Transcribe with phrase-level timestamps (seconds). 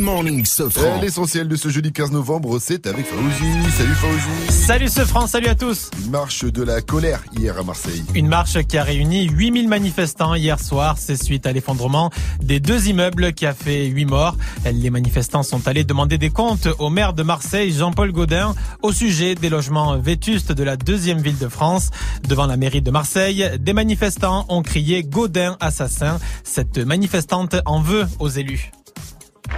[0.03, 0.99] morning, Sofran.
[1.01, 3.71] L'essentiel de ce jeudi 15 novembre, c'est avec Faouzi.
[3.71, 7.63] Salut Faouzi Salut ce France, salut à tous Une marche de la colère hier à
[7.63, 8.03] Marseille.
[8.13, 12.11] Une marche qui a réuni 8000 manifestants hier soir, c'est suite à l'effondrement
[12.41, 14.35] des deux immeubles qui a fait 8 morts.
[14.71, 19.35] Les manifestants sont allés demander des comptes au maire de Marseille, Jean-Paul Gaudin, au sujet
[19.35, 21.91] des logements vétustes de la deuxième ville de France.
[22.27, 26.19] Devant la mairie de Marseille, des manifestants ont crié Gaudin assassin.
[26.43, 28.71] Cette manifestante en veut aux élus.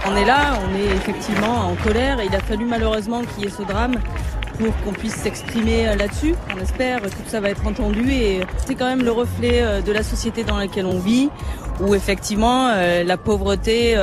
[0.04, 3.46] On est là, on est effectivement en colère et il a fallu malheureusement qu'il y
[3.46, 3.94] ait ce drame
[4.58, 6.34] pour qu'on puisse s'exprimer euh, là-dessus.
[6.54, 9.80] On espère que tout ça va être entendu et c'est quand même le reflet euh,
[9.82, 11.28] de la société dans laquelle on vit
[11.80, 13.96] où effectivement euh, la pauvreté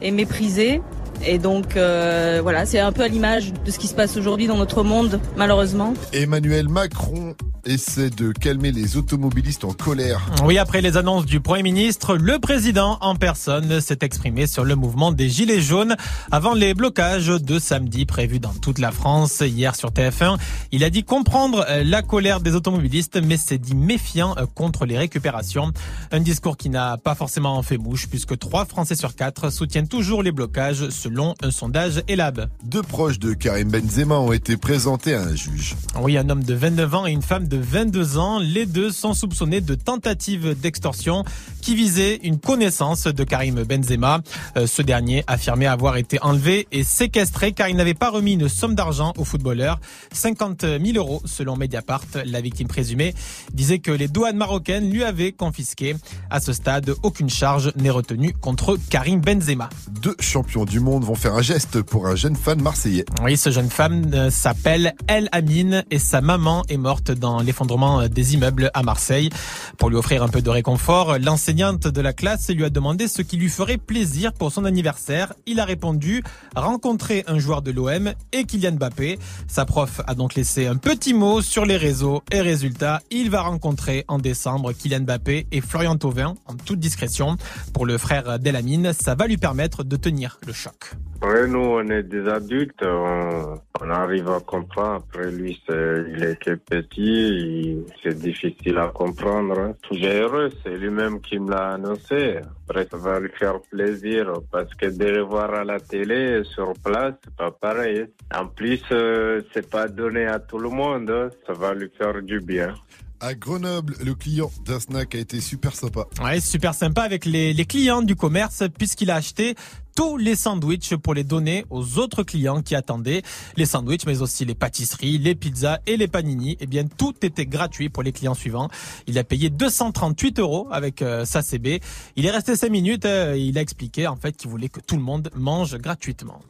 [0.00, 0.80] est méprisée.
[1.26, 4.56] Et donc voilà, c'est un peu à l'image de ce qui se passe aujourd'hui dans
[4.56, 5.94] notre monde, malheureusement.
[6.12, 7.34] Emmanuel Macron
[7.66, 10.30] essaie de calmer les automobilistes en colère.
[10.44, 14.76] Oui, après les annonces du Premier ministre, le président en personne s'est exprimé sur le
[14.76, 15.94] mouvement des Gilets jaunes
[16.30, 19.40] avant les blocages de samedi prévus dans toute la France.
[19.40, 20.38] Hier sur TF1,
[20.72, 25.70] il a dit comprendre la colère des automobilistes, mais s'est dit méfiant contre les récupérations.
[26.12, 30.22] Un discours qui n'a pas forcément fait mouche, puisque 3 Français sur 4 soutiennent toujours
[30.22, 32.48] les blocages, selon un sondage Elab.
[32.64, 35.76] Deux proches de Karim Benzema ont été présentés à un juge.
[36.00, 38.38] Oui, un homme de 29 ans et une femme de 22 ans.
[38.38, 41.24] Les deux sont soupçonnés de tentative d'extorsion
[41.60, 44.20] qui visait une connaissance de Karim Benzema.
[44.56, 48.48] Euh, ce dernier affirmait avoir été enlevé et séquestré car il n'avait pas remis une
[48.48, 49.80] somme d'argent au footballeur.
[50.12, 52.04] 50 000 euros selon Mediapart.
[52.24, 53.14] La victime présumée
[53.52, 55.96] disait que les douanes marocaines lui avaient confisqué.
[56.30, 59.68] À ce stade, aucune charge n'est retenue contre Karim Benzema.
[60.02, 63.04] Deux champions du monde vont faire un geste pour un jeune fan marseillais.
[63.22, 68.08] Oui, ce jeune femme euh, s'appelle El Amine et sa maman est morte dans l'effondrement
[68.08, 69.30] des immeubles à Marseille.
[69.78, 73.22] Pour lui offrir un peu de réconfort, l'enseignante de la classe lui a demandé ce
[73.22, 75.32] qui lui ferait plaisir pour son anniversaire.
[75.46, 76.22] Il a répondu
[76.54, 79.18] rencontrer un joueur de l'OM et Kylian Mbappé.
[79.48, 83.42] Sa prof a donc laissé un petit mot sur les réseaux et résultat, il va
[83.42, 87.36] rencontrer en décembre Kylian Mbappé et Florian Thauvin en toute discrétion.
[87.72, 90.89] Pour le frère d'Elamine, ça va lui permettre de tenir le choc.
[91.22, 95.04] Oui, nous, on est des adultes, on, on arrive à comprendre.
[95.06, 99.58] Après, lui, c'est- il était petit, il- c'est difficile à comprendre.
[99.58, 99.74] hein.
[99.90, 102.38] J'ai heureux, c'est lui-même qui me l'a annoncé.
[102.66, 106.72] Après, ça va lui faire plaisir parce que de le voir à la télé, sur
[106.82, 108.06] place, c'est pas pareil.
[108.34, 111.28] En plus, euh, c'est pas donné à tout le monde, hein.
[111.46, 112.74] ça va lui faire du bien.
[113.22, 116.06] À Grenoble, le client d'un snack a été super sympa.
[116.24, 119.56] Ouais, super sympa avec les, les clients du commerce puisqu'il a acheté
[120.00, 123.20] tous les sandwichs pour les donner aux autres clients qui attendaient.
[123.58, 126.56] Les sandwichs, mais aussi les pâtisseries, les pizzas et les panini.
[126.58, 128.70] Eh bien, tout était gratuit pour les clients suivants.
[129.06, 131.82] Il a payé 238 euros avec euh, sa CB.
[132.16, 133.04] Il est resté 5 minutes.
[133.04, 136.40] euh, et il a expliqué en fait qu'il voulait que tout le monde mange gratuitement.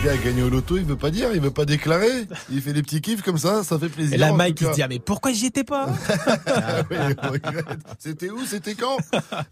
[0.00, 2.26] Le gars a gagné au loto, il veut pas dire, il veut pas déclarer.
[2.50, 4.14] Il fait des petits kiffs comme ça, ça fait plaisir.
[4.14, 5.88] Et là, en Mike, se dit, ah, mais pourquoi j'y étais pas
[6.46, 7.66] Ah oui, on regrette.
[7.98, 8.96] C'était où C'était quand?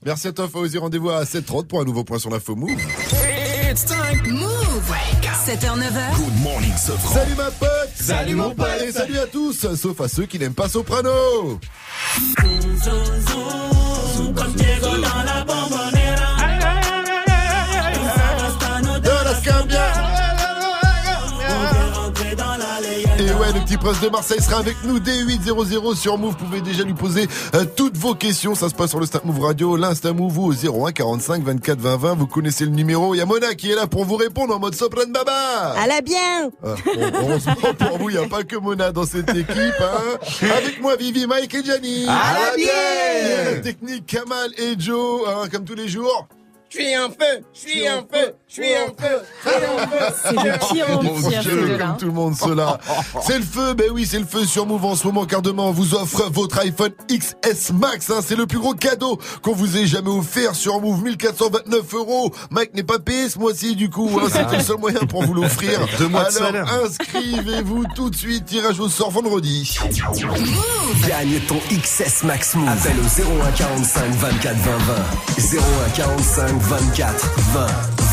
[0.06, 0.78] Merci à toi, Fauzi.
[0.78, 2.80] Rendez-vous à 7h30 pour un nouveau point sur l'info Move.
[3.70, 4.22] It's time.
[4.32, 4.94] Move.
[5.44, 6.16] 7h, 9h.
[6.16, 7.14] Good morning, Sofran.
[7.14, 8.82] Salut ma pote Salut, mon pote.
[8.86, 11.60] Et salut à tous, sauf à ceux qui n'aiment pas Soprano
[14.82, 15.97] Dans
[23.80, 26.30] Prince de Marseille sera avec nous dès 8.00 sur Move.
[26.38, 28.54] Vous pouvez déjà lui poser euh, toutes vos questions.
[28.56, 31.78] Ça se passe sur le Snap Move Radio, l'Insta Move ou au 01 45 24
[31.78, 32.14] 20 20.
[32.14, 33.14] Vous connaissez le numéro.
[33.14, 35.76] Il y a Mona qui est là pour vous répondre en mode soprano baba.
[35.84, 39.06] Elle a bien Ah, bon, heureusement pour vous, il n'y a pas que Mona dans
[39.06, 39.80] cette équipe.
[39.80, 40.18] Hein.
[40.56, 42.04] Avec moi, Vivi, Mike et Gianni.
[42.08, 46.26] À la Et bière la technique, Kamal et Joe, hein, comme tous les jours.
[46.70, 48.86] Je suis un feu, je suis un feu, je suis un feu, je suis un
[48.86, 49.22] feu.
[50.24, 52.78] C'est pire en Mon pire, Dieu, comme tout le monde, cela.
[53.22, 55.64] C'est le feu, ben oui, c'est le feu sur Move en ce moment, car demain,
[55.64, 58.10] on vous offre votre iPhone XS Max.
[58.10, 62.32] Hein, c'est le plus gros cadeau qu'on vous ait jamais offert sur Move, 1429 euros.
[62.50, 64.10] Mike n'est pas payé ce mois-ci, du coup.
[64.20, 65.80] Hein, c'est le seul moyen pour vous l'offrir.
[65.98, 68.46] Deux mois de Alors, inscrivez-vous tout de suite.
[68.46, 69.78] Tirage au sort vendredi.
[71.06, 72.68] Gagne ton XS Max Move.
[72.68, 74.78] Appelle au 01 45 24 20
[77.52, 78.07] 20.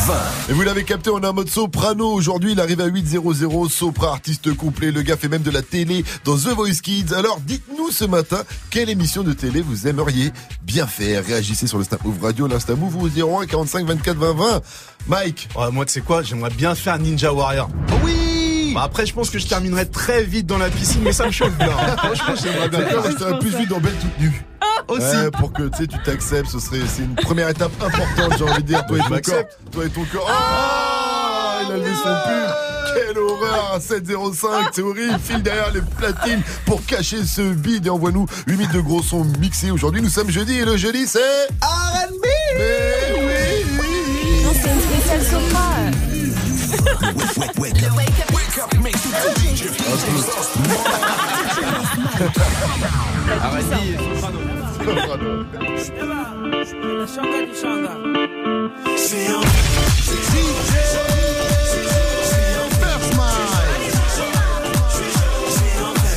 [0.48, 2.12] Et vous l'avez capté, on a un mode soprano.
[2.12, 3.68] Aujourd'hui, il arrive à 8-0-0.
[3.68, 4.92] Sopra, artiste complet.
[4.92, 7.12] Le gars fait même de la télé dans The Voice Kids.
[7.12, 10.32] Alors, dites-nous ce matin, quelle émission de télé vous aimeriez
[10.62, 11.24] bien faire?
[11.24, 14.62] Réagissez sur le Snap Move Radio, l'Insta Move au 01 45 24 20 20.
[15.08, 15.48] Mike.
[15.56, 16.22] Oh, moi, tu sais quoi?
[16.22, 17.68] J'aimerais bien faire Ninja Warrior.
[18.04, 18.35] Oui
[18.76, 21.30] bah après, je pense que je terminerai très vite dans la piscine, mais ça me
[21.30, 21.68] chauffe bien.
[21.96, 24.44] Franchement, j'aimerais bien rester plus vite dans Belle Toute Nue.
[24.60, 25.30] Ah, aussi.
[25.38, 28.84] Pour que tu t'acceptes, ce serait c'est une première étape importante, j'ai envie de dire.
[28.84, 29.44] Toi et ton corps.
[29.72, 30.30] Toi et ton corps.
[30.30, 33.06] Oh, il a levé son pull.
[33.06, 35.18] Quelle horreur 705, c'est horrible.
[35.24, 39.24] File derrière les platines pour cacher ce bide et envoie-nous 8 minutes de gros sons
[39.40, 39.70] mixés.
[39.70, 42.26] Aujourd'hui, nous sommes jeudi et le jeudi, c'est R&B.
[42.58, 44.44] Mais oui, oui.
[44.44, 45.95] Non, c'est une spéciale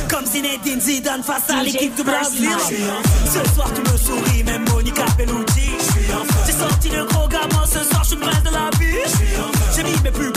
[0.08, 2.50] comme Zinedine Zidane face à l'équipe du Brésil.
[3.26, 5.70] Ce soir tu me souris, même Monica Bellucci.
[6.46, 8.98] J'ai sorti le gros gamin, ce soir je suis près de la vie.
[9.74, 10.32] J'ai mis mes plus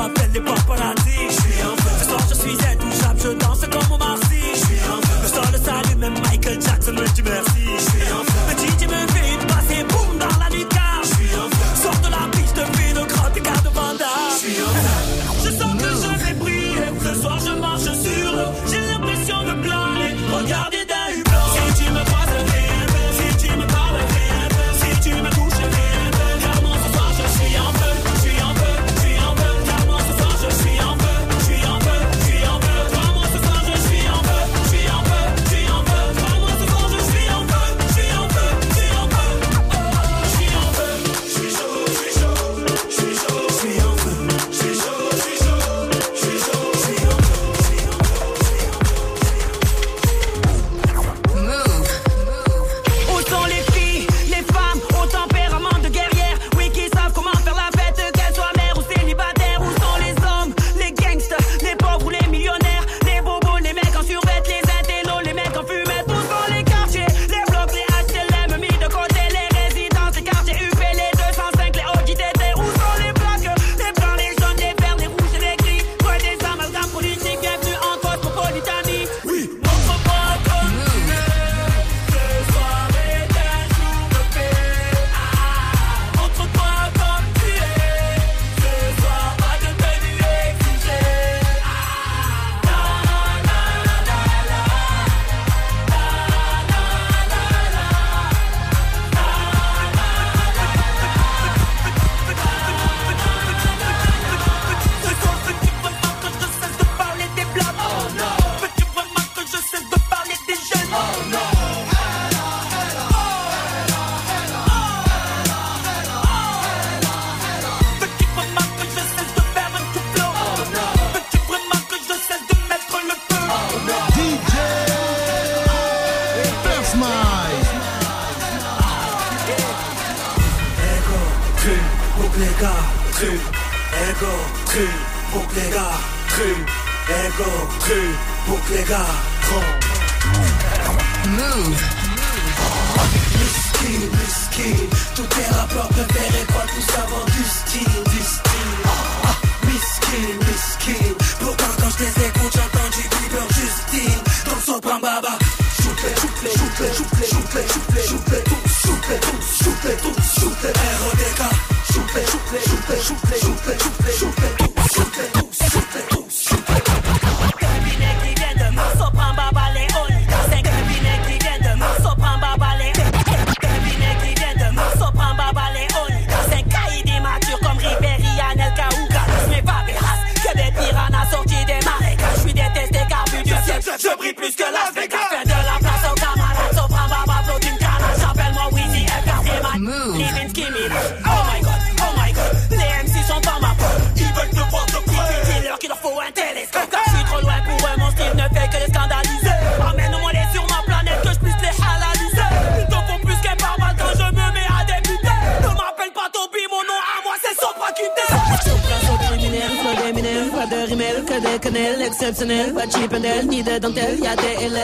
[0.00, 0.30] m'appelle.
[0.32, 1.90] Je suis en feu.
[1.98, 4.40] Le soir, je suis intouchable, je danse comme au Marcy.
[4.54, 5.22] Je suis en.
[5.22, 7.69] Le soir, le même Michael Jackson me dit merci.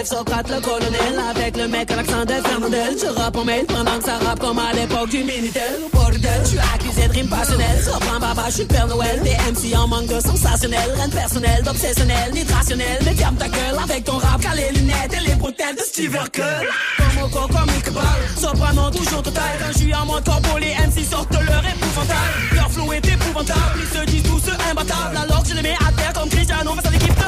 [0.05, 2.97] Socrate, le colonel, avec le mec à l'accent de Fernandel.
[3.01, 5.81] Je rappe en mail pendant que ça rappe comme à l'époque du Minitel.
[5.93, 7.81] Bordel, tu accusé de rime passionnelle.
[8.21, 9.21] Baba, je suis Père Noël.
[9.23, 10.91] Des MC en manque de sensationnel.
[10.95, 12.99] Rien de personnel, d'obsessionnel, ni de rationnel.
[13.05, 16.15] Mais ferme ta gueule avec ton rap, car les lunettes et les bretelles de Steve
[16.15, 16.69] Urkel.
[16.99, 18.05] Comme au coco, comme Iqbal.
[18.37, 19.45] Soprano, toujours total.
[19.61, 22.33] Quand je suis en mode corpo, les MC sortent leur épouvantail.
[22.53, 23.81] Leur flow est épouvantable.
[23.81, 25.17] Ils se disent tous imbattables.
[25.17, 27.26] Alors que je les mets à terre comme Cristiano face à l'équipe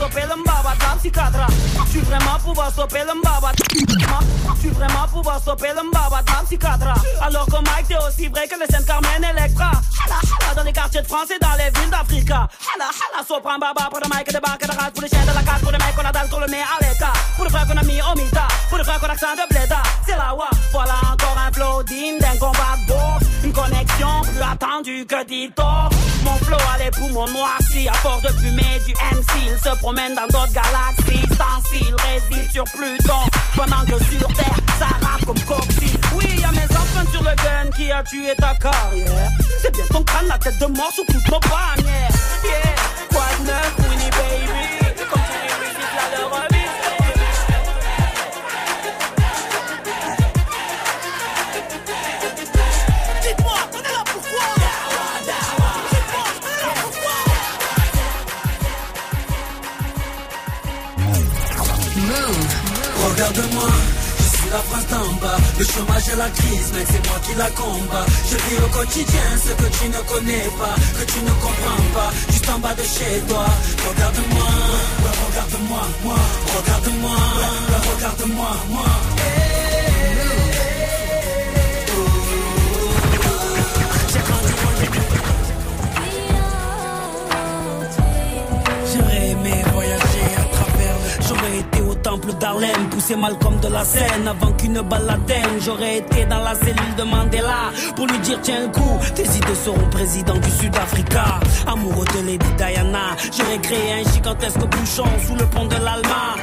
[0.00, 1.46] stopper le mbaba de la psychiatra.
[1.84, 3.52] Je suis vraiment pouvoir stopper le mbaba.
[3.60, 6.94] Je suis vraiment pouvoir stopper le mbaba de la psychiatra.
[7.20, 9.72] Alors que Mike, t'es aussi vrai que le Saint-Carmen Electra.
[10.00, 12.48] Hala, hala, dans les quartiers de France et dans les villes d'Africa.
[12.72, 14.90] Hala, hala, sopran baba pour le mic et de barque de race.
[14.94, 17.12] Pour les chiens de la carte, pour les mecs qu'on a dalle le à l'état.
[17.36, 18.48] Pour le frère qu'on a mis au mita.
[18.70, 19.49] Pour le frère qu'on a accent de
[24.40, 25.62] plus attendue que Tito.
[26.24, 29.32] Mon flow a les poumons noircis à force de fumer du MC.
[29.46, 31.26] Il se promène dans d'autres galaxies.
[31.36, 33.22] Sans s'il réside sur Pluton.
[33.56, 35.92] Pendant que sur Terre, ça rappe comme Coxy.
[36.14, 39.30] Oui, y'a mes empreintes sur le gun qui a tué ta carrière.
[39.60, 41.40] C'est bien ton crâne, la tête de mort sous toutes nos.
[41.40, 42.74] Yeah,
[43.12, 44.79] quoi de neuf, Winnie baby.
[65.60, 68.06] Le chômage et la crise, mec, c'est moi qui la combat.
[68.30, 72.10] Je vis au quotidien ce que tu ne connais pas, que tu ne comprends pas,
[72.30, 73.44] juste en bas de chez toi.
[73.86, 74.48] Regarde-moi,
[75.28, 76.16] regarde-moi, moi,
[76.56, 78.86] regarde-moi, ouais, ouais, regarde-moi, moi.
[79.18, 79.39] J'ai
[92.02, 95.60] temple d'Harlem, poussé Malcolm de la scène avant qu'une balle l'atteigne.
[95.60, 99.54] J'aurais été dans la cellule de Mandela pour lui dire tiens le coup, tes idées
[99.54, 101.40] seront président du Sud-Africa.
[101.66, 106.36] Amoureux de Lady Diana, j'aurais créé un gigantesque bouchon sous le pont de l'Alma.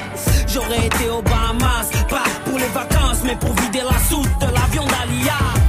[0.48, 4.84] J'aurais été aux Bahamas, pas pour les vacances, mais pour vider la soute de l'avion
[4.86, 5.67] d'Alia.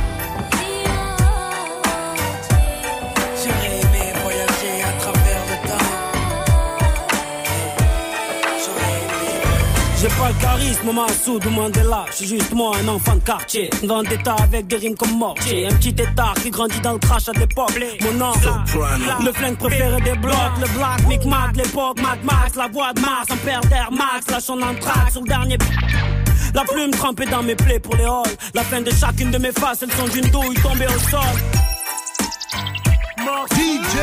[10.19, 12.05] Pas le charisme, Massoud ou Mandela.
[12.11, 13.71] Je suis juste moi, un enfant de quartier.
[13.85, 15.67] Dans d'état avec des rimes comme mortier.
[15.67, 17.73] Un petit état qui grandit dans le crash à l'époque.
[18.03, 18.33] Mon nom,
[19.25, 20.59] le flingue préféré des blocs.
[20.61, 22.57] Le black, Micmac, l'époque, Mad Max.
[22.57, 24.31] La voix de Mars, un père d'Air Max.
[24.31, 25.59] Lâche son entraque sur le dernier.
[26.55, 28.37] La plume trempée dans mes plaies pour les halls.
[28.55, 31.21] La fin de chacune de mes faces, elles sont d'une douille tombée au sol.
[33.55, 33.97] DJ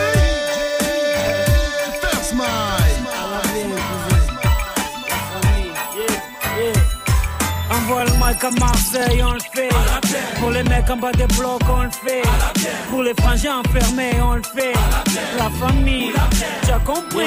[2.01, 2.74] First Mike.
[7.87, 9.69] Envoie à Marseille, on le fait.
[10.39, 12.23] Pour les mecs en bas des blocs, on le fait.
[12.89, 14.73] Pour les frangins enfermés, on le fait.
[15.37, 16.11] La famille,
[16.63, 17.25] tu as compris.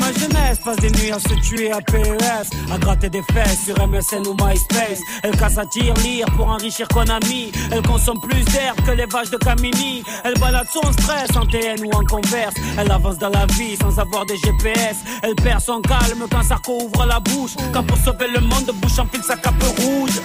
[0.00, 3.76] Ma jeunesse passe des nuits à se tuer à PES, à gratter des fesses sur
[3.88, 5.00] MSN ou MySpace.
[5.22, 7.50] Elle casse à tir, lire pour enrichir Konami.
[7.72, 10.02] Elle consomme plus d'herbe que les vaches de Camini.
[10.24, 12.54] Elle balade son stress en TN ou en converse.
[12.78, 14.98] Elle avance dans la vie sans avoir des GPS.
[15.22, 17.52] Elle perd son calme quand Sarko ouvre la bouche.
[17.72, 20.20] Quand pour sauver le monde, bouche enfile sa cape rouge.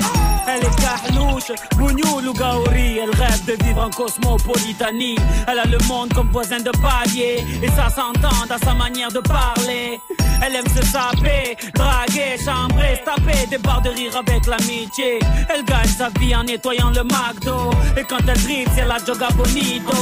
[0.47, 2.99] Elle est carlouche, bougnoul ou gaori.
[2.99, 5.15] Elle rêve de vivre en cosmopolitanie.
[5.47, 7.43] Elle a le monde comme voisin de palier.
[7.61, 9.99] Et ça s'entend dans sa manière de parler.
[10.43, 15.19] Elle aime se saper, draguer, chambrer, se taper des barres de rire avec l'amitié.
[15.53, 17.71] Elle gagne sa vie en nettoyant le McDo.
[17.95, 19.95] Et quand elle dribble, c'est la joga bonito.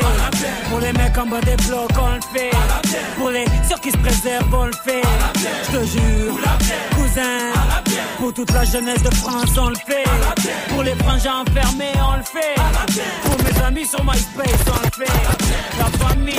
[0.00, 0.70] À.
[0.70, 2.50] Pour les mecs en bas des blocs, on le fait.
[3.18, 5.02] Pour les ceux qui se préservent, on le fait.
[5.64, 6.38] Je te jure,
[6.94, 7.52] cousin.
[8.18, 10.04] Pour toute la jeunesse de France, on le fait.
[10.68, 12.54] Pour les frangins enfermés, on le fait.
[13.24, 15.12] Pour mes amis sur MySpace, on le fait.
[15.78, 16.34] La famille,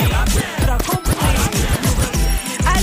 [0.66, 1.13] t'as compris.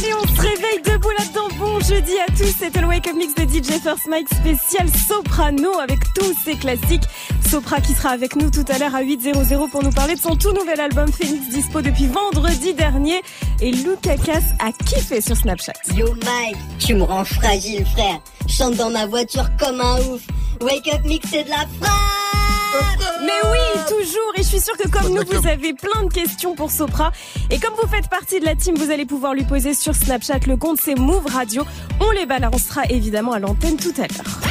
[0.01, 1.47] Allez, on se réveille debout là-dedans.
[1.59, 2.55] Bon jeudi à tous.
[2.57, 7.03] C'était le Wake Up Mix de DJ First Mike spécial Soprano avec tous ses classiques.
[7.47, 10.35] Sopra qui sera avec nous tout à l'heure à 8.00 pour nous parler de son
[10.35, 13.21] tout nouvel album Phoenix dispo depuis vendredi dernier.
[13.61, 15.73] Et Lucakas a kiffé sur Snapchat.
[15.93, 18.19] Yo Mike, tu me rends fragile frère.
[18.47, 20.21] Chante dans ma voiture comme un ouf.
[20.61, 22.40] Wake up mix c'est de la frappe
[23.21, 24.31] Mais oui, toujours.
[24.35, 27.11] Et je suis sûre que comme nous, vous avez plein de questions pour Sopra.
[27.49, 30.39] Et comme vous faites partie de la team, vous allez pouvoir lui poser sur Snapchat.
[30.47, 31.63] Le compte, c'est Move Radio.
[31.99, 34.41] On les balancera évidemment à l'antenne tout à l'heure.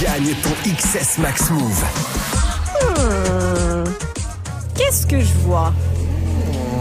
[0.00, 1.84] Gagne ton XS Max Move.
[2.80, 3.84] Hmm.
[4.76, 5.72] Qu'est-ce que je vois?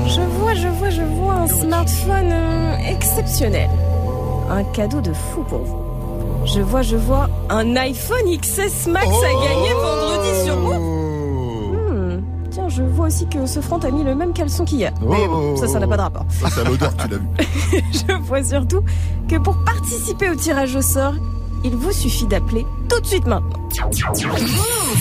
[0.07, 3.69] Je vois, je vois, je vois un smartphone euh, exceptionnel.
[4.49, 5.82] Un cadeau de fou pour vous.
[6.45, 10.77] Je vois, je vois un iPhone XS Max à gagner vendredi sur Move.
[11.71, 12.21] Hmm,
[12.51, 14.91] Tiens, je vois aussi que Sofran a mis le même caleçon qu'hier.
[15.01, 16.25] Mais bon, ça, ça n'a pas de rapport.
[16.29, 17.83] Ça, c'est à l'odeur que tu l'as vu.
[18.07, 18.81] Je vois surtout
[19.29, 21.13] que pour participer au tirage au sort,
[21.63, 23.49] il vous suffit d'appeler tout de suite maintenant.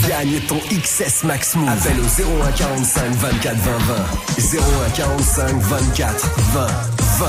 [0.08, 1.68] Gagne ton XS Max Move.
[1.68, 4.58] Appelle au 01 45 24 20 20.
[4.86, 6.66] 01 45 24 20
[7.18, 7.26] 20.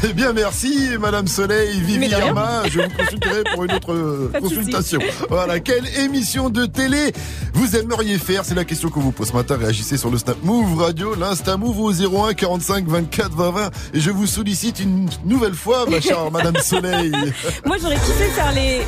[0.08, 2.06] Eh bien, merci, Madame Soleil, Vivi.
[2.08, 2.62] Irma.
[2.70, 4.98] Je vous consulterai pour une autre euh, consultation.
[5.28, 5.60] Voilà.
[5.60, 7.12] Quelle émission de télé
[7.52, 8.44] vous aimeriez faire?
[8.44, 9.56] C'est la question qu'on vous pose ce matin.
[9.60, 13.70] Réagissez sur le Snap Move Radio, l'Insta Move au 01 45 24 20 20.
[13.94, 17.12] Et je vous sollicite une nouvelle fois, ma chère Madame Soleil.
[17.66, 18.80] Moi, j'aurais kiffé faire les.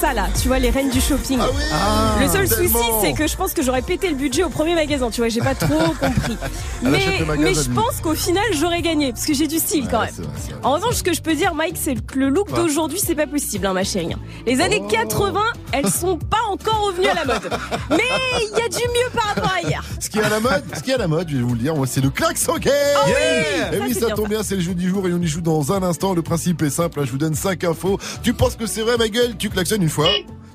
[0.00, 1.38] Ça là, tu vois, les reines du shopping.
[1.42, 2.78] Ah oui le seul tellement.
[2.78, 5.28] souci, c'est que je pense que j'aurais pété le budget au premier magasin, tu vois,
[5.28, 6.38] j'ai pas trop compris.
[6.82, 10.10] Mais je pense qu'au final, j'aurais gagné, parce que j'ai du style quand même.
[10.10, 10.59] vrai.
[10.62, 13.26] En revanche, ce que je peux dire, Mike, c'est que le look d'aujourd'hui, c'est pas
[13.26, 14.14] possible, hein, ma chérie.
[14.46, 14.88] Les années Oh.
[14.88, 15.40] 80,
[15.72, 17.50] elles sont pas encore revenues à la mode.
[17.90, 17.98] Mais
[18.42, 19.82] il y a du mieux par rapport à hier.
[19.98, 21.54] Ce qui est à la mode, ce qui est à la mode, je vais vous
[21.54, 22.72] le dire, moi, c'est le klaxon game.
[22.96, 24.30] Ah oui, Et ça, oui, ça bien, tombe ça.
[24.30, 26.12] bien, c'est le jeu du jour et on y joue dans un instant.
[26.14, 27.98] Le principe est simple, hein, je vous donne 5 infos.
[28.22, 30.08] Tu penses que c'est vrai, ma gueule, tu klaxonnes une fois.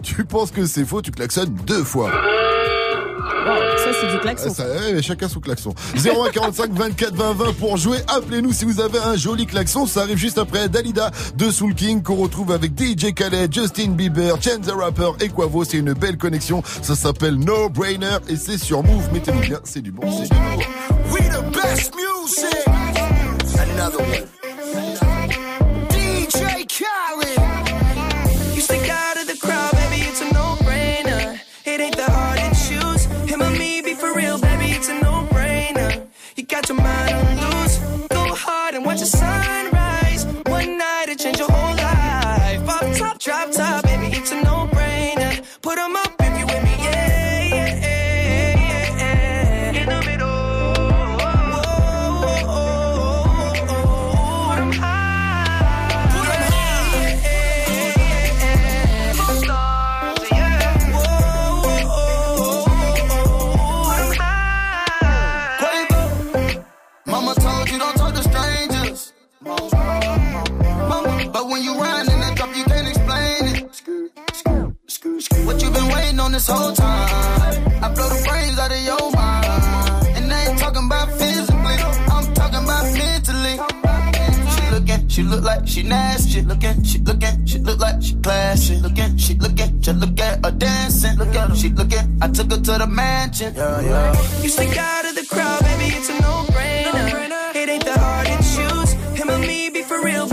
[0.03, 2.11] Tu penses que c'est faux, tu klaxonnes deux fois.
[3.77, 4.53] Ça, c'est du klaxon.
[4.53, 5.73] ça, ouais, mais chacun son klaxon.
[5.95, 7.97] 01 45 24 20 20 pour jouer.
[8.07, 9.85] Appelez-nous si vous avez un joli klaxon.
[9.85, 14.35] Ça arrive juste après Dalida de Soul King qu'on retrouve avec DJ Khaled, Justin Bieber,
[14.41, 15.63] Chance the Rapper et Quavo.
[15.63, 16.63] C'est une belle connexion.
[16.81, 19.09] Ça s'appelle No Brainer et c'est sur Move.
[19.13, 20.03] Mettez-vous bien, c'est du bon.
[20.11, 20.61] C'est du lourd.
[21.11, 22.65] We the best music.
[23.57, 24.44] Another one.
[76.25, 77.07] On this whole time?
[77.83, 80.17] I blow the brains out of your mind.
[80.17, 81.77] And I ain't talking about physically,
[82.13, 83.55] I'm talking about mentally.
[84.53, 86.41] She looking, she look like she nasty.
[86.41, 88.75] Looking, she looking, she look like she classy.
[88.77, 91.15] Looking, she looking, just look at her dancing.
[91.17, 92.17] Look at her, she looking.
[92.21, 93.53] I took her to the mansion.
[93.55, 94.41] Yeah, yeah.
[94.41, 97.55] You stick out of the crowd, baby, it's a no-brainer.
[97.55, 98.91] It ain't that hard to choose.
[99.19, 100.27] Him or me, be for real,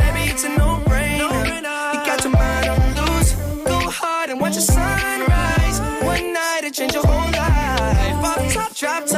[8.82, 9.11] Trap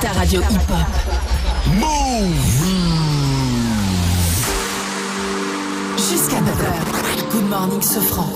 [0.00, 0.86] Ta radio hip-hop.
[5.96, 7.30] Jusqu'à 9h.
[7.32, 8.28] Good morning, Sofran.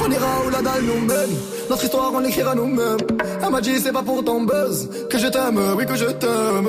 [0.00, 1.36] On ira où la nous mène.
[1.68, 2.98] Notre histoire, on l'écrira nous-mêmes.
[3.42, 6.68] Elle m'a dit, c'est pas pour ton buzz que je t'aime, oui, que je t'aime.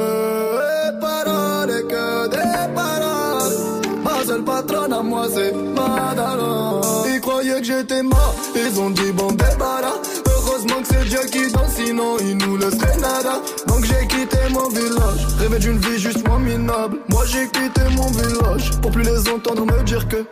[4.43, 6.81] Patronne à moi, c'est Madara.
[7.13, 9.99] Ils croyaient que j'étais mort, ils ont dit, bon, débarras.
[10.25, 13.41] Heureusement que c'est Dieu qui danse, sinon il nous laisserait nada.
[13.67, 16.97] Donc j'ai quitté mon village, rêvé d'une vie juste moins minable.
[17.09, 20.25] Moi j'ai quitté mon village, pour plus les entendre me dire que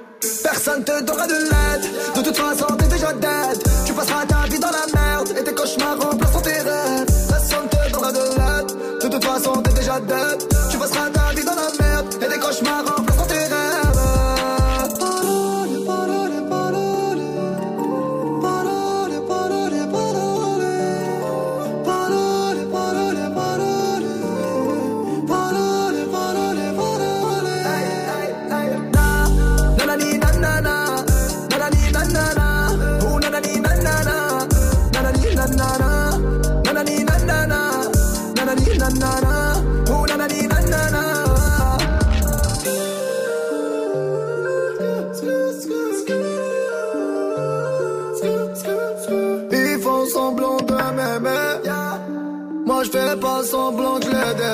[0.44, 4.60] Personne te donnera de l'aide De toute façon t'es déjà dead Tu passeras ta vie
[4.60, 9.08] dans la merde Et tes cauchemars remplaceront tes rêves Personne te donnera de l'aide De
[9.08, 10.51] toute façon t'es déjà dead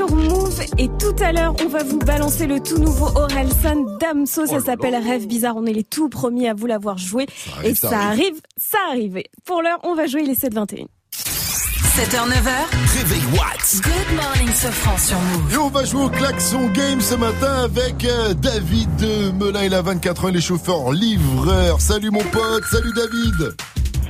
[0.00, 4.46] Sur Move et tout à l'heure on va vous balancer le tout nouveau Orelsan Damso,
[4.46, 7.26] ça s'appelle Rêve Bizarre, on est les tout premiers à vous l'avoir joué
[7.64, 8.06] et ça arrive.
[8.06, 9.22] arrive, ça arrive.
[9.44, 10.86] Pour l'heure on va jouer les 7-21.
[11.12, 12.98] 7h, 9h.
[12.98, 13.82] Réveil Watts.
[13.82, 15.52] Good morning, Sofran sur Move.
[15.52, 19.64] Et on va jouer au klaxon game ce matin avec euh, David de Melun.
[19.64, 21.78] Il a 24 ans, il est chauffeur livreur.
[21.80, 23.54] Salut mon pote, salut David.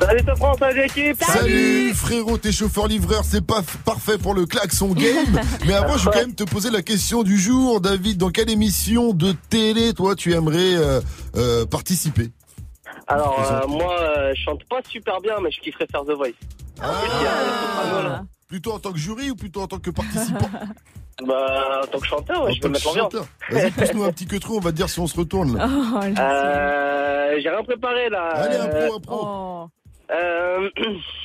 [0.00, 4.92] Salut Sofran, salut l'équipe Salut frérot, t'es chauffeur livreur, c'est pas parfait pour le klaxon
[4.94, 5.40] game.
[5.66, 8.16] Mais avant, je vais quand même te poser la question du jour, David.
[8.16, 11.00] Dans quelle émission de télé, toi, tu aimerais euh,
[11.36, 12.30] euh, participer?
[13.06, 16.30] Alors, euh, moi, euh, je chante pas super bien, mais je kifferais faire The Voice.
[16.82, 20.48] Ah, Plutôt en tant que jury ou plutôt en tant que participant?
[21.26, 23.12] Bah, en tant que chanteur, ouais, En je que mettre l'ambiance.
[23.50, 25.54] Vas-y, pousse-nous un petit que trop, on va te dire si on se retourne.
[25.54, 25.68] là.
[26.18, 28.28] Euh, j'ai rien préparé là.
[28.36, 29.68] Allez, un pro, un pro.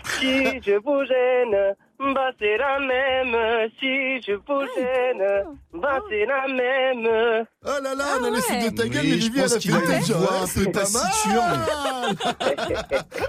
[0.04, 3.68] si je vous gêne, bah c'est la même.
[3.78, 7.46] Si je vous gêne, bah c'est la même.
[7.66, 9.76] Oh là là, on a laissé de ta gueule, Oui, mais je a qu'il fait
[9.92, 12.16] a une voix hein, un c'est peu pas mal.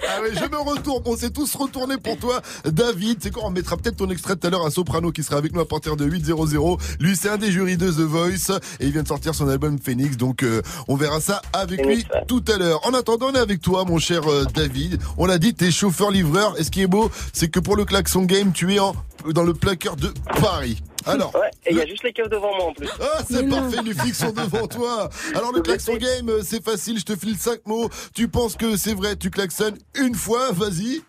[0.07, 1.03] ah ouais, je me retourne.
[1.05, 3.19] On s'est tous retournés pour toi, David.
[3.21, 5.53] C'est quoi On mettra peut-être ton extrait tout à l'heure à Soprano qui sera avec
[5.53, 6.79] nous à partir de 8.00.
[7.01, 9.77] Lui, c'est un des jurys de The Voice et il vient de sortir son album
[9.79, 10.15] Phoenix.
[10.15, 12.79] Donc, euh, on verra ça avec lui tout à l'heure.
[12.87, 15.01] En attendant, on est avec toi, mon cher euh, David.
[15.17, 16.57] On l'a dit, t'es chauffeur-livreur.
[16.57, 18.93] Et ce qui est beau, c'est que pour le klaxon game, tu es en,
[19.33, 20.81] dans le placard de Paris.
[21.05, 22.87] Alors, Ouais, et il y a juste les keufs devant moi en plus.
[23.01, 25.09] ah, c'est parfait, les flics sont devant toi.
[25.33, 27.89] Alors, le klaxon game, euh, c'est facile, je te file cinq mots.
[28.13, 31.01] Tu penses que c'est vrai, tu klaxonnes une fois, vas-y.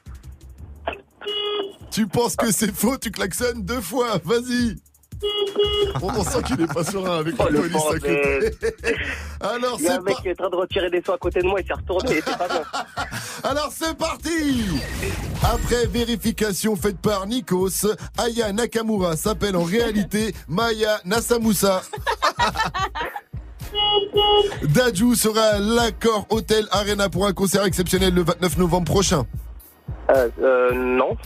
[1.91, 4.77] Tu penses que c'est faux, tu klaxonnes deux fois, vas-y.
[6.01, 8.51] On, on sent qu'il est pas serein avec la Oh, le police à bordel.
[8.51, 8.75] côté.
[9.41, 11.61] Alors, c'est un mec est en train de retirer des sous à côté de moi,
[11.61, 12.63] il s'est retourné, c'est pas bon.
[13.49, 14.31] Alors c'est parti
[15.43, 17.87] Après vérification faite par Nikos,
[18.19, 21.83] Aya Nakamura s'appelle en réalité Maya Nasamusa.
[24.63, 29.25] Daju sera à l'accord Hôtel Arena pour un concert exceptionnel le 29 novembre prochain.
[30.11, 31.17] Euh, euh, non.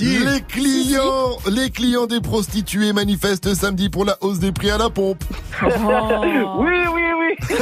[0.00, 4.88] Les clients, les clients des prostituées manifestent samedi pour la hausse des prix à la
[4.90, 5.22] pompe.
[5.62, 7.36] Oui, oui, oui.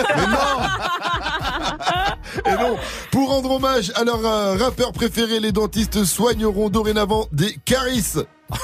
[2.45, 2.77] Et non,
[3.11, 8.19] pour rendre hommage à leur euh, rappeur préféré, les dentistes soigneront dorénavant des carisses.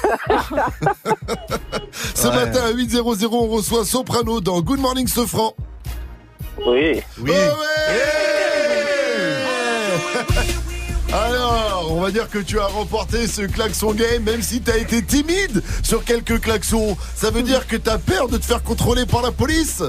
[2.15, 2.35] Ce Ouais.
[2.35, 5.55] matin à 8.00, on reçoit Soprano dans Good Morning Sofran.
[6.67, 7.01] Oui.
[7.21, 7.33] Oui.
[11.13, 15.03] Alors, on va dire que tu as remporté ce klaxon game, même si t'as été
[15.03, 16.97] timide sur quelques klaxons.
[17.15, 19.83] Ça veut dire que t'as peur de te faire contrôler par la police?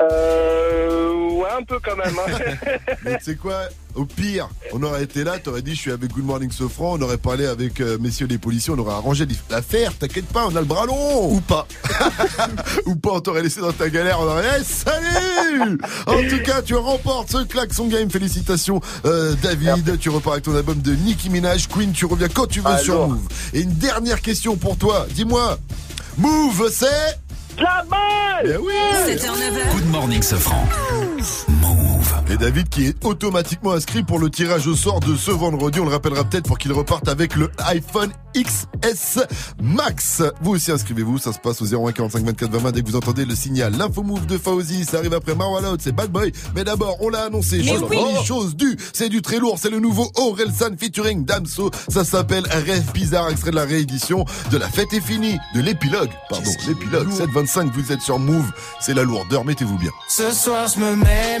[0.00, 1.09] Euh,
[1.40, 2.14] ouais, un peu quand même.
[2.18, 2.76] hein.
[3.04, 3.62] Mais tu sais quoi
[3.94, 7.02] Au pire, on aurait été là, t'aurais dit je suis avec Good Morning Sofran, on
[7.02, 10.60] aurait parlé avec euh, messieurs les policiers, on aurait arrangé l'affaire, t'inquiète pas, on a
[10.60, 11.66] le bras long Ou pas
[12.86, 16.62] Ou pas, on t'aurait laissé dans ta galère, on aurait hey, salut En tout cas,
[16.62, 21.30] tu remportes ce klaxon game, félicitations euh, David, tu repars avec ton album de Nicki
[21.30, 23.08] Minaj, Queen, tu reviens quand tu veux sur.
[23.08, 23.20] Move.
[23.54, 25.58] Et une dernière question pour toi, dis-moi,
[26.18, 27.18] Move c'est...
[27.58, 28.72] La balle Ben oui
[29.06, 29.74] 7h, 9h.
[29.74, 30.64] Good morning, Sofran.
[31.48, 31.99] Move.
[32.30, 35.80] Et David qui est automatiquement inscrit pour le tirage au sort de ce vendredi.
[35.80, 39.18] On le rappellera peut-être pour qu'il reparte avec le iPhone XS
[39.60, 40.22] Max.
[40.40, 43.24] Vous aussi inscrivez-vous, ça se passe au 01 45 24 20 dès que vous entendez
[43.24, 43.76] le signal.
[43.76, 46.32] L'info move de Fauzi, ça arrive après Marwala c'est Bad Boy.
[46.54, 47.96] Mais d'abord, on l'a annoncé, chose, oui.
[47.98, 51.70] oh, chose due, c'est du très lourd, c'est le nouveau Orelsan featuring Damso.
[51.88, 56.10] Ça s'appelle Rêve bizarre, extrait de la réédition de La fête est finie, de l'épilogue.
[56.28, 57.10] Pardon, l'épilogue.
[57.10, 59.90] 725, vous êtes sur Move, c'est la lourdeur, mettez-vous bien.
[60.08, 61.40] Ce soir je me mets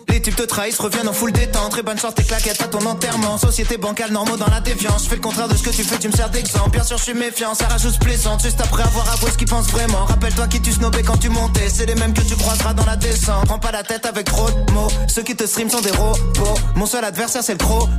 [0.21, 1.71] les types te trahissent, reviennent en full détente.
[1.71, 3.39] Très bonne chance, tes claquettes à ton enterrement.
[3.39, 5.05] Société bancale, normaux dans la déviance.
[5.05, 6.69] Je fais le contraire de ce que tu fais, tu me sers d'exemple.
[6.69, 8.43] Bien sûr, je suis méfiant, ça rajoute plaisante.
[8.43, 10.05] Juste après avoir avoué ce qu'ils pensent vraiment.
[10.05, 11.69] Rappelle-toi qui tu snobais quand tu montais.
[11.69, 13.45] C'est les mêmes que tu croiseras dans la descente.
[13.45, 14.89] Prends pas la tête avec trop de mots.
[15.07, 16.59] Ceux qui te stream sont des robots.
[16.75, 17.89] Mon seul adversaire, c'est le chrono.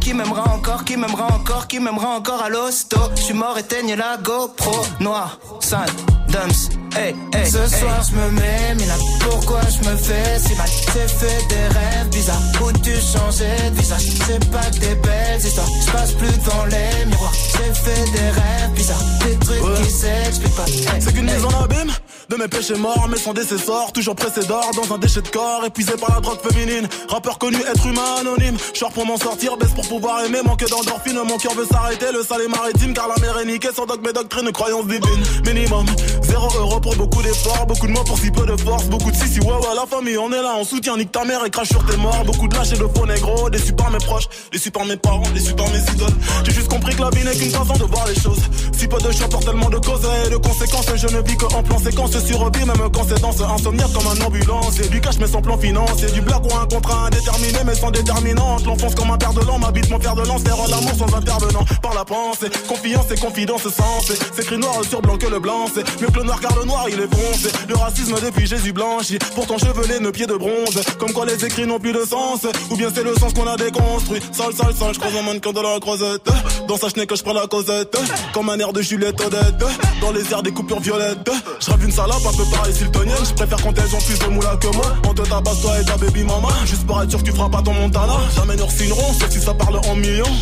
[0.00, 2.96] Qui m'aimera encore, qui m'aimera encore, qui m'aimera encore à l'hosto.
[3.16, 4.84] Je suis mort, éteigne la GoPro.
[5.00, 5.90] Noir, sale,
[6.28, 6.70] dumps.
[6.94, 10.68] Hey, hey, Ce soir je me mets, mina pourquoi je me fais si mal?
[10.92, 14.02] J'ai fait des rêves bizarres Où tu changeais de visage?
[14.26, 18.28] C'est pas que des belles histoires Je passe plus devant les miroirs J'ai fait des
[18.28, 21.34] rêves bizarres Des trucs qui s'expliquent pas Hey, C'est qu'une hey.
[21.34, 21.92] mise en abîme
[22.32, 25.66] de mes péchés morts, mais sans décessor, toujours pressé d'or dans un déchet de corps,
[25.66, 26.88] épuisé par la drogue féminine.
[27.08, 28.56] Rappeur connu, être humain anonyme.
[28.72, 31.18] Short pour m'en sortir, baisse pour pouvoir aimer, manque d'endorphine.
[31.28, 34.06] Mon cœur veut s'arrêter, le sale est maritime, car la mer est niquée sans dogme
[34.08, 35.22] et doctrine, croyance divine.
[35.46, 35.86] Minimum,
[36.22, 39.16] zéro euro pour beaucoup d'efforts, beaucoup de mots pour si peu de force, beaucoup de
[39.16, 41.50] si si ouais ouais la famille, on est là, on soutient, nique ta mère et
[41.50, 42.24] crache sur tes morts.
[42.24, 45.22] Beaucoup de lâches et de faux négros, déçus par mes proches, déçus par mes parents,
[45.34, 46.16] déçus par mes idoles.
[46.44, 48.40] J'ai juste compris que la vie n'est qu'une façon de voir les choses.
[48.76, 51.46] Si peu de choix pour tellement de causes et de conséquences, je ne vis que
[51.54, 54.78] en plan séquence sur vie, même quand c'est dans ce insomniaque comme un ambulance.
[54.80, 57.90] Et du cash mais sans plan financier, du blague ou un contrat indéterminé mais sans
[57.90, 58.64] déterminante.
[58.66, 61.64] L'enfonce comme un père de l'an, m'habite mon fer de lance, terre l'amour sans intervenant.
[61.82, 64.18] Par la pensée, confiance et confidence sensée.
[64.34, 66.64] C'est écrit noir sur blanc que le blanc, c'est mieux que le noir car le
[66.64, 67.48] noir il est foncé.
[67.68, 70.80] Le racisme depuis Jésus blanchi, pourtant chevelé, nos pieds de bronze.
[70.98, 73.56] Comme quoi les écrits n'ont plus de sens, ou bien c'est le sens qu'on a
[73.56, 74.20] déconstruit.
[74.32, 76.28] Sale, sale, sale, je croise un mannequin de la croisette.
[76.68, 77.96] Dans sa chenille que je prends la causette,
[78.32, 79.64] comme un air de Juliette Odette.
[80.00, 83.24] Dans les airs des coupures violettes, je rêve une salope un peu pareil siltonienne.
[83.24, 84.86] Je préfère quand elles ont plus de moula que moi.
[85.08, 86.48] On te tabasse toi et ta baby mama.
[86.66, 88.14] Juste pour être sûr que tu feras pas ton Montana.
[88.36, 90.41] Jamais nous signerons, sauf si ça parle en millions.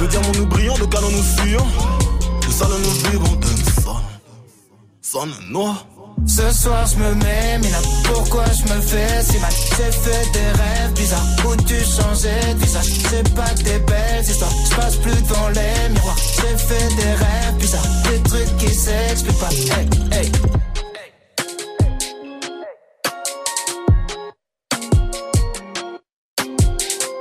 [0.00, 1.66] De diamants nous brillons, de canons nous fuyons.
[2.46, 3.46] De salles nous vivons, de
[3.82, 3.96] son.
[5.00, 5.86] Sonne noir.
[6.26, 9.52] Ce soir je me mets, mina pourquoi je me fais si mal?
[9.76, 11.26] J'ai fait des rêves bizarres.
[11.46, 12.86] Où tu changeais de visage?
[13.10, 14.50] C'est pas que des belles histoires.
[14.70, 16.16] Je passe plus devant les miroirs.
[16.36, 17.86] J'ai fait des rêves bizarres.
[18.04, 19.48] Des trucs qui s'expliquent pas.
[19.50, 20.32] Hey, hey.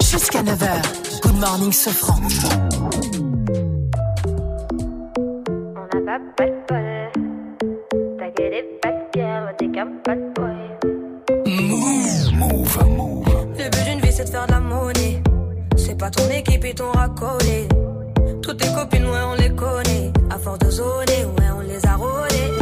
[0.01, 1.04] Jusqu'à 9h, Good
[1.45, 2.15] Morning Sofran.
[13.57, 15.21] Le but d'une vie c'est de faire de la monnaie.
[15.77, 17.67] C'est pas ton équipe et ton racolé.
[18.41, 20.11] Toutes tes copines, ouais, on les connaît.
[20.31, 22.53] À force de zoner, ouais, on les a rôlées.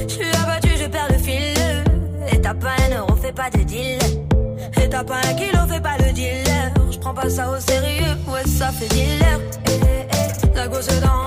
[0.00, 1.54] Je suis abattu, je perds le fil.
[2.32, 4.00] Et t'as pas un euro, fais pas de deal.
[4.82, 5.55] Et t'as pas un kilo,
[7.06, 9.38] prends pas ça au sérieux, ouais, ça fait dealer.
[9.66, 10.06] Eh, eh,
[10.52, 11.26] eh, la gosse dans.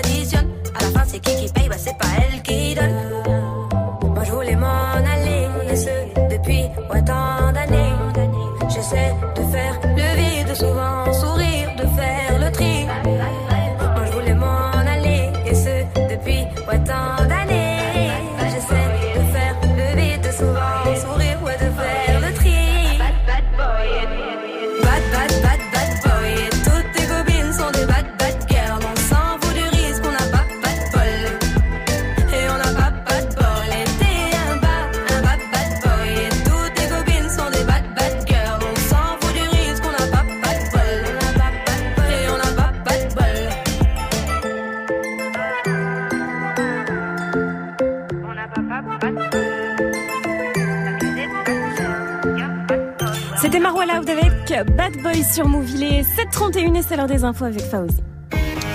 [55.31, 55.69] Sur Move.
[55.71, 58.01] Il est 7h31 et c'est l'heure des infos avec Fauzi.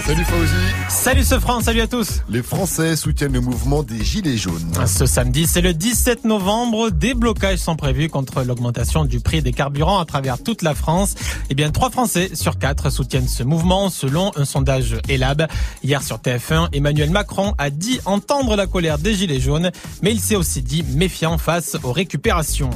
[0.07, 0.53] Salut Fauzi.
[0.89, 2.23] Salut ce France, salut à tous.
[2.29, 4.73] Les Français soutiennent le mouvement des Gilets jaunes.
[4.87, 6.91] Ce samedi, c'est le 17 novembre.
[6.91, 11.17] Des blocages sont prévus contre l'augmentation du prix des carburants à travers toute la France.
[11.51, 15.49] Eh bien, trois Français sur quatre soutiennent ce mouvement selon un sondage Elab.
[15.83, 20.21] Hier sur TF1, Emmanuel Macron a dit entendre la colère des Gilets jaunes, mais il
[20.21, 22.71] s'est aussi dit méfiant face aux récupérations.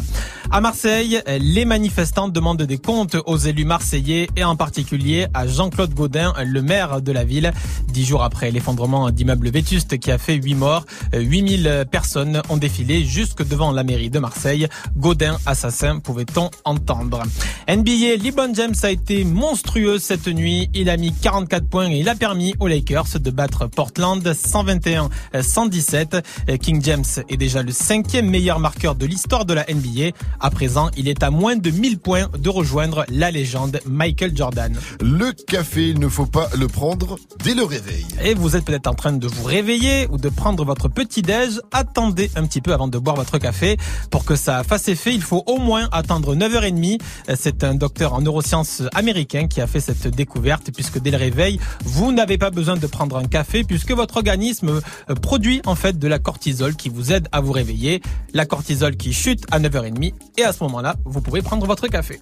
[0.50, 5.94] À Marseille, les manifestants demandent des comptes aux élus marseillais et en particulier à Jean-Claude
[5.94, 7.52] Gaudin, le maire de la ville.
[7.88, 13.04] Dix jours après l'effondrement d'immeubles vétustes qui a fait huit morts, 8000 personnes ont défilé
[13.04, 14.68] jusque devant la mairie de Marseille.
[14.96, 17.22] Gaudin, assassin, pouvait-on entendre.
[17.68, 20.68] NBA, LeBron James a été monstrueux cette nuit.
[20.74, 26.22] Il a mis 44 points et il a permis aux Lakers de battre Portland 121-117.
[26.58, 30.16] King James est déjà le cinquième meilleur marqueur de l'histoire de la NBA.
[30.40, 34.76] À présent, il est à moins de 1000 points de rejoindre la légende Michael Jordan.
[35.00, 37.09] Le café, il ne faut pas le prendre
[37.44, 38.06] dès le réveil.
[38.22, 41.60] Et vous êtes peut-être en train de vous réveiller ou de prendre votre petit déj.
[41.72, 43.76] Attendez un petit peu avant de boire votre café.
[44.10, 47.00] Pour que ça fasse effet, il faut au moins attendre 9h30.
[47.36, 51.60] C'est un docteur en neurosciences américain qui a fait cette découverte puisque dès le réveil,
[51.84, 55.98] vous n'avez pas besoin de prendre un café puisque votre organisme euh, produit en fait
[55.98, 58.02] de la cortisol qui vous aide à vous réveiller.
[58.34, 62.20] La cortisol qui chute à 9h30 et à ce moment-là, vous pouvez prendre votre café.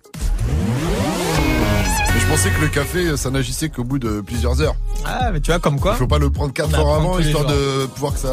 [2.18, 4.74] Mais je pensais que le café, ça n'agissait qu'au bout de plusieurs heures.
[5.04, 5.92] Ah, mais tu vois, comme quoi.
[5.94, 8.28] Il faut pas le prendre 4 On heures avant, histoire de pouvoir que ça.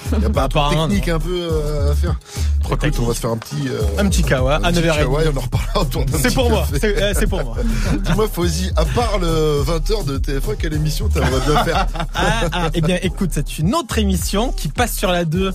[0.16, 2.18] Il y a pas un truc Apparemment, technique un peu euh, à faire.
[2.62, 3.68] Trop Écoute, on va se faire un petit.
[3.68, 4.96] euh, Un petit kawa à un petit 9h30.
[4.98, 6.66] kawa et on en reparlera autour d'un C'est pour moi.
[6.80, 7.56] C'est euh, pour moi.
[8.02, 12.68] Dis-moi, Fauzi, à part le 20h de TF1, quelle émission t'aimerais bien faire Ah, ah,
[12.72, 15.52] eh bien, écoute, c'est une autre émission qui passe sur la 2.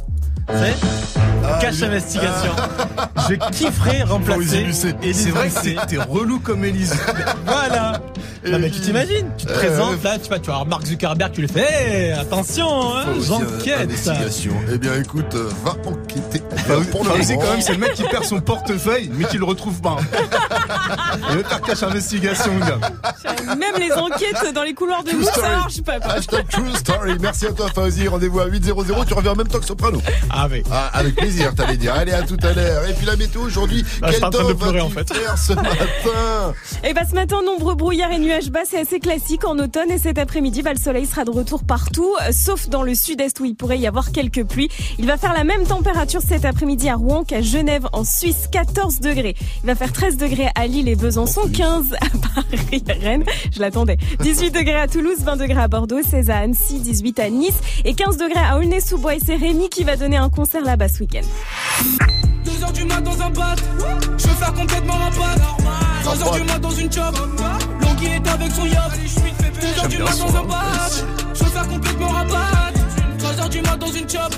[0.48, 0.76] C'est
[1.46, 2.52] Ah, Cache investigation.
[3.30, 4.68] Je kifferais remplacer.
[4.74, 6.94] C'est vrai que t'es relou comme Élise.
[8.46, 10.86] Non, mais tu t'imagines, tu te Euh, présentes là, tu vas, tu vas voir Mark
[10.86, 11.62] Zuckerberg, tu le fais.
[11.62, 13.84] Hey, attention, hein, euh, j'enquête.
[13.84, 14.52] Investigation.
[14.70, 16.44] Eh bien, écoute, euh, va enquêter.
[16.68, 17.46] Fauzi, pour le Fauzi, moment.
[17.46, 19.96] quand même, c'est le mec qui perd son portefeuille, mais qui le retrouve pas.
[21.30, 22.80] Il veut faire cache investigation, gars.
[23.56, 25.94] Même les enquêtes dans les couloirs de True Mousse, ça marche pas.
[26.04, 27.14] Hashtag True Story.
[27.22, 28.10] Merci à toi, Fauzi.
[28.10, 29.06] Rendez-vous à 8.00.
[29.08, 30.02] Tu reviens en même temps que Soprano.
[30.30, 30.64] Ah, mais.
[30.70, 31.94] Ah, avec plaisir, t'allais dire.
[31.94, 32.84] Allez, à tout à l'heure.
[32.90, 35.14] Et puis la météo aujourd'hui, Ah, quel j'étais en train temps va-t-il en fait.
[35.14, 36.54] faire ce matin?
[36.84, 39.92] Et bah ce matin, nombreux brouillards et nuages bas, c'est assez classique en automne.
[39.92, 43.40] Et cet après-midi, bah, le soleil sera de retour partout, euh, sauf dans le sud-est
[43.40, 44.70] où il pourrait y avoir quelques pluies.
[44.98, 49.02] Il va faire la même température cet après-midi à Rouen qu'à Genève en Suisse, 14
[49.02, 49.36] degrés.
[49.64, 53.26] Il va faire 13 degrés à Lille et Besançon, 15 à Paris et Rennes.
[53.52, 53.98] Je l'attendais.
[54.22, 57.94] 18 degrés à Toulouse, 20 degrés à Bordeaux, 16 à Annecy, 18 à Nice et
[57.94, 59.16] 15 degrés à Aulnay-sous-Bois.
[59.16, 62.23] Et c'est Rémi qui va donner un concert là-bas ce week-end.
[62.84, 63.56] 2 heures du mat dans un bat,
[64.18, 65.36] je veux faire complètement un bat.
[66.04, 67.16] 3 heures du mat dans une chop,
[67.82, 68.92] Longhi est avec son yacht.
[69.62, 70.90] 2 heures du mat dans un bat,
[71.34, 72.72] je veux faire complètement un bat.
[73.20, 74.36] 3 heures du mat dans une chop,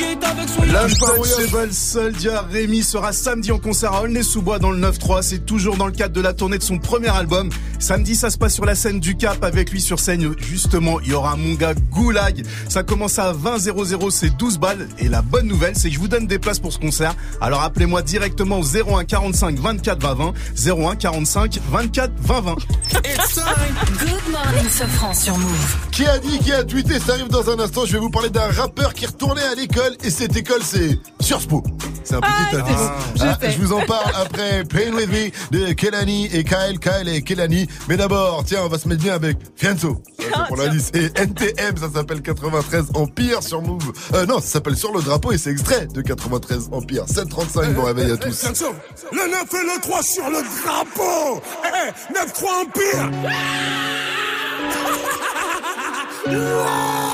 [0.00, 0.24] Yacht.
[0.66, 5.22] L'Untouchable Soldier Rémi sera samedi en concert à Aulnay-sous-Bois dans le 9-3.
[5.22, 7.50] C'est toujours dans le cadre de la tournée de son premier album.
[7.78, 10.34] Samedi, ça se passe sur la scène du Cap avec lui sur scène.
[10.38, 12.44] Justement, il y aura mon gars Goulag.
[12.68, 14.88] Ça commence à 20 00, c'est 12 balles.
[14.98, 17.14] Et la bonne nouvelle, c'est que je vous donne des places pour ce concert.
[17.40, 20.32] Alors appelez-moi directement au 01 45 24 20 20.
[20.66, 22.54] 01 45 24 20 20.
[22.54, 25.76] Good morning, Sofran sur Move.
[25.92, 27.84] Qui a dit, qui a tweeté Ça arrive dans un instant.
[27.86, 31.46] Je vais vous parler d'un rappeur qui retournait à l'école et cette école, c'est Sciences
[31.46, 31.62] Po.
[32.04, 32.76] C'est un petit Ah, indice.
[33.16, 37.08] je Ah, je vous en parle après Pain With Me de Kelani et Kyle, Kyle
[37.08, 37.66] et Kelani.
[37.88, 40.90] Mais d'abord, tiens, on va se mettre bien avec c'est pour l'indice.
[40.94, 43.92] Et NTM, ça s'appelle 93 Empire sur Move.
[44.14, 47.04] Euh, non, ça s'appelle Sur le drapeau et c'est extrait de 93 Empire.
[47.06, 48.44] 735, bon réveil à tous.
[48.44, 51.42] Le 9 et le 3 sur le drapeau.
[51.64, 53.10] Eh, 9-3 Empire.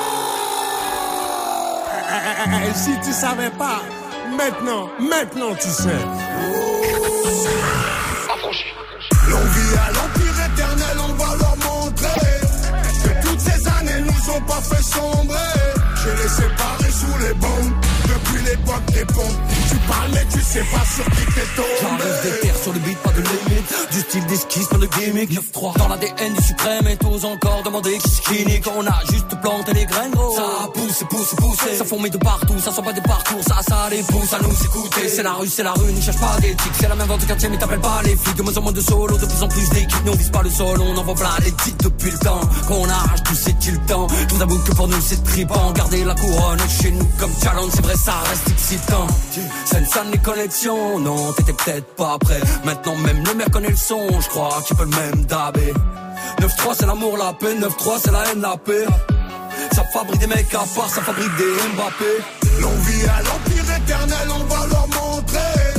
[2.13, 3.83] Eh, eh, si tu savais pas,
[4.37, 6.03] maintenant, maintenant tu sais.
[9.29, 12.21] L'on vit à l'empire éternel, on va leur montrer
[13.05, 15.37] que toutes ces années nous ont pas fait sombrer.
[15.95, 17.80] Je les séparés sous les bombes
[18.57, 19.01] des.
[19.71, 21.69] Tu parles mais tu sais pas sur qui t'es tombé.
[21.81, 23.75] J'arrive des terres sur le beat, pas de limite.
[23.93, 25.31] Du style d'esquisse, pas de gimmick.
[25.31, 28.67] 9-3 dans l'ADN du suprême et tous encore demander qui qui nique.
[28.77, 30.35] On a juste planté les graines, gros.
[30.37, 31.79] Ça pousse, pousse, pousse.
[31.79, 33.43] Ça fourmille de partout, ça sent pas des parcours.
[33.47, 35.09] Ça, ça les pousse à nous écouter.
[35.09, 36.73] C'est la rue, c'est la rue, ne cherche pas d'éthique.
[36.81, 38.37] C'est la même vente de quartier, mais t'appelles pas les flics.
[38.37, 40.05] De moins en moins de solo, de plus en plus d'équipes.
[40.05, 42.41] Nous on vise pas le sol, on envoie plein les titres depuis le temps.
[42.67, 44.07] Qu'on arrache tout, c'est-il temps.
[44.29, 45.73] Tout d'abord que pour nous c'est tripant.
[45.73, 49.07] Garder la couronne chez nous comme challenge, c'est vrai, ça reste excitant.
[49.65, 52.41] Ça ne sonne les connexions, non, t'étais peut-être pas prêt.
[52.65, 55.73] Maintenant même le mec connaît le son, je crois qu'il peut le même dabé.
[56.41, 58.87] 9-3 c'est l'amour, la paix, 9-3 c'est la haine, la paix.
[59.73, 62.23] Ça fabrique des mecs à part, ça fabrique des Mbappé.
[62.61, 65.75] L'on vit à l'empire éternel, on va leur montrer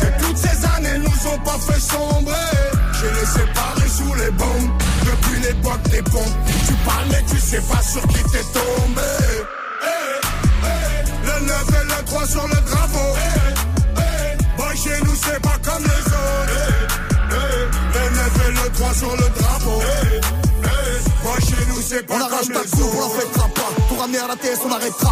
[0.00, 2.34] que toutes ces années nous ont pas fait sombrer.
[2.92, 4.70] Je les séparés sous les bombes
[5.04, 6.36] depuis l'époque des pompes.
[6.66, 9.12] Tu parles mais tu sais pas sur qui t'es tombé.
[11.26, 11.83] Le 9
[12.24, 13.16] et le 3 sur le drapeau.
[13.16, 16.52] Eh, eh, Boy, chez nous c'est pas comme les autres.
[16.56, 19.82] Eh, eh, Le 9 et le 3 sur le drapeau.
[19.82, 20.20] Eh,
[20.64, 23.20] eh, Boy, chez nous c'est pas On arrache comme ta les coupe, on la autres.
[23.20, 23.70] fêtera pas.
[24.04, 24.08] On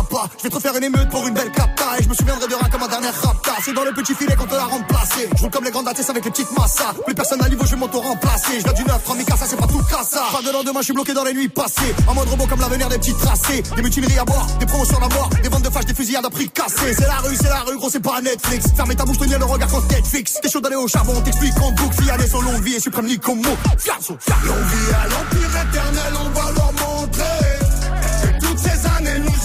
[0.05, 0.28] pas.
[0.36, 1.99] Je vais te refaire une émeute pour une belle capta.
[1.99, 3.53] Et je me souviendrai de rien comme ma dernière rapta.
[3.64, 5.30] C'est dans le petit filet qu'on te l'a remplacé.
[5.34, 6.93] Je roule comme les grandes ATS avec les petites massas.
[7.07, 8.61] Plus personne à niveau, je vais m'auto-remplacer.
[8.61, 10.24] Je du 9, 3000 ça c'est pas tout ça.
[10.30, 11.95] Pas de lendemain, je suis bloqué dans les nuits passées.
[12.07, 13.62] En mode robot comme l'avenir des petits tracés.
[13.74, 15.30] Des mutineries à boire, des promos sur la mort.
[15.43, 16.95] Des ventes de fâches, des fusillades à prix cassés.
[16.95, 18.66] C'est la rue, c'est la rue, gros, c'est pas Netflix.
[18.76, 20.34] Fermez ta bouche, tenir le regard quand Netflix.
[20.43, 22.03] T'es chaud d'aller au charbon, on t'explique en boucle.
[22.03, 23.57] Fiané, son longue vie et suprême comme mot.
[23.78, 27.41] Fiasso, L'on vit à l'empire éternel, on va leur montrer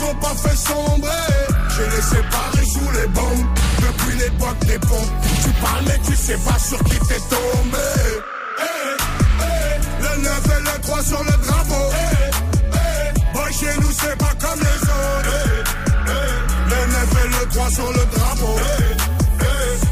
[0.07, 1.09] années nous ont pas fait sombrer.
[1.69, 3.45] Je les séparés sous les bombes
[3.79, 5.11] depuis l'époque des pompes.
[5.43, 7.87] Tu parles mais tu sais pas sur qui t'es tombé.
[8.59, 8.95] Eh,
[9.41, 11.91] eh, Le 9 et le 3 sur le drapeau.
[11.93, 12.79] Eh,
[13.49, 15.73] eh, chez nous c'est pas comme les autres.
[16.69, 18.55] Le 9 et le 3 sur le drapeau.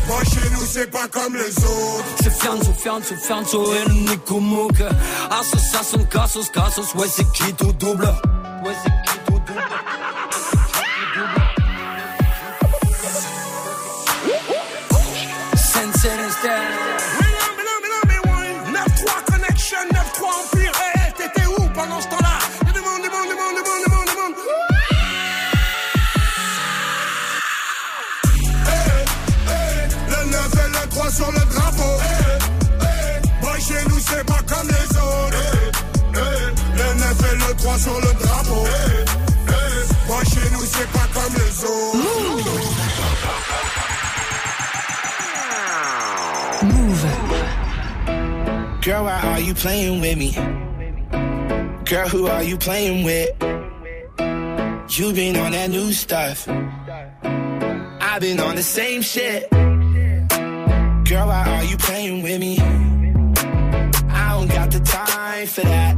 [0.07, 2.05] Boy, chez nous c'est pas comme les autres.
[2.22, 4.76] C'est Fianzo, Fianzo, Fianzo et le Nico Mouk.
[5.32, 8.05] Association, Cassos, Cassos, ouais c'est qui tout double?
[8.63, 10.05] Ouais c'est qui tout double?
[49.66, 50.32] Playing with me?
[51.86, 53.30] Girl, who are you playing with?
[54.95, 56.47] You been on that new stuff.
[56.47, 59.49] I've been on the same shit.
[61.09, 62.59] Girl, why are you playing with me?
[64.20, 65.95] I don't got the time for that.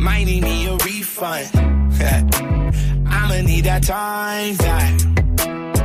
[0.00, 1.50] Might need me a refund.
[3.14, 4.92] I'ma need that time back.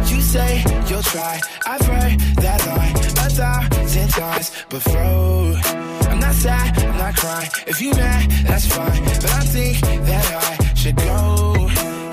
[0.10, 1.40] You say you'll try.
[1.68, 3.05] I've heard that line
[3.36, 5.56] thousand times before.
[6.10, 7.50] I'm not sad, I'm not crying.
[7.68, 9.04] If you mad, that's fine.
[9.04, 11.56] But I think that I should go.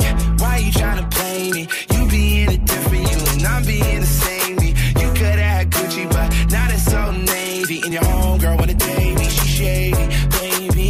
[0.02, 1.68] Yeah, Why you trying to play me?
[1.94, 4.68] You being a different you and I'm being the same me.
[5.00, 7.80] You could have had Gucci, but now it's so navy.
[7.84, 10.06] And your homegirl wanna date me, she shady,
[10.38, 10.88] baby.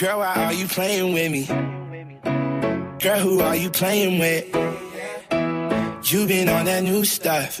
[0.00, 1.44] Girl, why are you playing with me?
[3.04, 4.44] Girl, who are you playing with?
[6.10, 7.60] You been on that new stuff.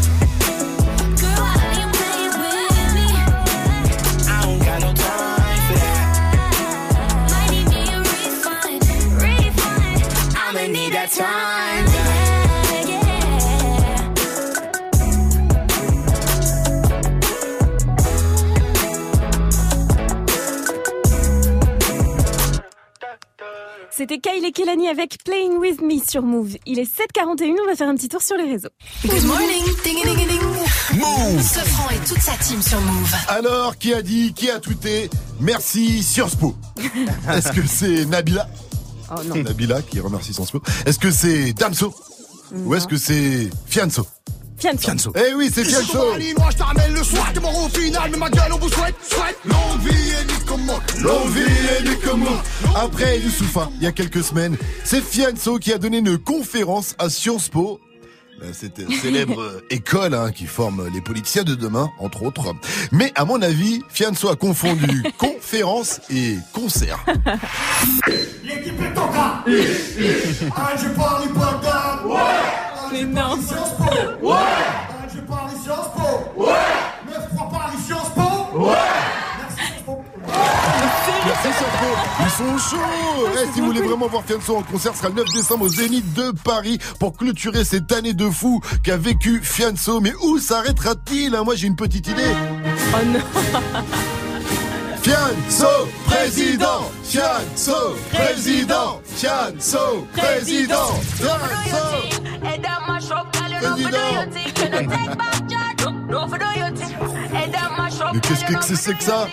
[24.01, 26.55] C'était Kyle et Kelani avec Playing With Me sur Move.
[26.65, 28.69] Il est 7h41, on va faire un petit tour sur les réseaux.
[29.05, 30.41] Good morning, ding ding ding ding.
[30.95, 31.39] Move.
[31.39, 33.13] Sofran et toute sa team sur Move.
[33.27, 35.07] Alors, qui a dit, qui a tweeté
[35.39, 36.55] Merci Sciences Po.
[37.31, 38.49] Est-ce que c'est Nabila
[39.11, 39.35] Oh non.
[39.35, 40.63] Nabila qui remercie Sciences Po.
[40.87, 41.93] Est-ce que c'est Damso
[42.55, 44.07] Ou est-ce que c'est Fianso
[44.61, 45.11] Fianso.
[45.15, 48.29] Eh oui, c'est Fianso Moi je t'amène le soir, t'es mort au final, mais ma
[48.29, 53.83] gueule on vous souhaite, souhaite Longue vie et ni comment L'envie et Après Youssoufa, il
[53.83, 57.79] y a quelques semaines, c'est Fianso qui a donné une conférence à Sciences Po.
[58.43, 62.53] Euh, Cette célèbre école hein, qui forme les politiciens de demain, entre autres.
[62.91, 67.03] Mais à mon avis, Fianso a confondu conférence et concert.
[68.43, 69.43] L'équipe est en cas
[70.55, 73.37] Ah parlé Bagdad Ouais Mais non.
[73.41, 73.83] Sciences Po.
[74.27, 74.35] Ouais.
[75.27, 76.41] Parlé Sciences Po.
[76.43, 76.49] Ouais.
[77.09, 78.59] 9-3 Paris Sciences Po?
[78.59, 78.75] Ouais.
[81.25, 81.87] Merci Sciences Po.
[82.19, 83.27] Ils sont chauds.
[83.33, 85.69] Eh, Si vous voulez vraiment voir Fianso en concert, ce sera le 9 décembre au
[85.69, 89.99] Zénith de Paris pour clôturer cette année de fou qu'a vécu Fianso.
[90.01, 91.43] Mais où s'arrêtera-t-il hein?
[91.45, 92.23] Moi j'ai une petite idée.
[92.93, 93.19] Oh non
[95.03, 96.91] Fianso, président.
[97.03, 99.01] Fianso, président.
[99.15, 100.93] Fianso, président.
[101.15, 102.21] Fianso
[108.13, 109.27] Mais qu'est-ce que c'est que ça?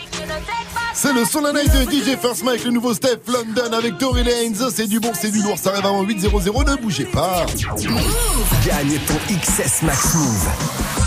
[0.94, 4.70] C'est le son de DJ First Mike, le nouveau Steph London avec Tory Lanez.
[4.74, 7.46] C'est du bon, c'est du lourd, ça arrive avant 8 0 0 ne bougez pas.
[8.66, 10.97] Gagne ton XS Max Move.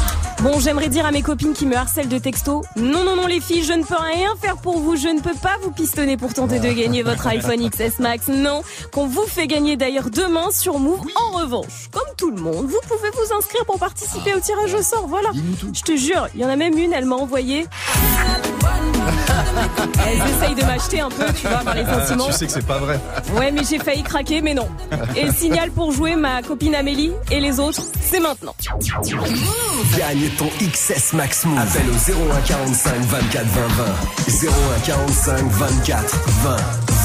[0.42, 3.40] Bon, j'aimerais dire à mes copines qui me harcèlent de texto, non, non, non, les
[3.40, 4.96] filles, je ne peux rien faire pour vous.
[4.96, 8.28] Je ne peux pas vous pistonner pour tenter de gagner votre iPhone XS Max.
[8.28, 11.02] Non, qu'on vous fait gagner d'ailleurs demain sur Move.
[11.16, 14.82] En revanche, comme tout le monde, vous pouvez vous inscrire pour participer au tirage au
[14.82, 15.06] sort.
[15.08, 15.30] Voilà.
[15.74, 17.68] Je te jure, il y en a même une, elle m'a envoyé.
[20.08, 22.28] Elles essayent de m'acheter un peu, tu vois, par les sentiments.
[22.28, 23.00] Tu sais que c'est pas vrai.
[23.36, 24.68] Ouais, mais j'ai failli craquer, mais non.
[25.16, 28.56] Et le signal pour jouer ma copine Amélie et les autres, c'est maintenant.
[29.98, 31.46] Gagne ton XS Max.
[31.58, 34.48] Appelle au 01 45 24 20 20.
[34.48, 36.56] 01 45 24 20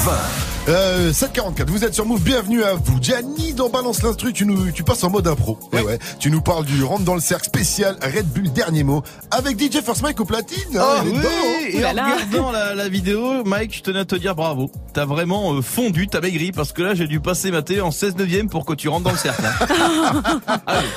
[0.05, 0.46] 20.
[0.69, 2.97] Euh, 744, vous êtes sur Move, bienvenue à vous.
[3.01, 5.57] Gianni dans Balance l'Instru, tu, nous, tu passes en mode impro.
[5.71, 5.81] Ouais.
[5.81, 5.97] ouais.
[6.19, 9.01] Tu nous parles du rentre dans le cercle spécial Red Bull dernier mot
[9.31, 10.77] avec DJ First Mike au platine.
[10.77, 11.65] hein, Ah il est oui, dedans, hein.
[11.71, 14.69] et en regardant la, la vidéo, Mike, je tenais à te dire bravo.
[14.93, 17.91] T'as vraiment euh, fondu, t'as maigri, parce que là, j'ai dû passer ma télé en
[17.91, 19.43] 16 neuvième pour que tu rentres dans le cercle.
[19.45, 20.41] hein.
[20.67, 20.87] Allez.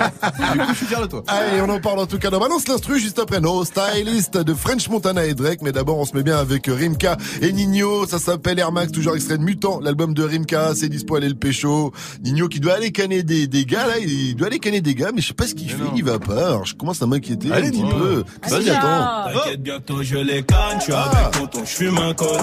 [0.53, 1.23] Du coup, je suis fier de toi.
[1.29, 4.53] Allez, on en parle en tout cas dans Balance l'Instru juste après nos stylistes de
[4.53, 5.61] French Montana et Drake.
[5.63, 8.05] Mais d'abord, on se met bien avec Rimka et Nino.
[8.07, 10.75] Ça s'appelle Air Max, toujours extrait de Mutant, l'album de Rimka.
[10.75, 11.93] C'est dispo à le pécho.
[12.23, 13.99] Nino qui doit aller canner des, des gars, là.
[13.99, 15.77] Il doit aller canner des gars, mais je sais pas ce qu'il fait.
[15.93, 16.47] Il y va pas.
[16.47, 17.95] Alors, je commence à m'inquiéter un Allez, petit Nino.
[17.99, 18.25] peu.
[18.49, 19.33] Vas-y, attends.
[19.35, 22.41] T'inquiète, bientôt je les canne, je suis avec tonton, je fume un col.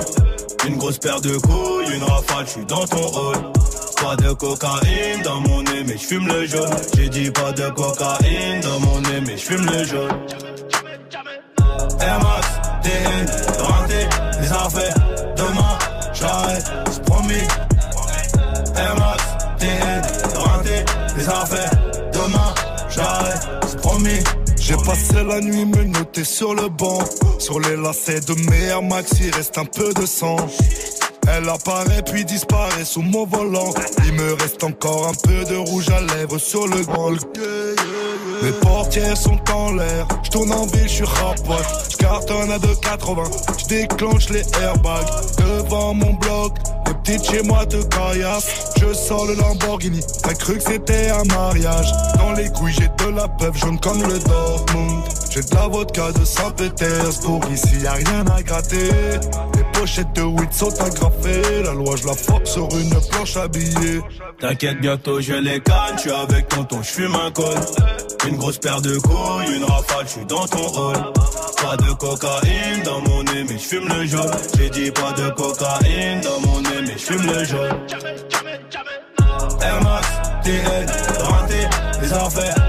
[0.68, 3.36] Une grosse paire de couilles, une rafale, je suis dans ton rôle.
[4.00, 6.70] Pas de cocaïne dans mon nez, mais je fume le jaune.
[6.96, 10.12] J'ai dit pas de cocaïne dans mon nez, mais je fume le jaune.
[12.00, 12.48] Air Max,
[12.84, 13.48] TN,
[17.28, 17.68] me.
[19.00, 19.24] MAX,
[19.60, 20.02] TN,
[20.36, 20.86] raté
[21.18, 21.72] les affaires.
[22.14, 22.54] Demain,
[22.90, 24.20] j'arrête, c'est promis.
[24.60, 27.00] J'ai passé la nuit menotté sur le banc.
[27.40, 30.38] Sur les lacets de mes Air Max, il reste un peu de sang.
[31.30, 33.74] Elle apparaît puis disparaît sous mon volant.
[34.06, 37.12] Il me reste encore un peu de rouge à lèvres sur le grand.
[38.44, 42.60] Mes portières sont en l'air, je tourne en ville, je suis rapote, je cartonne à
[42.60, 45.08] 2,80, je déclenche les airbags
[45.40, 46.54] devant mon bloc.
[46.86, 51.24] Les petites chez moi te caillassent, je sors le Lamborghini, t'as cru que c'était un
[51.26, 51.92] mariage.
[52.20, 55.04] Dans les couilles j'ai de la peuple jaune comme le Dortmund.
[55.38, 58.90] J'ai de la vodka de Saint-Pétersbourg, ici y a rien à gratter.
[59.56, 64.02] Les pochettes de weed sont agrafées, la loi je la force sur une planche habillée.
[64.40, 67.54] T'inquiète, bientôt je les canne, suis avec tonton, je fume un col.
[68.28, 71.14] Une grosse paire de couilles, une rafale, je suis dans ton rôle.
[71.62, 74.32] Pas de cocaïne dans mon nez, mais je fume le jaune.
[74.58, 77.78] J'ai dit pas de cocaïne dans mon nez, mais je fume le jaune.
[79.62, 80.08] Air Max,
[82.02, 82.67] les affaires.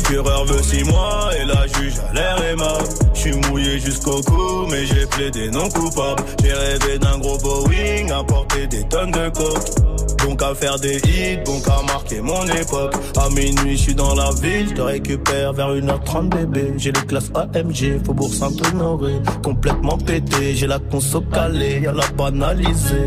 [0.00, 3.05] Procureur veut 6 mois et la juge a l'air aimable.
[3.78, 6.22] Jusqu'au cou, mais j'ai plaidé non coupable.
[6.42, 10.26] J'ai rêvé d'un gros Boeing, à porter des tonnes de coke.
[10.26, 12.94] Donc à faire des hits, donc à marquer mon époque.
[13.16, 16.72] À minuit, je suis dans la ville, je te récupère vers 1h30 bébé.
[16.78, 19.20] J'ai les classes AMG, Faubourg Saint-Honoré.
[19.44, 23.06] Complètement pété, j'ai la conso calée, y'a la banalisée.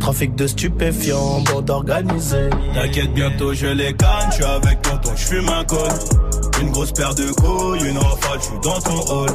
[0.00, 2.50] Trafic de stupéfiants, bande organisée.
[2.72, 5.78] T'inquiète, bientôt je les canne, je suis avec tonton, je fume un col.
[6.60, 9.30] Une grosse paire de couilles, une rafale, je suis dans ton hall.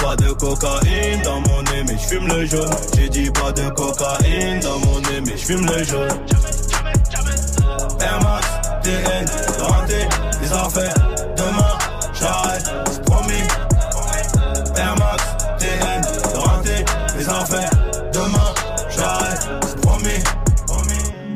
[0.00, 2.70] Pas de cocaïne dans mon nez, mais je fume le jaune.
[2.96, 6.08] J'ai dit pas de cocaïne dans mon nez, mais je fume le jaune.
[8.00, 8.46] Air Max,
[8.82, 9.26] TN,
[9.60, 10.08] raté,
[10.40, 10.94] les affaires.
[11.36, 11.78] Demain,
[12.14, 12.97] j'arrête,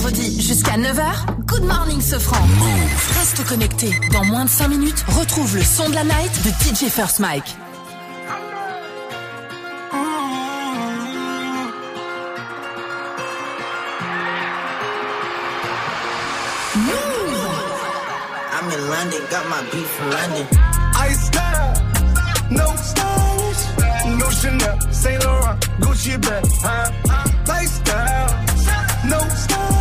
[0.00, 2.42] Vendredi jusqu'à 9h, Good Morning Sofran.
[3.18, 3.90] Reste connecté.
[4.12, 7.54] Dans moins de 5 minutes, retrouve le son de la night de DJ First Mike.
[18.52, 20.46] I'm in London, got my beef from London.
[20.94, 21.74] I style,
[22.50, 26.90] no stylish, no Chanel, Saint Laurent, Gucci bag, huh?
[27.46, 28.28] Lifestyle,
[29.08, 29.79] no stylish,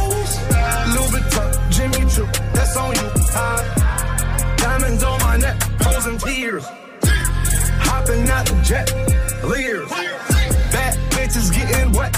[3.35, 4.57] on?
[4.57, 6.65] Diamonds on my neck, frozen tears,
[7.87, 8.87] hopping out the jet,
[9.43, 9.89] leers,
[10.71, 12.15] bad bitches getting wet,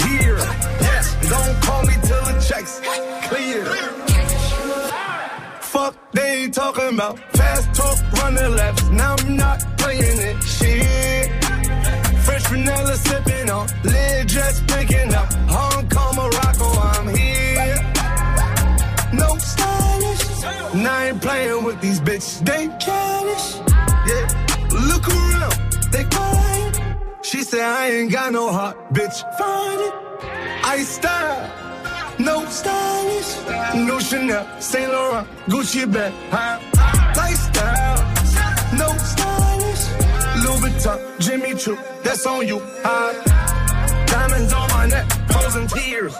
[0.00, 0.36] here,
[0.80, 2.80] yes, don't call me till the checks
[3.28, 3.64] clear.
[5.60, 8.88] Fuck, they talking about fast talk, running laps.
[8.90, 10.42] Now I'm not playing it.
[10.44, 11.44] Shit.
[12.24, 15.28] Fresh vanilla sipping on, lid just picking up.
[20.74, 22.44] And I ain't playing with these bitches.
[22.44, 23.46] They childish.
[24.08, 24.26] Yeah.
[24.90, 25.54] Look around,
[25.92, 26.74] they quiet.
[27.22, 29.16] She said I ain't got no heart, bitch.
[29.38, 29.94] Find it.
[30.64, 31.64] I style.
[32.18, 33.30] No stylish,
[33.74, 36.60] no Chanel, Saint Laurent, Gucci bag, huh?
[37.16, 37.98] Lifestyle,
[38.78, 39.84] no stylish,
[40.44, 43.12] Louis Vuitton, Jimmy Choo, that's on you, huh?
[44.06, 46.14] Diamonds on my neck, frozen tears,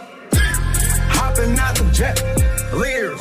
[1.14, 2.20] hopping out the jet,
[2.74, 3.20] leers,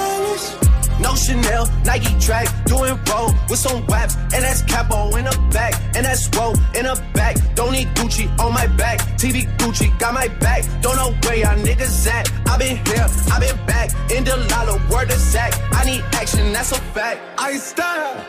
[1.01, 5.73] No Chanel, Nike track, doing roll with some waps, and that's capo in the back,
[5.95, 7.35] and that's roll in the back.
[7.55, 10.63] Don't need Gucci on my back, TV Gucci got my back.
[10.81, 12.31] Don't know where y'all niggas at.
[12.47, 15.53] I been here, I been back, in the lala, word of Zach.
[15.73, 17.19] I need action, that's a fact.
[17.37, 18.23] I style,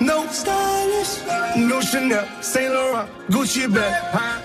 [0.00, 1.20] no stylish,
[1.56, 4.40] no Chanel, Saint Laurent, Gucci bag, huh?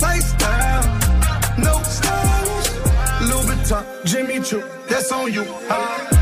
[0.00, 0.82] Lifestyle,
[1.58, 2.72] no stylish,
[4.04, 5.44] Jimmy Choo, that's on you.
[5.68, 6.21] Huh?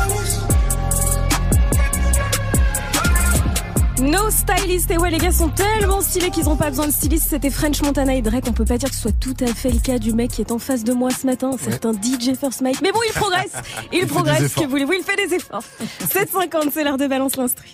[4.01, 4.89] No stylist.
[4.89, 7.27] Et ouais, les gars sont tellement stylés qu'ils ont pas besoin de styliste.
[7.29, 8.45] C'était French Montana et Drake.
[8.47, 10.41] On peut pas dire que ce soit tout à fait le cas du mec qui
[10.41, 11.51] est en face de moi ce matin.
[11.61, 12.81] Certain DJ First Mike.
[12.81, 13.51] Mais bon, il progresse.
[13.91, 14.53] Il, des progresse.
[14.55, 14.93] Que voulez-vous?
[14.93, 15.63] Il fait des efforts.
[16.01, 17.67] 7,50, c'est l'heure de balance l'instru.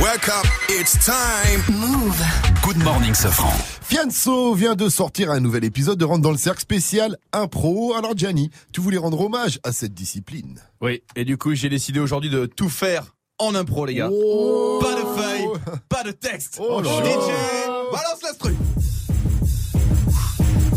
[0.00, 1.76] Wake up, it's time.
[1.78, 2.16] Move.
[2.64, 3.52] Good morning, Sofran.
[3.82, 7.94] Fianso vient de sortir un nouvel épisode de Rentre dans le cercle spécial impro.
[7.94, 10.60] Alors Gianni, tu voulais rendre hommage à cette discipline.
[10.80, 14.08] Oui, et du coup, j'ai décidé aujourd'hui de tout faire en impro, les gars.
[14.08, 15.48] Pas de feuille,
[15.88, 16.60] pas de texte.
[16.60, 18.54] Oh là DJ, balance l'instru.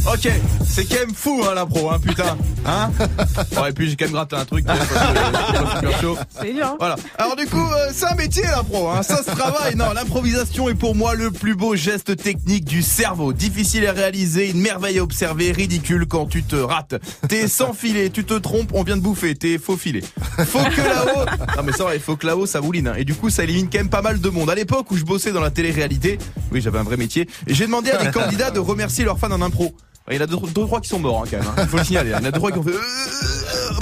[0.05, 0.29] Ok,
[0.67, 2.37] c'est quand même fou hein, l'impro, hein, putain.
[2.65, 2.91] Hein
[3.55, 4.65] Bon, et puis j'ai quand même gratté un truc.
[4.65, 6.17] parce que c'est pas super chaud.
[6.41, 6.75] C'est bien.
[6.77, 6.95] Voilà.
[7.17, 9.01] Alors du coup, euh, c'est un métier l'impro, hein.
[9.01, 9.75] ça se travaille.
[9.75, 13.31] Non, l'improvisation est pour moi le plus beau geste technique du cerveau.
[13.31, 16.95] Difficile à réaliser, une merveille à observer, ridicule quand tu te rates.
[17.29, 20.03] T'es sans filet, tu te trompes, on vient de bouffer, t'es faux filet.
[20.45, 21.25] Faut que là-haut,
[21.57, 22.89] non mais ça va, il faut que là-haut ça mouline.
[22.89, 22.95] hein.
[22.97, 24.49] Et du coup, ça élimine quand même pas mal de monde.
[24.49, 26.17] À l'époque où je bossais dans la télé-réalité,
[26.51, 29.31] oui, j'avais un vrai métier, et j'ai demandé à des candidats de remercier leurs fans
[29.31, 29.73] en impro.
[30.11, 31.47] Il y en a deux, deux trois qui sont morts hein, quand même.
[31.47, 31.61] hein.
[31.63, 32.09] Il faut le signaler.
[32.09, 32.71] Il y en a deux trois qui ont fait.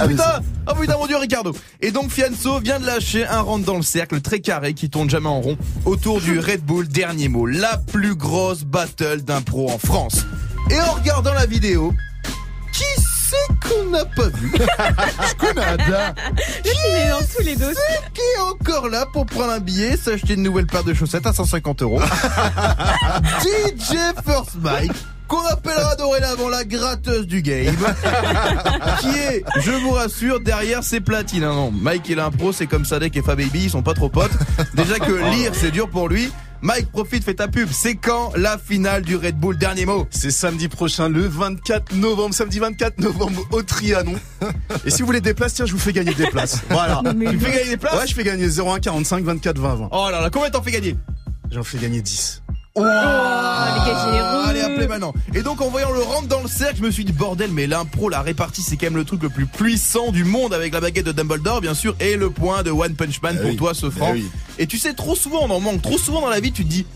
[0.00, 3.64] Oh putain Oh putain mon dieu Ricardo Et donc Fianso vient de lâcher un rentre
[3.64, 7.28] dans le cercle très carré qui tourne jamais en rond autour du Red Bull dernier
[7.28, 10.24] mot, la plus grosse battle d'impro en France.
[10.70, 11.92] Et en regardant la vidéo,
[12.72, 14.52] qui c'est qu'on n'a pas vu?
[15.30, 16.14] Skunada
[16.64, 17.54] Il est dans tous les.
[17.56, 21.32] Qui est encore là pour prendre un billet, s'acheter une nouvelle paire de chaussettes à
[21.32, 22.00] 150 euros?
[23.40, 24.92] DJ First Mike
[25.28, 27.74] qu'on appellera dorénavant la gratteuse du game,
[29.00, 31.44] qui est, je vous rassure, derrière ses platines.
[31.44, 34.32] hein, non, Mike et l'impro, c'est comme Sadek et Fababy, ils sont pas trop potes.
[34.74, 36.30] Déjà que lire, c'est dur pour lui.
[36.64, 37.68] Mike, profite, fais ta pub.
[37.72, 42.32] C'est quand la finale du Red Bull Dernier mot C'est samedi prochain, le 24 novembre,
[42.34, 44.14] samedi 24 novembre au Trianon.
[44.84, 46.60] Et si vous voulez des places, tiens, je vous fais gagner des places.
[46.70, 47.00] Voilà.
[47.10, 49.88] Tu me fais gagner des places Ouais, je fais gagner 01 45 24 20 20.
[49.90, 50.96] Oh là là, combien t'en fais gagner?
[51.50, 52.41] J'en fais gagner 10.
[52.74, 54.44] Oh, les gars généreux.
[54.48, 55.12] Allez, appelez maintenant.
[55.34, 57.66] Et donc, en voyant le rentre dans le cercle, je me suis dit, bordel, mais
[57.66, 60.80] l'impro, la répartie, c'est quand même le truc le plus puissant du monde avec la
[60.80, 63.56] baguette de Dumbledore, bien sûr, et le point de One Punch Man pour oui.
[63.56, 64.10] toi, ce franc.
[64.10, 64.30] Eh oui.
[64.58, 65.82] Et tu sais, trop souvent, on en manque.
[65.82, 66.86] Trop souvent dans la vie, tu te dis,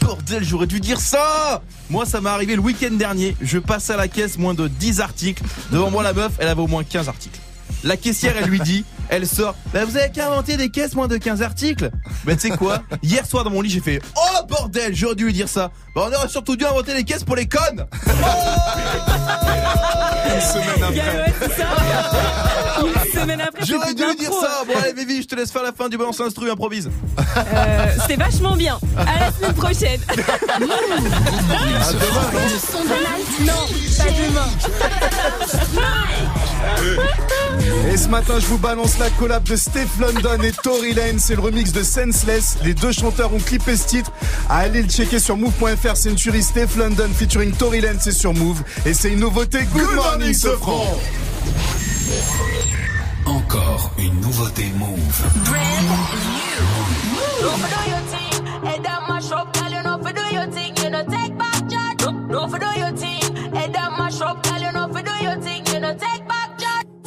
[0.00, 3.36] bordel, j'aurais dû dire ça Moi, ça m'est arrivé le week-end dernier.
[3.40, 5.42] Je passe à la caisse moins de 10 articles.
[5.72, 7.40] Devant moi, la meuf, elle avait au moins 15 articles.
[7.82, 11.08] La caissière, elle lui dit, elle sort, bah vous avez qu'à inventer des caisses moins
[11.08, 11.90] de 15 articles
[12.24, 12.82] Bah tu sais quoi?
[13.02, 16.06] Hier soir dans mon lit j'ai fait Oh bordel, j'aurais dû lui dire ça Bah
[16.08, 17.86] on aurait surtout dû inventer les caisses pour les connes
[20.34, 21.32] Une semaine après.
[22.82, 25.72] Une semaine J'aurais dû lui dire ça Bon allez Vivi, je te laisse faire la
[25.72, 26.90] fin du balance instru, improvise
[27.46, 28.78] Euh, C'était vachement bien.
[28.96, 30.00] À la semaine prochaine.
[30.10, 32.40] À demain, non?
[33.40, 33.66] Non,
[33.98, 34.48] pas demain.
[37.92, 41.18] Et ce matin, je vous balance la collab de Steph London et Tory Lane.
[41.18, 42.58] C'est le remix de Senseless.
[42.64, 44.12] Les deux chanteurs ont clippé ce titre.
[44.48, 45.96] Allez le checker sur move.fr.
[45.96, 47.98] C'est une tuerie Steph London featuring Tory Lane.
[48.00, 48.62] C'est sur Move.
[48.86, 49.64] Et c'est une nouveauté.
[49.72, 50.98] Good, morning, ce franc.
[53.26, 55.24] Encore une nouveauté Move.
[62.34, 62.58] Don't for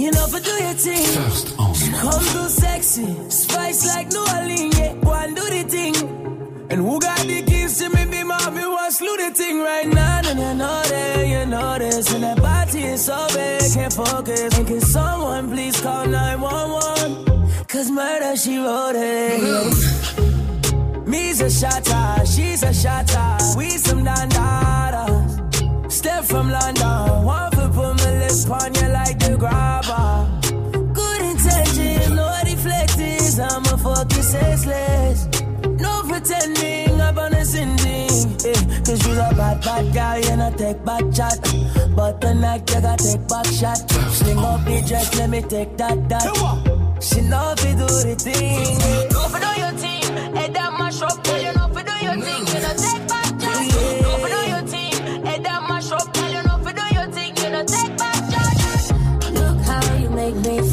[0.07, 1.03] You know, for do your thing.
[1.03, 4.93] First oh on Come too sexy, spice like New Orleans, yeah.
[5.03, 5.95] Go and do the thing.
[6.69, 10.21] And who got the keys to me, be mommy, want slew the thing right now?
[10.23, 12.13] And you know that, you know this.
[12.13, 14.57] And that body is so big, can't focus.
[14.57, 17.65] And can someone please call 911?
[17.67, 19.41] Cause murder, she wrote it.
[21.05, 23.57] Me's a shotter, she's a shotter.
[23.57, 25.91] We some dandadas.
[25.91, 27.51] Step from London, one
[28.45, 30.93] foot put my lips on you like the grabber.
[30.93, 33.39] Good intention, no deflectors.
[33.39, 35.27] I'm a fucking senseless.
[35.79, 38.09] No pretending I'm on a sending.
[38.45, 41.39] Eh, Cause you're a bad, bad girl, you know take back chat.
[41.95, 43.89] But tonight you gotta take back shot.
[44.11, 46.23] Sling up the dress, let me take that, that.
[46.99, 49.09] She if you do the thing.
[49.09, 51.25] Don't for do your thing, head down mash up.
[51.27, 52.96] You know for do your thing, you know
[60.33, 60.66] make me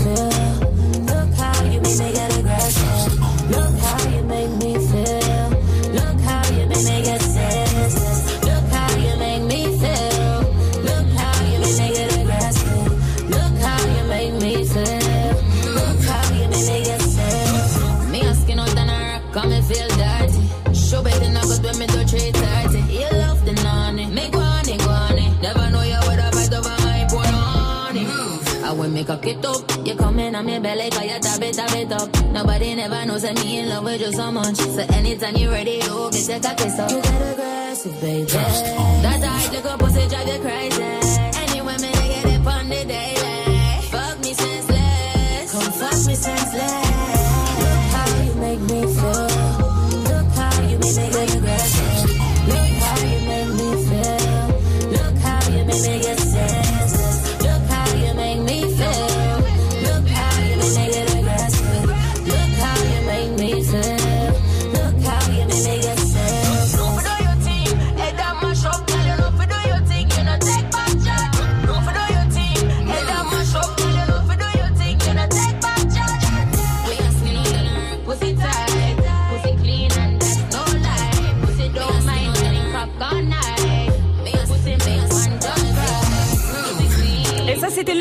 [29.05, 29.86] back it up.
[29.86, 32.09] You come in on me belly, cause you tap it, tap it up.
[32.32, 34.57] Nobody never knows that me in love with you so much.
[34.57, 36.90] So anytime you're ready, you get your cocky up.
[36.90, 38.26] You get aggressive, baby.
[38.26, 40.82] That tight little pussy drive you crazy.
[40.82, 43.82] Any women, they get it on the daily.
[43.90, 45.52] Fuck me senseless.
[45.52, 46.86] Come fuck me senseless.
[47.61, 49.28] Look how you make me feel.
[50.09, 51.34] Look how you make me get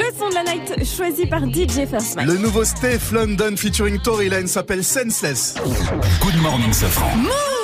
[0.03, 2.27] le son de la night choisi par DJ First Mike.
[2.27, 5.55] Le nouveau Steph London featuring Tory Lane s'appelle Senseless.
[6.21, 7.15] Good morning, Safran.
[7.17, 7.62] Move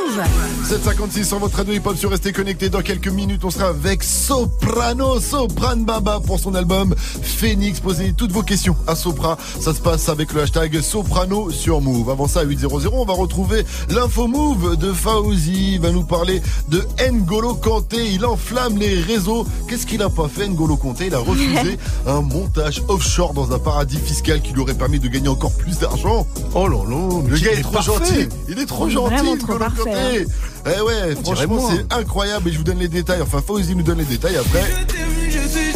[0.66, 2.70] 756 sur votre radio hip-hop sur Restez connectés.
[2.70, 7.80] Dans quelques minutes, on sera avec Soprano, Sopran Baba pour son album Phoenix.
[7.80, 9.38] Posez toutes vos questions à Sopra.
[9.60, 12.10] Ça se passe avec le hashtag Soprano sur Move.
[12.10, 15.74] Avant ça, à 800, on va retrouver l'info Move de Fauzi.
[15.76, 18.12] Il va nous parler de N'Golo Kanté.
[18.12, 19.45] Il enflamme les réseaux.
[19.68, 21.07] Qu'est-ce qu'il a pas fait, N'Golo Kanté?
[21.07, 25.07] Il a refusé un montage offshore dans un paradis fiscal qui lui aurait permis de
[25.07, 26.26] gagner encore plus d'argent.
[26.55, 27.91] Oh là là, Le il gars est, est trop parfait.
[27.91, 28.30] gentil.
[28.49, 29.14] Il est trop gentil.
[29.16, 30.26] Vraiment trop parfait, Hein.
[30.66, 33.22] Eh ouais, franchement, c'est incroyable et je vous donne les détails.
[33.22, 34.64] Enfin, Fauzi nous donne les détails après.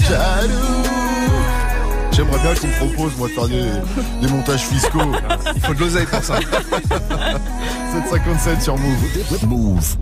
[0.10, 0.50] Jaloux.
[2.12, 3.64] J'aimerais bien qu'on me propose, moi, de faire des,
[4.22, 5.00] des montages fiscaux.
[5.56, 6.40] Il faut de l'oseille pour ça.
[8.10, 9.48] 757 sur Move.
[9.48, 9.96] Move.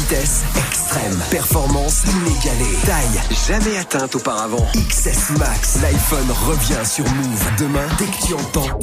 [0.00, 4.66] Vitesse extrême, performance inégalée, taille jamais atteinte auparavant.
[4.74, 7.44] XS Max, l'iPhone revient sur Move.
[7.58, 8.78] Demain, dès que tu entends,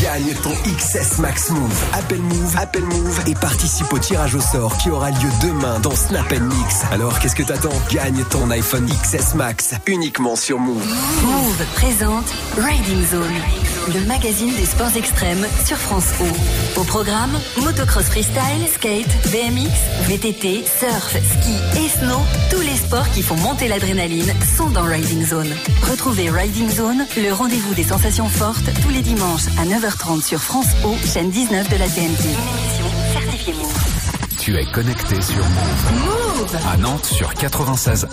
[0.00, 1.84] gagne ton XS Max Move.
[1.92, 5.96] Appelle Move, appelle Move et participe au tirage au sort qui aura lieu demain dans
[5.96, 6.82] Snap Mix.
[6.92, 7.74] Alors qu'est-ce que t'attends?
[7.90, 10.86] Gagne ton iPhone XS Max uniquement sur Move.
[11.22, 16.80] Move présente Riding Zone, le magazine des sports extrêmes sur France O.
[16.80, 19.70] Au programme, motocross freestyle, skate, BMX,
[20.08, 22.20] VTT, surf, ski et snow,
[22.50, 25.50] tous les sports qui font monter l'adrénaline sont dans Riding Zone.
[25.90, 30.68] Retrouvez Riding Zone, le rendez-vous des sensations fortes, tous les dimanches à 9h30 sur France
[30.84, 32.00] O, chaîne 19 de la TNT.
[32.02, 34.38] Une émission certifiée Move.
[34.38, 36.40] Tu es connecté sur Move.
[36.40, 38.06] Move À Nantes sur 96.1.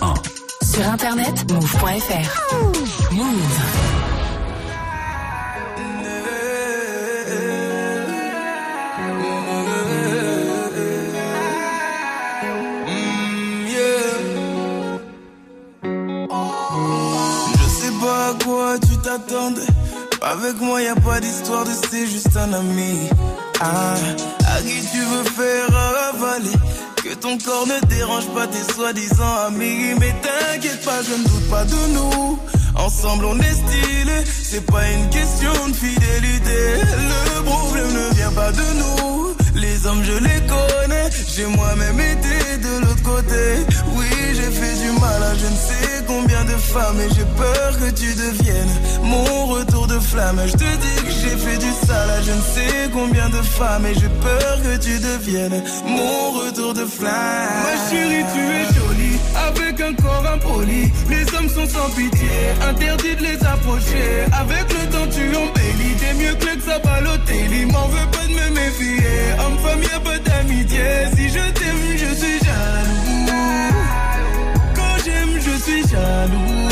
[0.64, 3.12] Sur internet, move.fr.
[3.12, 3.91] Move.
[19.02, 19.66] T'attendais.
[20.22, 23.08] Avec moi, y a pas d'histoire de c'est juste un ami.
[23.60, 23.94] Ah,
[24.64, 25.68] qui tu veux faire
[26.10, 26.56] avaler.
[27.04, 29.94] Que ton corps ne dérange pas tes soi-disant amis.
[30.00, 32.38] Mais t'inquiète pas, je ne doute pas de nous.
[32.76, 34.18] Ensemble, on est stylé.
[34.42, 36.60] C'est pas une question de fidélité.
[37.36, 39.34] Le problème ne vient pas de nous.
[39.54, 41.10] Les hommes, je les connais.
[41.34, 43.42] J'ai moi-même été de l'autre côté.
[43.96, 47.00] Oui, j'ai fait du mal à je ne sais combien de femmes.
[47.00, 50.40] Et j'ai peur que tu deviennes mon retour de flamme.
[50.46, 53.86] Je te dis que j'ai fait du sale à je ne sais combien de femmes.
[53.86, 57.62] Et j'ai peur que tu deviennes mon retour de flamme.
[57.66, 59.18] Ma chérie, tu es jolie.
[59.48, 60.90] Avec un corps impoli.
[61.08, 62.34] Les hommes sont sans pitié.
[62.68, 64.08] Interdit de les approcher.
[64.32, 65.94] Avec le temps, tu embellis.
[66.00, 67.66] T'es mieux que le Balotelli.
[67.66, 69.06] M'en veux pas de me méfier.
[69.44, 70.88] Homme-femme, y'a pas d'amitié.
[71.16, 73.72] Si je t'aime, je suis jaloux.
[74.74, 76.71] Quand j'aime, je suis jaloux.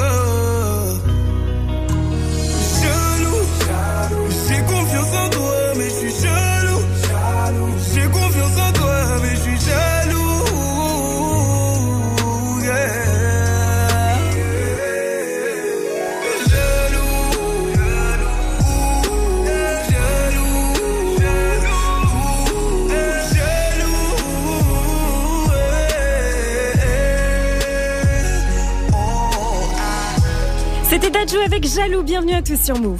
[31.51, 32.03] Avec Jaloux.
[32.03, 32.99] Bienvenue à tous sur Move.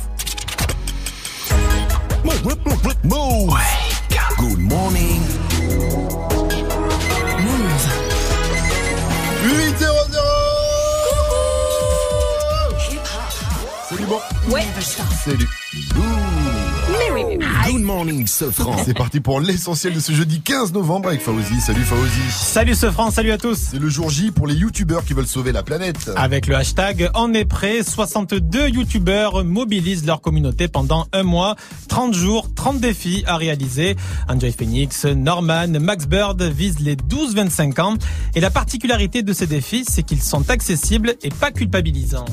[3.03, 3.57] Move.
[4.37, 5.21] Good morning.
[7.39, 7.87] Move.
[9.43, 9.95] 8 0
[13.89, 14.19] Salut bon.
[14.53, 14.65] Ouais.
[15.23, 15.47] Salut.
[16.91, 17.71] Mais oui, mais oui.
[17.71, 18.75] Good morning, Sofran.
[18.83, 21.61] C'est parti pour l'essentiel de ce jeudi 15 novembre avec Fauzi.
[21.61, 22.19] Salut Fauzi.
[22.31, 23.57] Salut ce France, salut à tous.
[23.71, 26.11] C'est le jour J pour les youtubeurs qui veulent sauver la planète.
[26.15, 31.55] Avec le hashtag On est prêt, 62 youtubeurs mobilisent leur communauté pendant un mois,
[31.87, 33.95] 30 jours, 30 défis à réaliser.
[34.27, 37.93] Enjoy Phoenix, Norman, Max Bird visent les 12-25 ans.
[38.35, 42.25] Et la particularité de ces défis, c'est qu'ils sont accessibles et pas culpabilisants.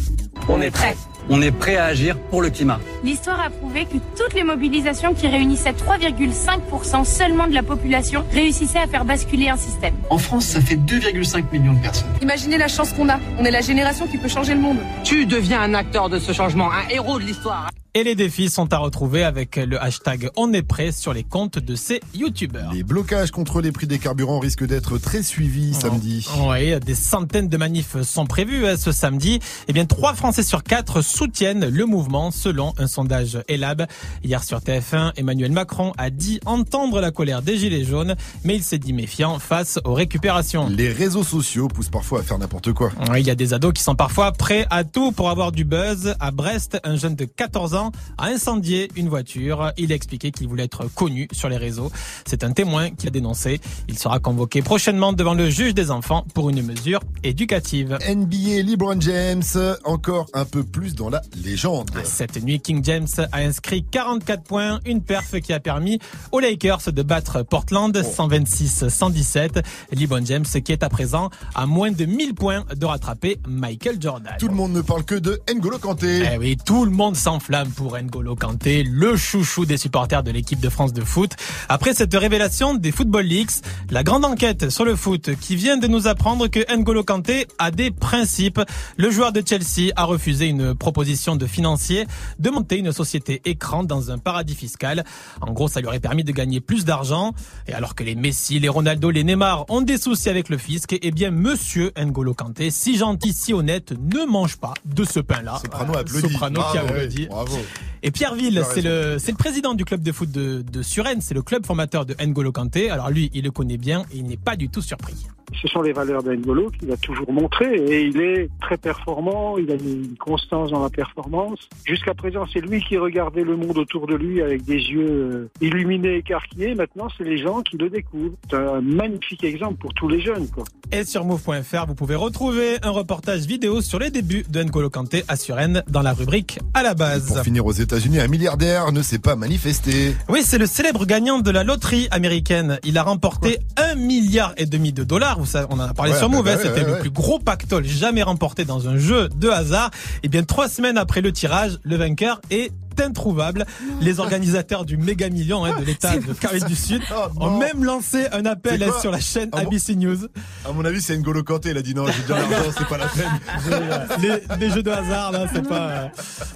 [0.49, 0.97] On est prêt.
[1.31, 2.81] On est prêt à agir pour le climat.
[3.05, 8.79] L'histoire a prouvé que toutes les mobilisations qui réunissaient 3,5% seulement de la population réussissaient
[8.79, 9.95] à faire basculer un système.
[10.11, 12.09] En France, ça fait 2,5 millions de personnes.
[12.22, 13.18] Imaginez la chance qu'on a.
[13.39, 14.79] On est la génération qui peut changer le monde.
[15.05, 17.68] Tu deviens un acteur de ce changement, un héros de l'histoire.
[17.99, 21.59] Et les défis sont à retrouver avec le hashtag On est prêt sur les comptes
[21.59, 22.72] de ces youtubeurs.
[22.72, 26.24] Les blocages contre les prix des carburants risquent d'être très suivis samedi.
[26.49, 29.40] Oui, des centaines de manifs sont prévus hein, ce samedi.
[29.66, 33.88] Eh bien, trois Français sur quatre soutiennent le mouvement selon un sondage Elab.
[34.22, 38.62] Hier sur TF1, Emmanuel Macron a dit entendre la colère des Gilets jaunes, mais il
[38.62, 40.68] s'est dit méfiant face aux récupérations.
[40.68, 42.92] Les réseaux sociaux poussent parfois à faire n'importe quoi.
[43.16, 46.14] Il y a des ados qui sont parfois prêts à tout pour avoir du buzz.
[46.20, 49.72] À Brest, un jeune de 14 ans a incendié une voiture.
[49.76, 51.91] Il a expliqué qu'il voulait être connu sur les réseaux.
[52.26, 53.61] C'est un témoin qui a dénoncé.
[53.89, 57.99] Il sera convoqué prochainement devant le juge des enfants pour une mesure éducative.
[58.09, 59.43] NBA LeBron James,
[59.84, 61.91] encore un peu plus dans la légende.
[62.05, 65.99] Cette nuit, King James a inscrit 44 points, une perf qui a permis
[66.32, 69.62] aux Lakers de battre Portland 126-117.
[69.93, 74.34] LeBron James qui est à présent à moins de 1000 points de rattraper Michael Jordan.
[74.39, 76.22] Tout le monde ne parle que de N'Golo Kanté.
[76.32, 80.59] Eh oui, tout le monde s'enflamme pour N'Golo Kanté, le chouchou des supporters de l'équipe
[80.59, 81.31] de France de foot.
[81.68, 85.87] Après cette révélation des Football Leaks, la grande enquête sur le foot qui vient de
[85.87, 88.61] nous apprendre que N'Golo Kanté a des principes.
[88.97, 92.09] Le joueur de Chelsea a refusé une proposition de financier
[92.41, 95.05] de monter une société écran dans un paradis fiscal.
[95.41, 97.33] En gros, ça lui aurait permis de gagner plus d'argent.
[97.68, 100.97] Et alors que les Messi, les Ronaldo, les Neymar ont des soucis avec le fisc,
[101.01, 105.61] eh bien, monsieur N'Golo Kanté, si gentil, si honnête, ne mange pas de ce pain-là.
[105.62, 105.93] Soprano.
[106.09, 107.26] Soprano qui Bravo, applaudit.
[107.29, 107.58] bravo.
[108.03, 111.35] Et Pierreville, Tu as c'est le, président du club de foot de, de Suresnes, c'est
[111.35, 112.91] le club formateur de N'Golo Kanté.
[112.91, 115.27] Alors lui, il le connaît bien et il n'est pas du tout surpris.
[115.63, 119.71] Ce sont les valeurs d'Engolo qu'il a toujours montré et il est très performant, il
[119.71, 121.59] a une constance dans la performance.
[121.87, 125.51] Jusqu'à présent, c'est lui qui regardait le monde autour de lui avec des yeux euh,
[125.61, 126.75] illuminés, écarquillés.
[126.75, 128.37] Maintenant, c'est les gens qui le découvrent.
[128.51, 130.49] C'est un magnifique exemple pour tous les jeunes.
[130.49, 130.65] Quoi.
[130.93, 135.25] Et sur move.fr, vous pouvez retrouver un reportage vidéo sur les débuts de N'Golo Kanté
[135.29, 137.43] à Suresnes dans la rubrique à la base.
[137.49, 140.14] Finir aux États-Unis, un milliardaire ne s'est pas manifesté.
[140.28, 142.78] Oui, c'est le célèbre gagnant de la loterie américaine.
[142.84, 145.38] Il a remporté un milliard et demi de dollars.
[145.70, 146.44] On en a parlé Ouais, sur Move.
[146.44, 149.49] bah hein, ouais, C'était ouais, le plus gros pactole jamais remporté dans un jeu de
[149.49, 149.90] hasard.
[150.22, 152.70] Et bien, trois semaines après le tirage, le vainqueur est
[153.01, 153.66] introuvable.
[154.01, 157.03] Les organisateurs du méga million hein, de l'État de Corée du Sud
[157.40, 160.26] ont même lancé un appel hein, sur la chaîne Ah ABC News.
[160.64, 161.70] À mon avis, c'est N'Golo Kanté.
[161.70, 164.20] Il a dit non, j'ai déjà l'argent, c'est pas la peine.
[164.20, 165.88] les, les jeux de hasard là, c'est pas.
[165.88, 166.09] euh,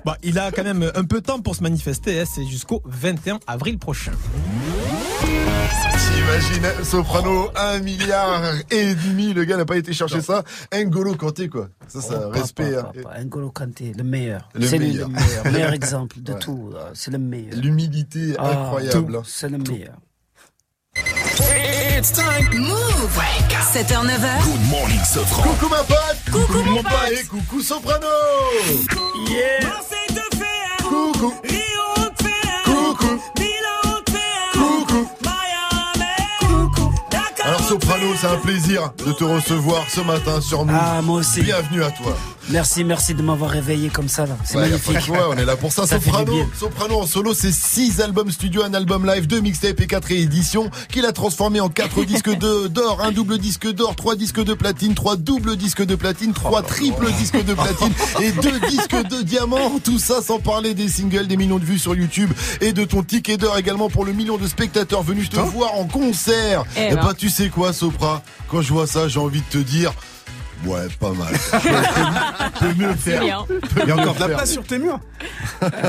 [0.05, 2.21] Bon, il a quand même un peu de temps pour se manifester.
[2.21, 4.13] hein, c'est jusqu'au 21 avril prochain.
[5.23, 10.43] T'imagines, hein, Soprano, un milliard et demi, le gars n'a pas été chercher ça.
[10.73, 11.69] N'Golo Kanté, quoi.
[11.89, 12.75] Ça, ça, respect.
[12.77, 12.91] hein.
[13.23, 14.49] N'Golo Kanté, le meilleur.
[14.55, 15.09] Le C'est meilleur.
[15.09, 15.45] le meilleur.
[15.53, 16.39] meilleur exemple de Ouais.
[16.39, 16.71] tout.
[16.75, 17.55] euh, C'est le meilleur.
[17.61, 19.13] L'humilité Ah, incroyable.
[19.19, 19.95] tout, C'est le meilleur.
[21.99, 22.59] It's time.
[22.59, 23.21] Move.
[23.73, 24.43] 7h, 9h.
[24.45, 25.43] Good morning, Sofran.
[25.43, 26.93] Coucou ma pote Coucou, mon pote.
[27.13, 28.07] Et coucou Soprano
[29.31, 29.71] Yeah.
[30.83, 31.35] Coucou Coucou.
[32.65, 33.21] Coucou Coucou
[37.73, 40.75] Soprano, c'est un plaisir de te recevoir ce matin sur nous.
[40.79, 41.41] Ah, moi aussi.
[41.41, 42.15] Bienvenue à toi.
[42.51, 44.27] Merci, merci de m'avoir réveillé comme ça.
[44.27, 44.37] là.
[44.45, 45.01] C'est magnifique.
[45.01, 45.87] choix, on est là pour ça.
[45.87, 46.33] Ça Soprano.
[46.59, 50.71] Soprano en solo, c'est 6 albums studio, un album live, deux mixtapes et 4 rééditions
[50.91, 54.55] qu'il a transformé en 4 disques de- d'or, un double disque d'or, 3 disques de
[54.55, 59.23] platine, 3 doubles disques de platine, 3 triples disques de platine et 2 disques de
[59.23, 59.79] diamant.
[59.85, 62.31] Tout ça sans parler des singles, des millions de vues sur YouTube
[62.61, 65.85] et de ton ticket d'or également pour le million de spectateurs venus te voir en
[65.85, 66.65] concert.
[66.77, 67.03] Eh Et ben.
[67.05, 69.93] bah tu sais quoi Sopra, quand je vois ça, j'ai envie de te dire
[70.65, 71.33] Ouais, pas mal.
[72.61, 73.21] Peut mieux faire.
[73.23, 73.45] bien.
[73.49, 75.01] Peut Il y a encore de la place sur tes murs.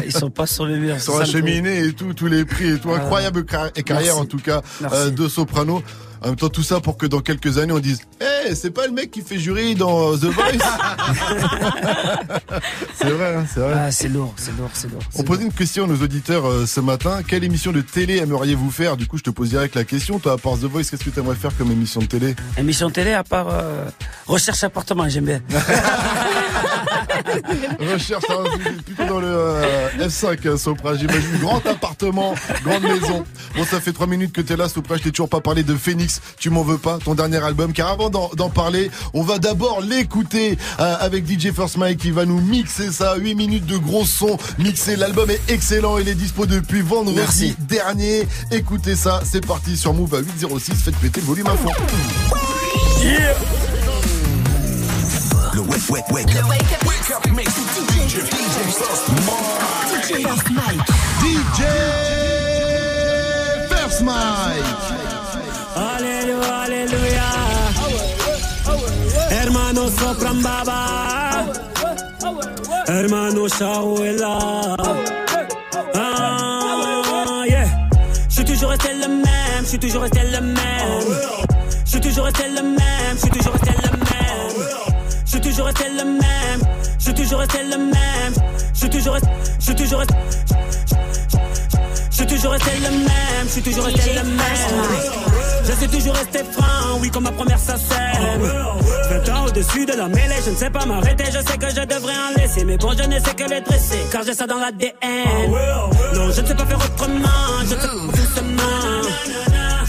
[0.05, 0.99] Ils sont pas sur les murs.
[0.99, 2.89] sur la cheminée et tout, tous les prix et tout.
[2.91, 2.97] Ah.
[2.97, 4.11] Incroyable carrière Merci.
[4.19, 4.97] en tout cas Merci.
[4.97, 5.83] euh, de Soprano.
[6.23, 8.87] En même temps, tout ça pour que dans quelques années, on dise Eh, c'est pas
[8.87, 10.53] le mec qui fait jury dans The Voice
[12.95, 13.73] C'est vrai, hein, c'est vrai.
[13.75, 15.01] Ah, c'est lourd, c'est lourd, c'est lourd.
[15.15, 17.19] On posait une question à nos auditeurs euh, ce matin.
[17.27, 18.95] Quelle émission de télé aimeriez-vous faire?
[18.95, 20.17] Du coup, je te pose direct la question.
[20.17, 22.35] Toi, à part The Voice, qu'est-ce que tu aimerais faire comme émission de télé?
[22.57, 23.83] Émission de télé à part euh,
[24.25, 25.41] recherche appartement, j'aime bien.
[27.79, 28.43] Recherche hein,
[28.85, 30.95] plutôt dans le euh, F5, euh, Sopra.
[30.95, 33.23] J'imagine grand appartement, grande maison.
[33.55, 34.97] Bon, ça fait trois minutes que t'es là, Sopra.
[34.97, 36.12] Je t'ai toujours pas parlé de Phoenix.
[36.37, 37.73] Tu m'en veux pas, ton dernier album.
[37.73, 42.11] Car avant d'en d'en parler, on va d'abord l'écouter euh, avec DJ First Mike qui
[42.11, 43.15] va nous mixer ça.
[43.17, 44.95] 8 minutes de gros son mixé.
[44.95, 45.97] L'album est excellent.
[45.97, 47.55] Il est dispo depuis vendredi Merci.
[47.59, 48.27] dernier.
[48.51, 49.21] Écoutez ça.
[49.29, 50.73] C'est parti sur Move à 806.
[50.83, 51.71] Faites péter le volume à fond.
[55.53, 56.49] Le wake, wake, wake up.
[56.49, 57.51] Wake up mix.
[57.53, 58.57] DJ, DJ
[60.09, 60.81] First Mike.
[61.21, 61.61] DJ
[63.69, 64.52] First Mike.
[66.43, 67.29] Aleluya.
[69.29, 70.79] Hermano Sopran Baba.
[72.87, 74.37] Hermano Shawela.
[75.95, 76.63] Ah.
[78.29, 81.07] Je suis toujours resté le même, je suis toujours resté le même.
[81.85, 84.55] Je suis toujours resté le même, je suis toujours resté le même.
[85.25, 86.61] Je suis toujours resté le même,
[86.97, 88.33] je suis toujours resté le même.
[88.73, 89.29] Je toujours resté,
[89.59, 90.15] je toujours resté.
[92.13, 94.37] Je suis toujours resté le même, je suis toujours resté le même.
[95.65, 97.75] Je suis toujours resté franc, oui, comme ma première scène.
[99.09, 101.81] 20 ans au-dessus de la mêlée, je ne sais pas m'arrêter, je sais que je
[101.81, 102.65] devrais en laisser.
[102.65, 104.93] Mais bon, je ne sais que les dresser, car j'ai ça dans l'ADN.
[106.13, 109.52] Non, je ne sais pas faire autrement, je sais pas doucement.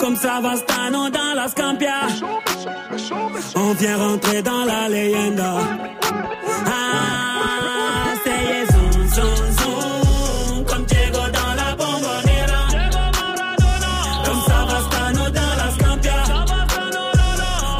[0.00, 2.06] Comme Savastano dans la Scampia.
[3.56, 5.54] On vient rentrer dans la leyenda.
[6.66, 10.64] Ah, c'est zoom, zoom.
[10.66, 12.62] Comme Diego dans la bombonera.
[14.24, 16.24] Comme Savastano dans la Scampia.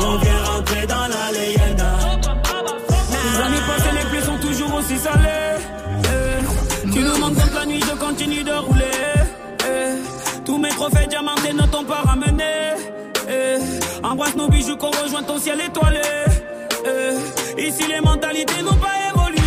[0.01, 1.91] On vient rentrer dans la leyenda.
[3.13, 5.59] Les amis passés, les pluies sont toujours aussi salées.
[6.05, 8.85] Eh, Tu nous manques donc la nuit, je continue de rouler.
[9.67, 11.44] Eh, Tous mes trophées diamantés ne
[11.75, 12.45] t'ont pas ramené.
[13.29, 13.59] Eh,
[14.07, 16.01] Embrasse nos bijoux qu'on rejoint ton ciel étoilé.
[16.87, 19.41] Eh, Ici les mentalités n'ont pas évolué.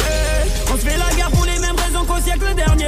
[0.00, 2.86] Eh, On se fait la guerre pour les mêmes raisons qu'au siècle dernier.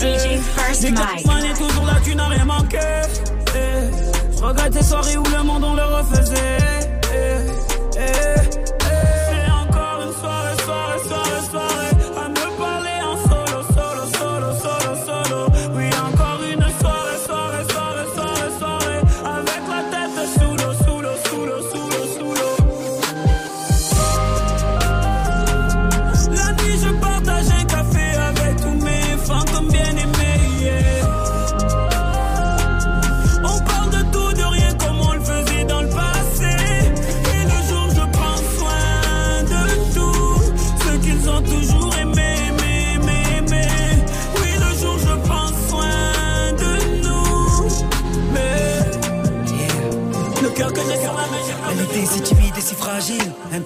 [0.00, 1.26] DJ First Mike.
[1.50, 2.78] Est toujours là, tu n'as rien manqué.
[3.54, 6.58] Eh, Je regrette ces soirées où le monde on le refaisait.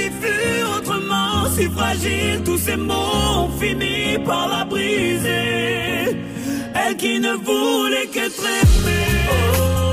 [0.00, 2.94] vie fut autrement si fragile, tous ces mots
[3.36, 6.16] ont fini par la briser.
[6.74, 9.18] Elle qui ne voulait qu'être aimée.
[9.30, 9.89] Oh,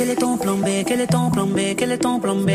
[0.00, 0.66] quel est ton plan B?
[0.86, 1.58] Quel est ton plan B?
[1.76, 2.50] Quel est ton plan B?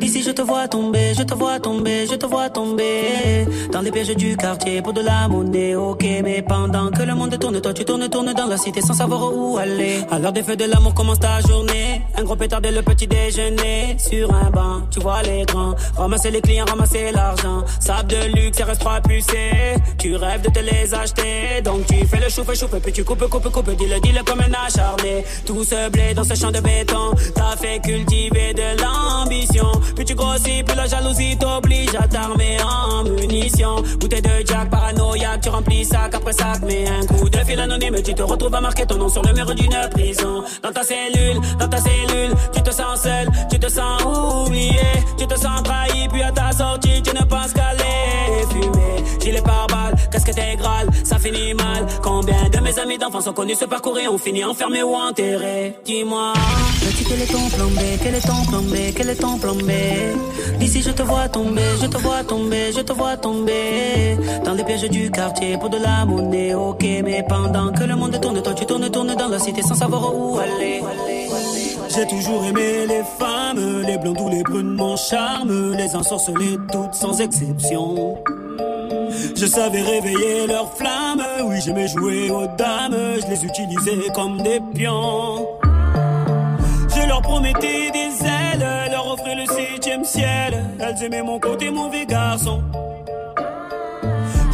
[0.00, 3.46] D'ici je te vois tomber, je te vois tomber, je te vois tomber.
[3.70, 5.74] Dans les pièges du quartier pour de la monnaie.
[5.74, 8.94] Ok mais pendant que le monde tourne Toi tu tournes, tournes dans la cité sans
[8.94, 10.06] savoir où aller.
[10.22, 12.00] L'heure des feux de l'amour commence ta journée.
[12.16, 13.96] Un gros pétard dès le petit déjeuner.
[13.98, 17.62] Sur un banc, tu vois l'écran Ramasser les clients, ramasser l'argent.
[17.78, 19.74] Sable de luxe, RS3 pucé.
[19.98, 21.60] Tu rêves de te les acheter.
[21.62, 23.76] Donc tu fais le chouffe, chouffe Puis tu coupes, coupes, coupes.
[23.76, 25.24] Dis-le, dis-le comme un acharné.
[25.44, 26.53] Tout ce blé dans ce champ
[27.34, 29.72] T'as fait cultiver de l'ambition.
[29.96, 33.82] Puis tu grossis, puis la jalousie t'oblige à t'armer en munitions.
[33.98, 37.96] Bouteille de Jack, paranoïaque Tu remplis sac après sac Mais un coup de fil anonyme.
[38.04, 40.44] Tu te retrouves à marquer ton nom sur le mur d'une prison.
[40.62, 44.80] Dans ta cellule, dans ta cellule Tu te sens seul, tu te sens oublié.
[45.18, 49.40] Tu te sens trahi, puis à ta sortie Tu ne penses qu'à les fumer Gilet
[49.40, 51.86] pare-balles, casquette intégrale Ça finit mal.
[52.02, 55.74] Combien de mes amis d'enfance ont connu ce parcours et ont fini enfermés ou enterrés?
[55.82, 56.34] Dis-moi,
[56.80, 60.12] petit quel est ton plombé Quel est ton plombé Quel est ton plombé
[60.58, 64.18] D'ici je te vois tomber, je te vois tomber, je te vois tomber.
[64.44, 66.54] Dans les pièges du quartier pour de la monnaie.
[66.54, 69.74] Ok mais pendant que le monde tourne Toi tu tournes, tournes dans la cité sans
[69.74, 70.82] savoir où aller.
[71.88, 76.92] J'ai toujours aimé les femmes, les blondes ou les brunes, mon charme, les ensorcelées toutes
[76.92, 78.22] sans exception.
[79.36, 84.60] Je savais réveiller leurs flammes, oui j'aimais jouer aux dames, je les utilisais comme des
[84.74, 85.46] pions.
[86.94, 92.06] Je leur promettais des ailes, leur offrais le septième ciel, elles aimaient mon côté mauvais
[92.06, 92.62] garçon.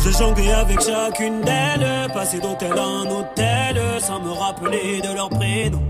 [0.04, 5.80] Je jonglais avec chacune d'elles, passé d'hôtel en hôtel, sans me rappeler de leur prénom.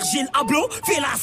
[0.00, 1.14] Virgile Abloh, fais la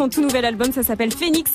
[0.00, 0.72] son tout nouvel album.
[0.72, 1.50] Ça s'appelle Phoenix.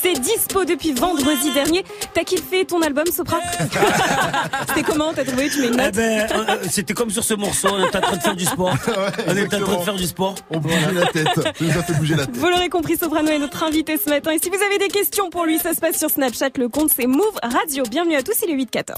[0.00, 1.84] C'est dispo depuis vendredi dernier.
[2.14, 3.38] T'as kiffé ton album, Sopra
[4.68, 7.22] C'était comment T'as trouvé Tu mets une Eh note ben, euh, euh, c'était comme sur
[7.22, 8.74] ce morceau, on était en train de faire du sport.
[9.28, 10.34] on était en train de faire du sport.
[10.48, 11.28] On bougeait la tête.
[11.58, 12.36] Fait bouger la tête.
[12.36, 14.30] Vous l'aurez compris, Soprano est notre invité ce matin.
[14.30, 16.50] Et si vous avez des questions pour lui, ça se passe sur Snapchat.
[16.56, 17.84] Le compte, c'est Move Radio.
[17.90, 18.94] Bienvenue à tous, il est 8-14.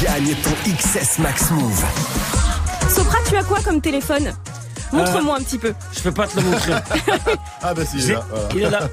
[0.00, 1.84] Gagne ton XS Max Move.
[2.88, 4.32] Sopra, tu as quoi comme téléphone?
[4.94, 5.74] Montre-moi un petit peu.
[6.04, 6.72] Je peux pas te le montrer.
[7.62, 8.26] Ah bah si, il est là.
[8.28, 8.48] voilà.
[8.54, 8.88] il est là.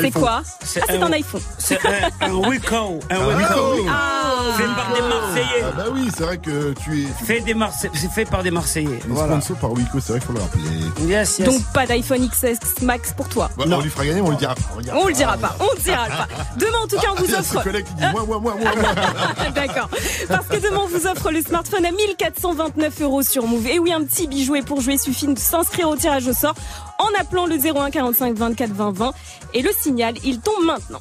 [0.00, 1.42] C'est quoi Ah, c'est un iPhone.
[1.64, 3.00] C'est un, un Wiko.
[3.10, 3.74] Un Wiko.
[3.76, 3.86] Wiko.
[3.88, 4.20] Ah.
[4.56, 5.64] Fait par des Marseillais.
[5.64, 8.50] Ah bah oui, c'est vrai que tu es Fait des Marse- C'est fait par des
[8.50, 9.00] Marseillais.
[9.08, 9.40] on est Voilà.
[9.40, 10.62] sponsor par Wico, c'est vrai qu'il faut le rappeler.
[11.08, 11.48] Yes, yes.
[11.48, 13.50] Donc pas d'iPhone XS Max pour toi.
[13.56, 14.54] Bah, on lui fera gagner, on lui dira.
[14.80, 16.28] Dira On le dira pas, on le dira pas.
[16.56, 17.62] Demain en tout cas on Ah, vous il y a offre.
[17.62, 19.50] collègue qui dit moi, moi, moi, moi, moi.
[19.54, 19.88] D'accord.
[20.28, 23.66] Parce que demain, on vous offre le smartphone à 1429 euros sur Move.
[23.68, 24.54] Et oui, un petit bijou.
[24.54, 26.54] Et pour jouer, il suffit de s'inscrire au tirage au sort.
[26.98, 29.12] En appelant le 01 45 24 20 20
[29.54, 31.00] et le signal, il tombe maintenant.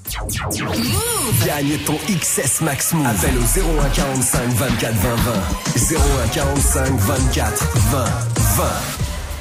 [1.46, 3.06] Gagne ton XS Max Move.
[3.08, 5.96] Appelle au 01 45 24 20 20.
[6.26, 8.06] 01 45 24 20
[8.58, 8.64] 20.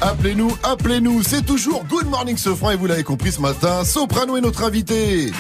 [0.03, 4.41] Appelez-nous, appelez-nous, c'est toujours Good Morning Sofran et vous l'avez compris ce matin, Soprano est
[4.41, 5.31] notre invité.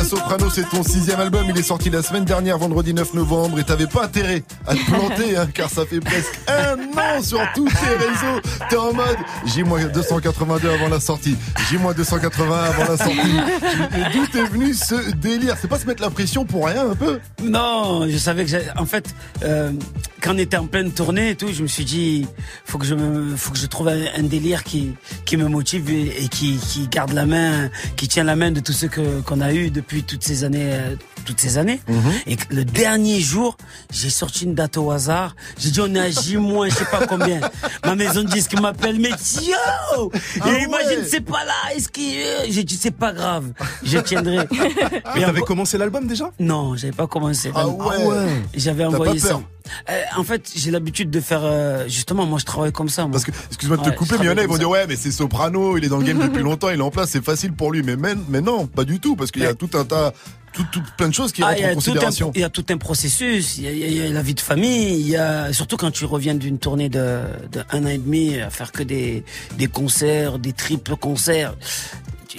[0.00, 1.46] Phoenix, Soprano, c'est ton sixième album.
[1.48, 3.58] Il est sorti la semaine dernière, vendredi 9 novembre.
[3.58, 7.40] Et t'avais pas intérêt à te planter, hein, car ça fait presque un an sur
[7.54, 8.40] tous tes réseaux.
[8.68, 9.16] T'es en mode
[9.46, 11.36] J-282 avant la sortie.
[11.70, 13.18] J-280 avant la sortie.
[13.18, 15.56] Et D'où t'es venu ce délire?
[15.60, 17.20] C'est pas se mettre la pression pour rien un peu?
[17.42, 19.72] Non, je savais que en fait, euh,
[20.20, 22.26] quand on était en pleine tournée et tout, je me suis dit,
[22.64, 24.92] faut que je me, faut que je trouve un, délire qui,
[25.24, 28.60] qui me motive et, et qui, qui garde la main, qui tient la main de
[28.60, 30.94] tout ce que qu'on a eu depuis toutes ces années, euh,
[31.24, 31.80] toutes ces années.
[32.26, 33.56] Et que le dernier jour,
[33.90, 35.34] j'ai sorti une date au hasard.
[35.58, 37.40] J'ai dit on est à J moins, je sais pas combien.
[37.84, 40.10] Ma maison de disque m'appelle, mais yo,
[40.40, 41.08] Ah et imagine ouais.
[41.08, 41.74] c'est pas là.
[41.74, 43.52] Est-ce qu'il, euh, j'ai dit c'est pas grave,
[43.82, 44.38] je tiendrai.
[45.14, 46.30] Mais t'avais commencé l'album déjà?
[46.38, 47.50] Non, j'avais pas commencé.
[47.54, 48.26] Ah ouais.
[48.54, 49.40] J'avais T'as envoyé ça.
[49.88, 51.42] Euh, en fait, j'ai l'habitude de faire.
[51.44, 53.02] euh, justement, moi, je travaille comme ça.
[53.02, 53.12] moi.
[53.12, 54.68] Parce que, excuse-moi de te Ouais, couper, mais il y en a, ils vont dire,
[54.70, 57.10] ouais, mais c'est Soprano, il est dans le game depuis longtemps, il est en place,
[57.10, 57.82] c'est facile pour lui.
[57.82, 60.12] Mais, mais, mais non, pas du tout, parce qu'il y a tout un tas,
[60.52, 62.32] tout, tout, plein de choses qui Ah, rentrent en considération.
[62.34, 65.00] il y a tout un processus, il y a, y y la vie de famille,
[65.00, 67.20] il y a surtout quand tu reviens d'une tournée de,
[67.52, 69.24] de un an et demi à faire que des,
[69.58, 71.54] des concerts, des triples concerts.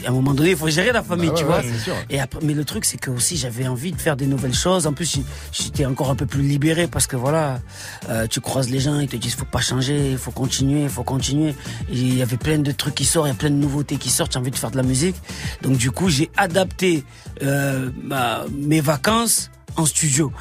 [0.05, 1.79] À un moment donné, il faut gérer la famille, Bah ouais, tu ouais, vois.
[1.83, 1.93] sûr.
[2.09, 4.87] Et après, mais le truc, c'est que aussi j'avais envie de faire des nouvelles choses.
[4.87, 5.19] En plus,
[5.51, 7.59] j'étais encore un peu plus libéré parce que voilà,
[8.07, 10.89] euh, tu croises les gens, ils te disent faut pas changer, il faut continuer, il
[10.89, 11.53] faut continuer.
[11.91, 14.09] Il y avait plein de trucs qui sortent, il y a plein de nouveautés qui
[14.09, 14.31] sortent.
[14.31, 15.17] J'ai envie de faire de la musique.
[15.61, 17.03] Donc du coup, j'ai adapté
[17.43, 20.33] euh, ma- mes vacances en studio.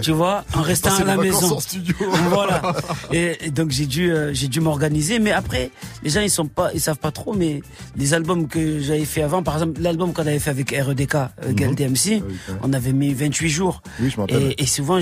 [0.00, 1.56] Tu vois, en restant à la maison.
[1.56, 1.94] en studio.
[2.30, 2.74] voilà.
[3.12, 5.70] Et, et donc j'ai dû euh, j'ai dû m'organiser mais après
[6.02, 7.60] les gens ils sont pas ils savent pas trop mais
[7.96, 11.28] les albums que j'avais fait avant par exemple l'album qu'on avait fait avec REDK euh,
[11.52, 12.22] Gal DMC
[12.62, 13.82] on avait mis 28 jours.
[14.00, 14.34] Oui, je.
[14.34, 15.00] Et, et souvent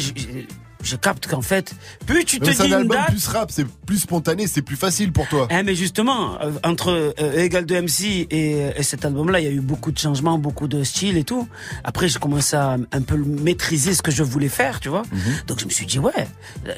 [0.86, 1.74] je, capte qu'en fait
[2.06, 4.62] plus tu te Mais dis un une album date plus rap, c'est plus spontané, c'est
[4.62, 5.48] plus facile pour toi.
[5.50, 9.48] Hein, mais justement, euh, entre euh, Egal de MC et, et cet album-là, il y
[9.48, 11.48] a eu beaucoup de changements, beaucoup de styles et tout.
[11.84, 15.02] Après, j'ai commencé à un peu maîtriser ce que je voulais faire, tu vois.
[15.12, 15.20] Mhm.
[15.46, 16.26] Donc, je me suis dit, ouais.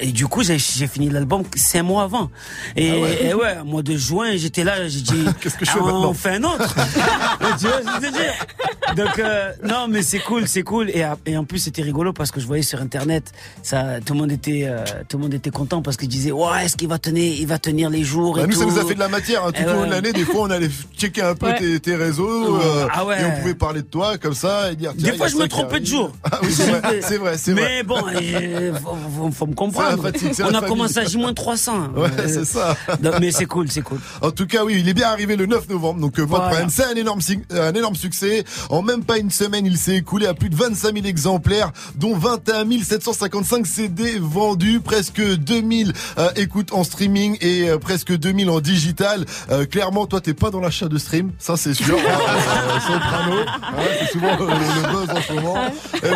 [0.00, 2.30] Et du coup, j'ai fini l'album cinq mois avant.
[2.76, 3.26] Et, Ah ouais.
[3.26, 6.10] et ouais, mois de juin, j'étais là, j'ai dit, Qu'est-ce que je fais ah, maintenant
[6.10, 6.74] on fait un autre.
[7.58, 10.90] tu vois je Donc, euh, non, mais c'est cool, c'est cool.
[10.90, 13.32] Et, et en plus, c'était rigolo parce que je voyais sur Internet,
[13.62, 16.64] ça, tout le monde était, euh, tout le monde était content parce qu'ils disaient, ouais,
[16.64, 18.60] est-ce qu'il va tenir, il va tenir les jours Bah, et nous, tout.
[18.60, 19.44] ça nous a fait de la matière.
[19.44, 19.52] hein.
[19.52, 19.86] Tout Eh au long ouais.
[19.86, 21.58] de l'année, des fois, on allait checker un peu Ouais.
[21.58, 22.56] tes, tes réseaux.
[22.60, 23.20] euh, Ah ouais.
[23.20, 24.92] Et on pouvait parler de toi comme ça et dire.
[24.94, 26.12] Des fois, je me trompais de jour.
[26.30, 26.48] Ah oui,
[27.02, 27.54] c'est vrai, c'est vrai.
[27.54, 30.10] Mais bon, il faut, faut- faut me comprendre.
[30.42, 31.94] On a commencé à J-300.
[31.96, 32.76] Ouais, Euh, c'est ça.
[33.20, 33.98] mais c'est cool, c'est cool.
[34.22, 36.28] En tout cas, oui, il est bien arrivé le 9 novembre, donc euh, pas de
[36.28, 36.46] Voilà.
[36.48, 36.70] problème.
[36.70, 37.20] C'est un énorme,
[37.50, 38.44] un énorme succès.
[38.70, 42.16] En même pas une semaine, il s'est écoulé à plus de 25 000 exemplaires, dont
[42.16, 48.58] 21 755 CD vendus, presque 2000 euh, écoutes en streaming et euh, presque 2000 en
[48.58, 49.24] digital.
[49.52, 51.96] Euh, clairement, toi, t'es pas dans l'achat de stream, ça c'est sûr.
[52.80, 55.54] Soprano, hein, c'est souvent le buzz en ce moment.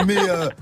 [0.09, 0.16] Mais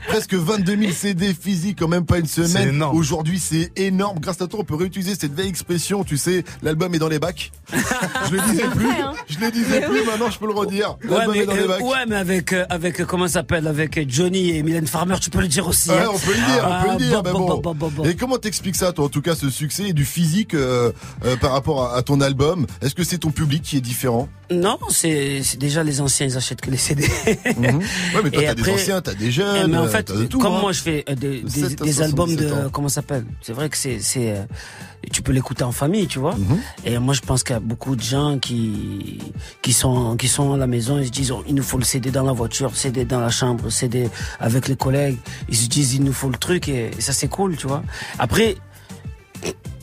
[0.08, 2.82] presque 22 000 CD physiques en même pas une semaine.
[2.82, 4.18] Aujourd'hui, c'est énorme.
[4.18, 7.18] Grâce à toi, on peut réutiliser cette vieille expression, tu sais, l'album est dans les
[7.18, 7.50] bacs.
[7.72, 9.12] Je le disais plus, vrai, hein.
[9.28, 10.96] je le disais plus, maintenant je peux le redire.
[11.08, 11.80] Ouais mais, est dans les bacs.
[11.80, 15.48] ouais, mais avec, avec, comment ça s'appelle, avec Johnny et Mylène Farmer, tu peux le
[15.48, 15.90] dire aussi.
[15.90, 16.10] Ouais, hein.
[16.12, 17.90] on peut le dire, on peut Ah, le dire, bah, bah, bon.
[18.02, 18.08] bah.
[18.08, 20.92] Et comment t'expliques ça, toi, en tout cas, ce succès et du physique euh,
[21.24, 22.66] euh, par rapport à, à ton album?
[22.82, 24.28] Est-ce que c'est ton public qui est différent?
[24.50, 27.04] Non, c'est déjà les anciens, ils achètent que les CD.
[27.36, 27.46] Ouais,
[28.24, 30.14] mais toi, Et t'as des anciens, t'as des Eh, jeunes, mais en euh, fait, t'as
[30.14, 30.38] de tout.
[30.40, 30.60] comme hein.
[30.60, 32.70] moi je fais des, De des, 7 à des albums de 77 ans.
[32.72, 33.24] comment ça s'appelle?
[33.42, 34.00] C'est vrai que c'est
[35.12, 36.34] tu peux l'écouter en famille, tu vois.
[36.34, 36.58] Mhm.
[36.84, 39.18] Et moi je pense qu'il y a beaucoup de gens qui
[39.62, 41.84] qui sont qui sont à la maison, ils se disent oh, il nous faut le
[41.84, 44.08] CD dans la voiture, CD dans la chambre, CD
[44.40, 45.16] avec les collègues.
[45.48, 47.82] Ils se disent il nous faut le truc et, ça c'est cool, tu vois.
[48.18, 48.56] Après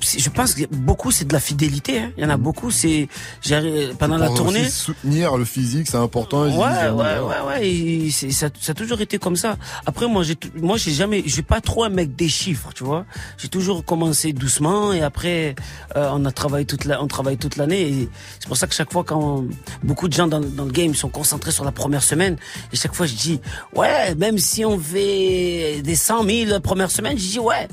[0.02, 2.00] je pense que beaucoup c'est de la fidélité.
[2.00, 2.12] hein.
[2.18, 2.72] Il y en a beaucoup.
[2.72, 3.08] C'est
[3.42, 4.62] j'arrive- pendant la tournée.
[4.62, 6.44] aussi soutenir le physique, c'est important.
[6.44, 6.66] Ouais, ouais,
[7.06, 9.58] euh, ouais, ouais, et ça, ça a toujours été comme ça.
[9.86, 13.06] Après, moi, j'ai, moi, j'ai jamais, j'ai pas trop un mec des chiffres, tu vois.
[13.38, 15.56] J'ai toujours commencé doucement et après,
[15.96, 18.10] euh, on a travaillé toute la, on travaille toute l'année et
[18.40, 19.46] c'est pour ça que chaque fois quand
[19.84, 22.38] beaucoup de gens dans, dans le game sont concentrés sur la première semaine
[22.72, 23.40] et chaque fois je dis,
[23.76, 27.68] ouais, même si on fait des 100 000 la première semaine, je dis ouais,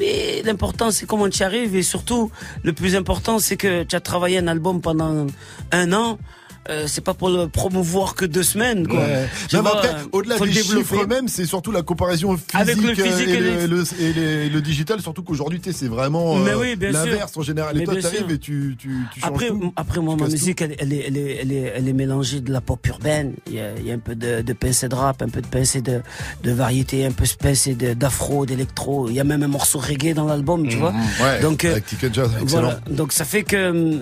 [0.00, 1.76] mais l'important c'est comment tu arrives.
[1.76, 2.32] Et surtout
[2.64, 5.26] le plus important c'est que tu as travaillé un album pendant
[5.70, 6.18] un an
[6.68, 8.98] euh, c'est pas pour le promouvoir que deux semaines, quoi.
[9.00, 9.22] Ouais.
[9.24, 12.54] Non, mais vois, après, au-delà faut le des chiffres même, c'est surtout la comparaison physique,
[12.54, 15.60] Avec le physique euh, et, et le, les- le- et les- le digital, surtout qu'aujourd'hui,
[15.64, 17.76] c'est vraiment euh, oui, l'inverse en général.
[17.76, 18.30] Et Mais toi, bien tu arrives sûr.
[18.34, 19.72] et tu, tu, tu changes Après, tout.
[19.76, 22.52] après moi, ma musique, elle, elle est, elle, est, elle, est, elle est mélangée de
[22.52, 23.32] la pop urbaine.
[23.46, 25.40] Il y a, il y a un peu de, de pincée de rap, un peu
[25.40, 26.00] de pincée de,
[26.42, 29.08] de variété, un peu de pincée d'afro, d'électro.
[29.08, 30.92] Il y a même un morceau reggae dans l'album, tu vois.
[30.92, 31.00] Mhm.
[31.22, 32.60] Ouais, Donc, euh, avec Ticket Jazz, excellent.
[32.62, 32.80] voilà.
[32.90, 34.00] Donc, ça fait que hum,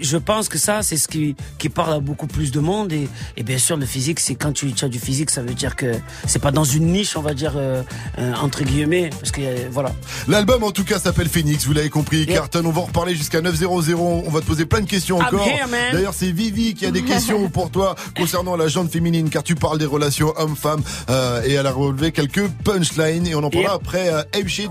[0.00, 2.92] je pense que ça, c'est ce qui, qui parle à beaucoup plus de monde.
[2.92, 5.54] Et, et bien sûr, le physique, c'est quand tu, tu as du physique, ça veut
[5.54, 5.92] dire que
[6.26, 7.82] c'est pas dans une niche, on va dire, euh,
[8.18, 9.10] euh, entre guillemets.
[9.10, 9.92] Parce que, euh, voilà.
[10.28, 12.26] L'album en tout cas s'appelle Phoenix, vous l'avez compris.
[12.26, 13.94] Carton, on va en reparler jusqu'à 9.00.
[13.94, 15.48] On va te poser plein de questions I'm encore.
[15.92, 19.54] D'ailleurs, c'est Vivi qui a des questions pour toi concernant la jante féminine, car tu
[19.54, 23.74] parles des relations hommes-femmes euh, et elle a relevé quelques punchlines et on en parlera
[23.74, 24.70] après Ape Shit.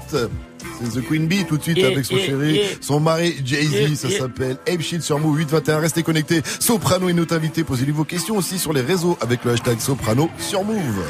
[0.81, 2.64] C'est The Queen Bee tout de suite Yeah, avec son yeah, chéri, yeah.
[2.81, 5.80] son mari Jay-Z, ça s'appelle Ape Shit sur Move 821.
[5.80, 6.41] Restez connectés.
[6.60, 7.64] Soprano est notre invité.
[7.64, 11.03] Posez-lui vos questions aussi sur les réseaux avec le hashtag Soprano sur Move.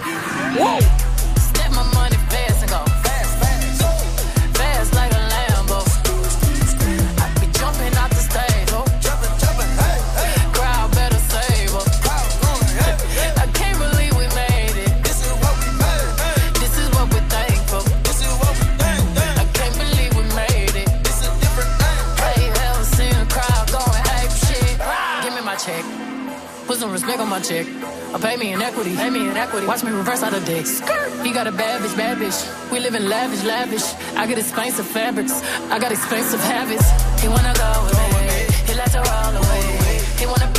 [27.39, 27.67] My check.
[28.13, 28.95] Or pay me in equity.
[28.95, 29.67] Pay me in equity.
[29.67, 30.79] Watch me reverse out of dicks.
[31.23, 32.39] He got a bad bitch, bad bitch.
[32.71, 33.85] We live in lavish, lavish.
[34.15, 35.33] I get expensive fabrics.
[35.71, 36.87] I got expensive habits.
[37.21, 38.39] He wanna go me.
[38.67, 39.99] He like her roll away.
[40.17, 40.58] He wanna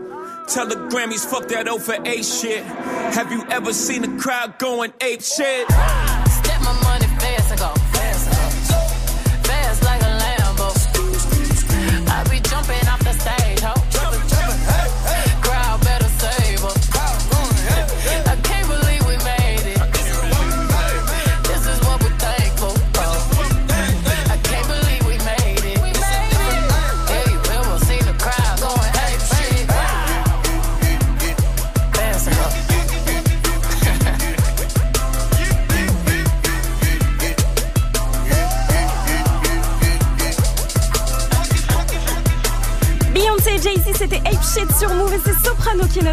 [0.53, 2.61] Tell the Grammys, fuck that O for A shit.
[3.15, 5.65] Have you ever seen a crowd going ape shit?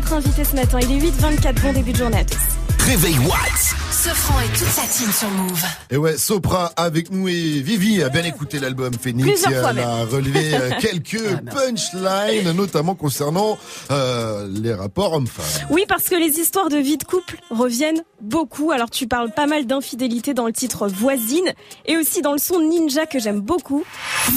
[0.09, 0.79] Notre invité ce matin.
[0.83, 2.39] Il est 8h24, bon début de journée à tous.
[2.87, 3.75] Réveil Watts.
[3.91, 5.63] Sofran et toute sa team sur Move.
[5.91, 9.29] Et ouais, Sopra avec nous et Vivi a bien écouté l'album Phoenix.
[9.29, 10.09] Plusieurs et fois elle a même.
[10.09, 11.21] relevé euh, quelques
[11.53, 13.59] punchlines, notamment concernant
[13.91, 15.67] euh, les rapports hommes-femmes.
[15.71, 18.71] Oui, parce que les histoires de vie de couple reviennent beaucoup.
[18.71, 21.53] Alors tu parles pas mal d'infidélité dans le titre Voisine
[21.87, 23.85] et aussi dans le son Ninja que j'aime beaucoup.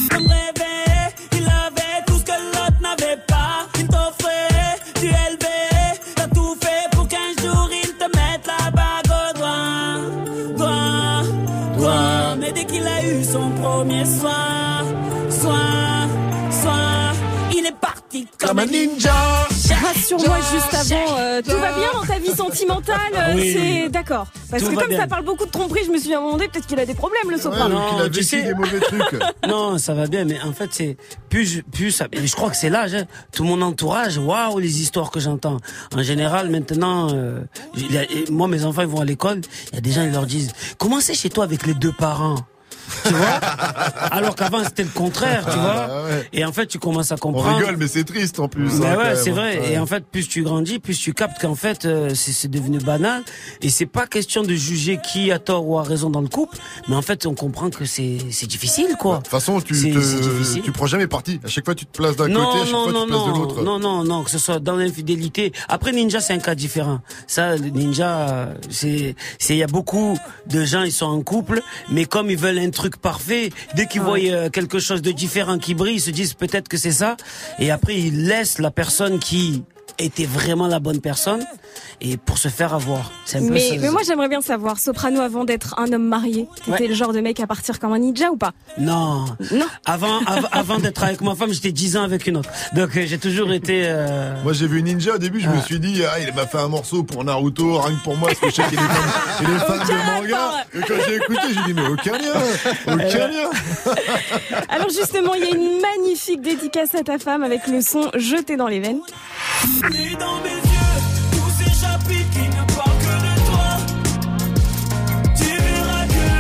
[0.10, 1.81] Comme rêver, il avait
[18.46, 19.14] comme un ninja.
[19.84, 22.96] Rassure-moi, juste avant euh, tout va bien dans ta vie sentimentale.
[23.16, 23.54] euh, Oui.
[23.54, 24.28] C'est d'accord.
[24.50, 25.00] Parce Tout que comme bien.
[25.00, 27.38] ça parle beaucoup de tromperie, je me suis demandé peut-être qu'il a des problèmes le
[27.38, 27.76] soprano.
[27.76, 28.52] Non, tu sais-
[29.48, 30.98] non, ça va bien, mais en fait, c'est
[31.30, 32.94] plus, je- plus, ça- je crois que c'est l'âge.
[32.94, 33.06] hein.
[33.32, 35.58] Tout mon entourage, waouh, les histoires que j'entends.
[35.96, 37.42] En général, maintenant, euh,
[37.76, 39.42] il y a- moi, mes enfants, ils vont à l'école.
[39.72, 41.94] Il y a des gens, ils leur disent, comment c'est chez toi avec les deux
[41.94, 42.36] parents?
[43.06, 43.28] Tu vois
[44.12, 46.04] Alors qu'avant c'était le contraire, tu Ah, vois.
[46.06, 46.30] ouais.
[46.34, 47.58] Et en fait, tu commences à On comprendre.
[47.58, 48.80] rigole, mais c'est triste en plus.
[48.80, 49.60] Bah hein, quand ouais, c'est vrai.
[49.60, 49.74] Ouais.
[49.74, 53.24] Et en fait, plus tu grandis, plus tu captes qu'en fait, euh, c'est devenu banal.
[53.62, 56.58] Et c'est pas question de juger qui a tort ou a raison dans le couple,
[56.88, 59.18] mais en fait, on comprend que c'est difficile, quoi.
[59.18, 61.40] De toute façon, tu, te- tu prends jamais parti.
[61.44, 63.14] À chaque fois, tu te places d'un côté, à chaque non, fois, non, tu te
[63.14, 63.64] places de non, l'autre.
[63.64, 65.52] non, non, non, que ce soit dans l'infidélité.
[65.70, 67.00] Après, Ninja, c'est un cas différent.
[67.28, 71.62] Ça, Ninja, euh, c'est, c'est, il y a beaucoup de gens, ils sont en couple,
[71.92, 75.58] mais comme ils veulent un truc parfait, dès qu'ils voient euh, quelque chose de différent
[75.58, 77.18] qui brille, ils se disent peut-être que c'est ça.
[77.60, 79.64] Et après, ils laissent la personne qui
[80.00, 81.46] était vraiment la bonne personne
[82.02, 83.12] et pour se faire avoir.
[83.34, 83.76] Un Mais, ça.
[83.80, 87.22] mais moi j'aimerais bien savoir, Soprano avant d'être un homme marié, t'étais le genre de
[87.22, 88.52] mec à partir comme un ninja ou pas?
[88.80, 89.26] Non.
[89.52, 89.68] Non.
[89.86, 92.50] Avant, av- avant d'être avec ma femme, j'étais 10 ans avec une autre.
[92.74, 95.62] Donc, euh, j'ai toujours été, euh, Moi j'ai vu Ninja au début, je me Ah.
[95.64, 98.40] suis dit ah il m'a fait un morceau pour Naruto rien que pour moi parce
[98.40, 100.52] que je sais qu'il est fan, il est fan de manga.
[100.74, 102.34] Et quand j'ai écouté, j'ai dit mais aucun lien,
[102.88, 103.50] aucun lien.
[104.70, 108.58] Alors justement, il y a une magnifique dédicace à ta femme avec le son jeté
[108.58, 109.02] dans les veines.
[109.90, 110.81] Lis dans mes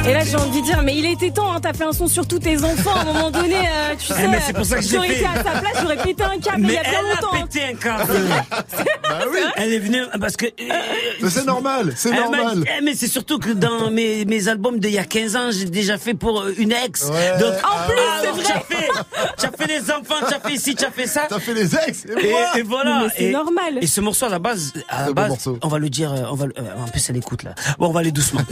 [0.07, 2.07] Et là j'ai envie de dire, mais il était temps, hein, t'as fait un son
[2.07, 4.65] sur tous tes enfants à un moment donné, euh, tu Eh, sais, mais c'est pour
[4.65, 5.15] ça que j'aurais fait.
[5.17, 7.33] été à sa place, j'aurais pété un câble il Mais y a bien elle longtemps.
[7.33, 7.47] a hein.
[7.51, 8.11] pété un câble.
[9.11, 9.39] Bah oui.
[9.57, 10.45] Elle est venue parce que.
[10.45, 10.49] euh,
[11.21, 12.63] Mais c'est normal, c'est elle m'a normal.
[12.65, 15.65] eh, mais c'est surtout que dans mes, mes albums d'il y a 15 ans, j'ai
[15.65, 17.03] déjà fait pour euh, une ex.
[17.09, 17.37] Ouais.
[17.37, 18.43] Donc, En plus, ah, c'est vrai.
[18.45, 18.87] tu as fait,
[19.37, 21.23] tu as fait les enfants, tu as fait ici, tu as fait ça.
[21.27, 22.05] T'as fait les ex.
[22.05, 23.07] Et, Et, moi et voilà.
[23.17, 23.79] C'est normal.
[23.81, 26.35] Et ce morceau à la base, à la base, on va le dire, euh, on
[26.35, 27.53] va, le- euh, en plus elle écoute là.
[27.79, 28.41] Bon, on va aller doucement.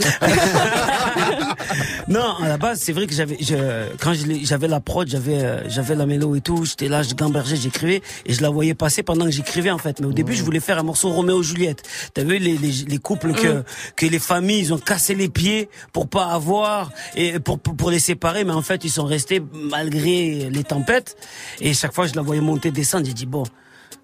[2.08, 4.12] non, à la base, c'est vrai que j'avais, je, quand
[4.42, 8.02] j'avais la prod, j'avais, euh, j'avais la mélo et tout, j'étais là, je gambergeais, j'écrivais
[8.26, 10.00] et je la voyais passer pendant que j'écrivais en fait.
[10.00, 11.82] Mais au début, je voulais faire un morceau Roméo Juliette.
[12.14, 13.62] T'as vu les, les, les couples que,
[13.96, 17.90] que les familles, ils ont cassé les pieds pour pas avoir et pour, pour, pour
[17.90, 21.16] les séparer, mais en fait, ils sont restés malgré les tempêtes.
[21.60, 23.44] Et chaque fois, je la voyais monter, descendre, j'ai dit bon.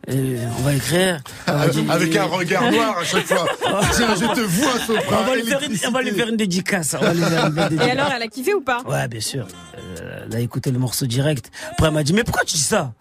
[0.09, 1.21] Euh, on va écrire.
[1.49, 3.47] On va dire- Avec un regard noir à chaque fois.
[3.93, 5.23] Tiens, je te vois, on Sopra.
[5.23, 6.95] va, lui faire une, on va lui faire une dédicace.
[6.99, 9.21] On va lui faire une belle Et alors, elle a kiffé ou pas Ouais, bien
[9.21, 9.47] sûr.
[10.01, 11.51] Euh, elle a écouté le morceau direct.
[11.73, 12.93] Après, elle m'a dit, mais pourquoi tu dis ça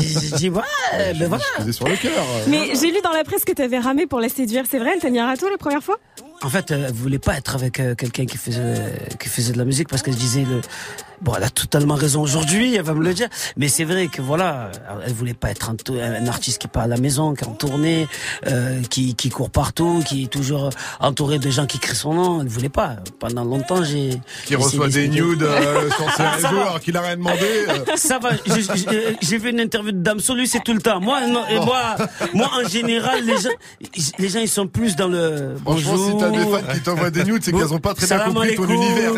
[0.00, 0.62] J'ai dit, ouais,
[1.18, 1.44] ben voilà.
[1.58, 2.12] Faisais sur le cœur.
[2.48, 5.00] Mais j'ai lu dans la presse que t'avais ramé pour la séduire, c'est vrai Elle
[5.00, 5.96] t'a mis un râteau la première fois
[6.42, 8.74] En fait, elle voulait pas être avec euh, quelqu'un qui faisait,
[9.18, 10.60] qui faisait de la musique parce qu'elle disait le.
[11.22, 13.28] Bon, elle a totalement raison aujourd'hui, elle va me le dire.
[13.56, 14.72] Mais c'est vrai que voilà,
[15.06, 18.08] elle voulait pas être un, artiste qui part à la maison, qui est en tournée,
[18.48, 22.40] euh, qui, qui court partout, qui est toujours entouré de gens qui crient son nom.
[22.40, 22.96] Elle voulait pas.
[23.20, 24.20] Pendant longtemps, j'ai.
[24.46, 27.38] Qui reçoit des nudes euh, sur ses réseaux alors qu'il a rien demandé.
[27.68, 27.96] euh.
[27.96, 28.30] Ça va,
[29.20, 31.00] j'ai- vu une interview de Dame Solu, c'est tout le temps.
[31.00, 31.96] Moi, non, et moi,
[32.34, 33.48] moi, en général, les gens,
[34.18, 36.10] les gens, ils sont plus dans le Franchement, bonjour.
[36.10, 38.56] si t'as des fans qui t'envoient des nudes, c'est qu'elles ont pas très bien compris
[38.56, 39.12] ton univers.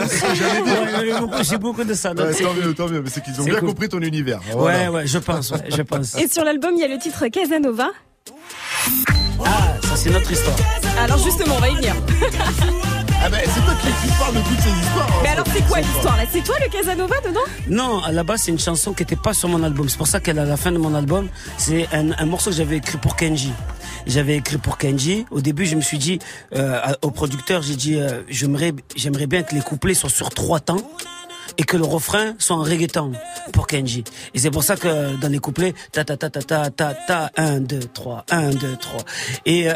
[1.43, 2.15] J'ai beaucoup, beaucoup de ça.
[2.15, 3.01] donc Ouais, tant mieux, tant mieux.
[3.03, 3.69] Mais c'est qu'ils ont bien cool.
[3.71, 4.39] compris ton univers.
[4.49, 4.93] Ouais, Voilà.
[4.93, 6.15] ouais, je pense, ouais, je pense.
[6.17, 7.89] Et sur l'album, il y a le titre Casanova.
[9.45, 10.57] Ah, ça c'est notre histoire.
[10.99, 11.95] Alors justement, on va y venir.
[13.27, 15.07] Ah ben, c'est toi qui, qui parle de toutes ces histoires.
[15.09, 15.21] hein.
[15.23, 16.25] Mais alors, c'est quoi l'histoire là?
[16.31, 17.41] C'est toi le Casanova dedans?
[17.71, 19.89] Non, à la base, c'est une chanson qui n'était pas sur mon album.
[19.89, 22.51] C'est pour ça qu'elle est à la fin de mon album, c'est un, un morceau
[22.51, 23.51] que j'avais écrit pour Kenji.
[24.07, 25.25] J'avais écrit pour Kenji.
[25.31, 26.19] Au début, je me suis dit,
[26.55, 30.61] euh, au producteur, j'ai dit, euh, j'aimerais, j'aimerais bien que les couplets soient sur trois
[30.61, 30.83] temps
[31.59, 33.13] et que le refrain soit en reggaeton
[33.53, 34.05] pour Kenji.
[34.35, 37.31] Et c'est pour ça que dans les couplets, ta ta ta ta ta ta ta,
[37.37, 39.01] 1, 2, 3, 1, 2, 3.
[39.47, 39.75] Et, euh,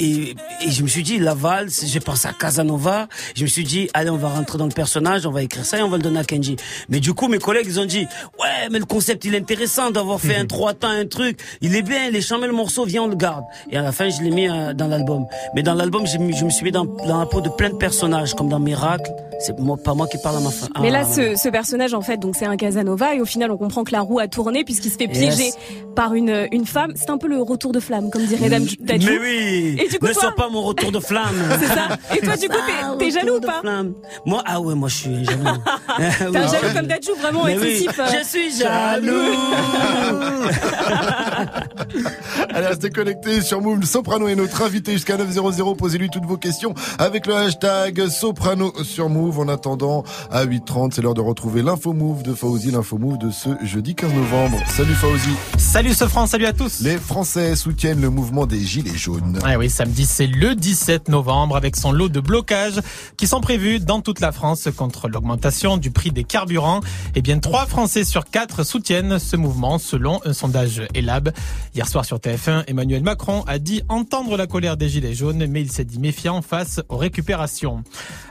[0.00, 0.34] et,
[0.64, 3.88] et je me suis dit, la valse, j'ai pensé à Casanova, je me suis dit,
[3.94, 6.02] allez, on va rentrer dans le personnage, on va écrire ça et on va le
[6.02, 6.56] donner à Kenji.
[6.88, 8.06] Mais du coup, mes collègues, ils ont dit,
[8.38, 11.74] ouais, mais le concept, il est intéressant d'avoir fait un trois temps, un truc, il
[11.76, 13.44] est bien, il est charmé le morceau, viens, on le garde.
[13.70, 15.26] Et à la fin, je l'ai mis euh, dans l'album.
[15.54, 18.34] Mais dans l'album, je me suis mis dans, dans la peau de plein de personnages,
[18.34, 19.10] comme dans Miracle,
[19.40, 20.70] c'est moi, pas moi qui parle à ma femme.
[21.18, 23.92] Ce, ce personnage, en fait, donc c'est un Casanova, et au final, on comprend que
[23.92, 25.56] la roue a tourné puisqu'il se fait piéger Yes.
[25.94, 26.92] par une, une femme.
[26.96, 29.10] C'est un peu le retour de flamme, comme dirait Dame Dadju.
[29.10, 31.88] Mais oui Et du coup, Ne toi- sois pas mon retour de flamme C'est ça.
[32.16, 32.54] Et toi, du coup,
[32.98, 33.94] t'es- jaloux ou pas flamme.
[34.26, 35.44] Moi, ah ouais, moi je suis jaloux.
[35.98, 38.02] T'es un jaloux comme Dadju, vraiment Mais oui, euh.
[38.20, 39.12] Je suis jaloux
[42.54, 43.84] Allez, restez connectés sur Move.
[43.84, 45.74] Soprano est notre invité jusqu'à 900.
[45.74, 49.18] Posez-lui toutes vos questions avec le hashtag Soprano sur Move.
[49.18, 49.40] Move.
[49.40, 53.30] En attendant, à 8h30, c'est l'heure de retrouver l'info Move de Fauzi, l'info Move de
[53.30, 54.58] ce jeudi 15 novembre.
[54.68, 55.30] Salut Fauzi.
[55.56, 56.80] Salut ce France, salut à tous.
[56.80, 59.38] Les Français soutiennent le mouvement des Gilets jaunes.
[59.42, 62.80] Ah oui, samedi c'est le 17 novembre avec son lot de blocages
[63.16, 66.80] qui sont prévus dans toute la France contre l'augmentation du prix des carburants.
[67.14, 71.32] Eh bien, 3 Français sur 4 soutiennent ce mouvement selon un sondage Elab.
[71.74, 75.62] Hier soir sur TF1, Emmanuel Macron a dit entendre la colère des Gilets jaunes, mais
[75.62, 77.82] il s'est dit méfiant face aux récupérations.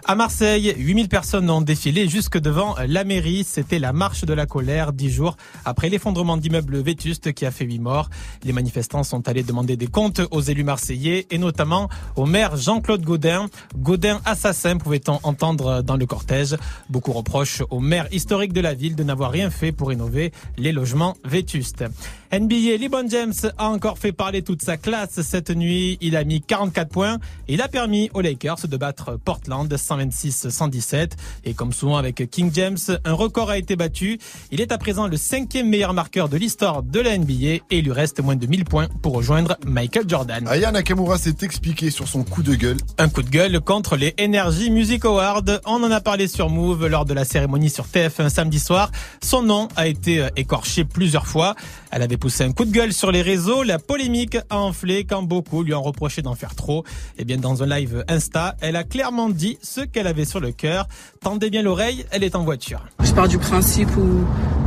[0.06, 3.44] À Marseille, 8000 personnes ont défilé jusque devant la mairie.
[3.44, 7.66] C'était la marche de la colère, dix jours après l'effondrement d'immeubles vétustes qui a fait
[7.66, 8.10] huit morts.
[8.44, 13.04] Les manifestants sont allés demander des comptes aux élus marseillais et notamment au maire Jean-Claude
[13.04, 13.48] Gaudin.
[13.76, 16.56] Gaudin assassin, pouvait-on entendre dans le cortège.
[16.90, 20.72] Beaucoup reprochent au maire historique de la ville de n'avoir rien fait pour rénover les
[20.72, 21.84] logements vétustes.
[22.32, 25.98] NBA, LeBron James a encore fait parler toute sa classe cette nuit.
[26.02, 27.18] Il a mis 44 points.
[27.48, 31.12] Il a permis aux Lakers de battre Portland 126-117.
[31.46, 34.20] Et comme souvent avec King James, un record a été battu.
[34.52, 37.86] Il est à présent le cinquième meilleur marqueur de l'histoire de la NBA et il
[37.86, 40.48] lui reste moins de 1000 points pour rejoindre Michael Jordan.
[40.50, 42.78] Aya Nakamura s'est expliqué sur son coup de gueule.
[42.98, 45.44] Un coup de gueule contre les Energy Music Awards.
[45.66, 48.92] On en a parlé sur Move lors de la cérémonie sur TF1 samedi soir.
[49.24, 51.56] Son nom a été euh, écorché plusieurs fois.
[51.92, 53.64] Elle avait poussé un coup de gueule sur les réseaux.
[53.64, 56.84] La polémique a enflé quand beaucoup lui ont reproché d'en faire trop.
[57.18, 60.52] Et bien, dans un live Insta, elle a clairement dit ce qu'elle avait sur le
[60.52, 60.88] cœur.
[61.22, 62.86] Tendez bien l'oreille, elle est en voiture.
[63.04, 64.26] Je pars du principe où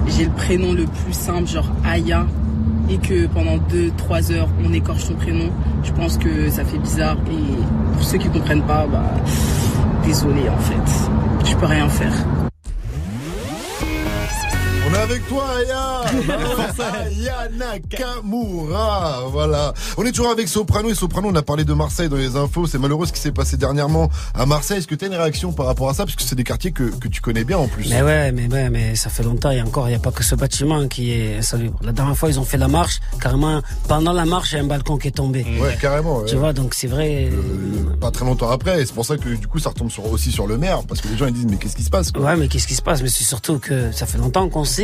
[0.08, 2.26] j'ai le prénom le plus simple, genre Aya,
[2.88, 5.50] et que pendant 2-3 heures on écorche son prénom.
[5.84, 9.14] Je pense que ça fait bizarre et pour ceux qui comprennent pas, bah
[10.04, 11.48] désolé en fait.
[11.48, 12.12] Je peux rien faire.
[14.90, 16.00] On est avec toi, Aya
[17.04, 19.72] Aya Nakamura Voilà.
[19.96, 22.66] On est toujours avec Soprano et Soprano, on a parlé de Marseille dans les infos.
[22.66, 24.78] C'est malheureux ce qui s'est passé dernièrement à Marseille.
[24.78, 26.04] Est-ce que tu as une réaction par rapport à ça?
[26.04, 27.88] Parce que c'est des quartiers que, que tu connais bien en plus.
[27.88, 29.50] Mais ouais, mais ouais, mais ça fait longtemps.
[29.52, 31.78] Et encore, il n'y a pas que ce bâtiment qui est insalubre.
[31.82, 32.98] La dernière fois, ils ont fait la marche.
[33.20, 35.46] Carrément, pendant la marche, il y a un balcon qui est tombé.
[35.60, 36.18] Ouais, carrément.
[36.18, 36.24] ouais.
[36.26, 37.28] Tu vois, donc c'est vrai.
[37.32, 38.82] Euh, Pas très longtemps après.
[38.82, 40.80] Et c'est pour ça que du coup, ça retombe sur, aussi sur le maire.
[40.88, 42.24] Parce que les gens ils disent, mais qu'est-ce qui se passe quoi?
[42.24, 43.02] Ouais, mais qu'est-ce qui se passe?
[43.02, 44.79] Mais c'est surtout que ça fait longtemps qu'on sait.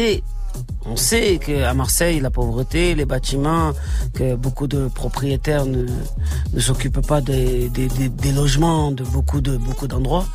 [0.84, 3.72] On sait qu'à Marseille, la pauvreté, les bâtiments,
[4.14, 5.86] que beaucoup de propriétaires ne,
[6.58, 7.70] s'occupent pas des,
[8.34, 10.26] logements de beaucoup d'endroits.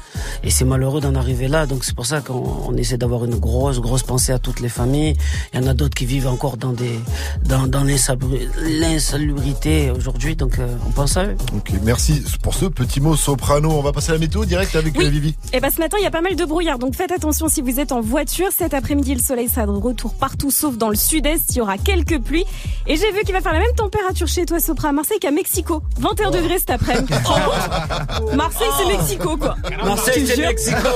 [0.43, 1.65] Et c'est malheureux d'en arriver là.
[1.65, 4.69] Donc c'est pour ça qu'on on essaie d'avoir une grosse, grosse pensée à toutes les
[4.69, 5.15] familles.
[5.53, 6.99] Il y en a d'autres qui vivent encore dans des
[7.43, 10.35] dans, dans l'insalubri- l'insalubrité aujourd'hui.
[10.35, 11.35] Donc euh, on pense à eux.
[11.55, 13.71] Ok, merci pour ce petit mot soprano.
[13.71, 15.05] On va passer à la météo direct avec Oui.
[15.05, 15.35] euh, Vivi.
[15.53, 17.61] Et ben ce matin, il y a pas mal de brouillard, donc faites attention si
[17.61, 18.47] vous êtes en voiture.
[18.55, 21.51] Cet après-midi, le soleil sera de retour partout, sauf dans le sud-est.
[21.51, 22.45] Il y aura quelques pluies.
[22.87, 25.31] Et j'ai vu qu'il va faire la même température chez toi, Sopra, à Marseille qu'à
[25.31, 25.81] Mexico.
[25.99, 27.13] 21 degrés cet après-midi.
[28.35, 29.55] Marseille, c'est Mexico, quoi.
[29.83, 30.37] Marseille, Te c'est.
[30.37, 30.77] Mexico.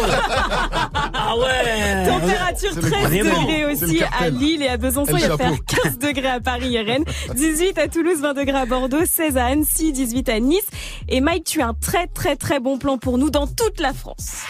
[1.13, 2.07] ah ouais.
[2.07, 3.41] Température C'est le 13 vraiment.
[3.41, 4.29] degrés aussi à.
[4.29, 5.15] Lille et à Besançon.
[5.17, 5.53] Il va faire
[5.83, 7.05] 15 degrés à Paris et Rennes,
[7.35, 10.65] 18 à Toulouse, 20 degrés à Bordeaux, 16 à Annecy, 18 à Nice.
[11.07, 13.93] Et Mike, tu as un très très très bon plan pour nous dans toute la
[13.93, 14.43] France.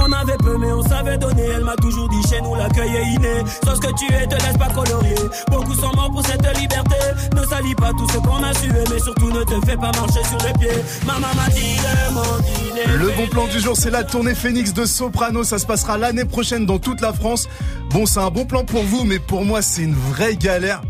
[0.00, 3.06] On avait peu mais on savait donner Elle m'a toujours dit chez nous l'accueil est
[3.14, 5.14] inné Sauf ce que tu es te laisse pas colorier
[5.48, 6.96] Beaucoup sont morts pour cette liberté
[7.36, 10.24] Ne salis pas tout ce qu'on a sué Mais surtout ne te fais pas marcher
[10.24, 13.89] sur les pieds Maman m'a dit de m'en dîner Le bon plan du jour, c'est
[13.90, 15.44] la tournée Phoenix de Soprano.
[15.44, 17.48] Ça se passera l'année prochaine dans toute la France.
[17.90, 20.80] Bon, c'est un bon plan pour vous, mais pour moi, c'est une vraie galère.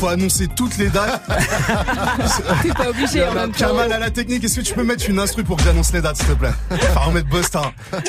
[0.00, 1.22] Faut annoncer toutes les dates.
[2.62, 3.68] T'es pas obligé en même temps.
[3.68, 6.00] Kamal à la technique, est-ce que tu peux mettre une instru pour que j'annonce les
[6.00, 6.50] dates, s'il te plaît?
[6.70, 7.62] Enfin, remettre Boston.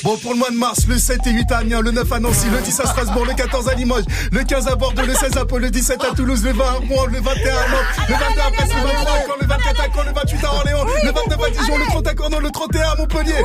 [0.03, 2.19] Bon, pour le mois de mars, le 7 et 8 à Amiens, le 9 à
[2.19, 5.38] Nancy, le 10 à Strasbourg, le 14 à Limoges, le 15 à Bordeaux, le 16
[5.38, 8.15] à Pau, le 17 à Toulouse, le 20 à Rouen, le 21 à Nantes, le
[8.15, 10.85] 22 à Brest, le 23 à Caen, le 24 à Caen, le 28 à Orléans,
[11.03, 13.43] le 29 à Dijon, le 30 à Cornon, le 31 à Montpellier.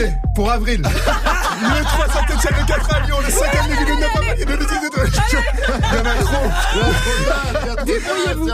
[0.00, 0.82] Allez, pour avril.
[0.82, 4.18] Le 3 à Saint-Etienne, le 4 à Lyon, le 5 à Lévis, le 9 à
[4.18, 4.80] Paris, le 10 à
[5.88, 7.84] Il y en a trop.
[7.84, 8.48] Débrouillez-vous.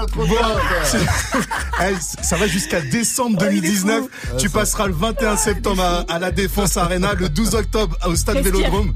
[2.23, 4.05] ça va jusqu'à décembre 2019.
[4.39, 8.39] Tu passeras le 21 septembre à, à la Défense Arena, le 12 octobre au Stade.
[8.39, 8.95] Vélodrome.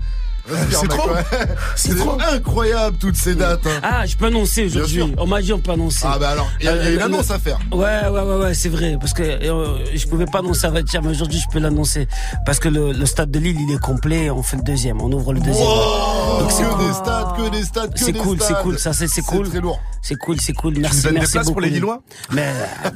[0.70, 1.10] C'est trop.
[1.76, 2.00] C'est
[2.34, 3.66] incroyable toutes ces dates.
[3.66, 3.80] hein.
[3.82, 5.02] Ah, je peux annoncer aujourd'hui.
[5.18, 6.04] On m'a dit on peut annoncer.
[6.04, 7.58] Ah bah alors, il y a- il y a une le- annonce à faire.
[7.72, 8.96] Ouais, ouais, ouais, ouais, c'est vrai.
[9.00, 12.08] Parce que euh, je pouvais pas annoncer avant-hier, mais aujourd'hui je peux l'annoncer.
[12.46, 14.30] Parce que le, le stade de Lille, il est complet.
[14.30, 15.00] On fait le deuxième.
[15.00, 15.66] On ouvre le deuxième.
[15.66, 16.86] Wow, Donc que cool.
[16.86, 18.78] des stades, que des stades, que C'est des cool, c'est cool.
[18.78, 19.46] Ça, c'est c'est cool.
[19.46, 19.80] C'est très lourd.
[20.02, 20.74] C'est cool, c'est cool.
[20.78, 21.52] Merci, des merci beaucoup.
[21.52, 22.00] pour les Lillois
[22.32, 22.54] mais,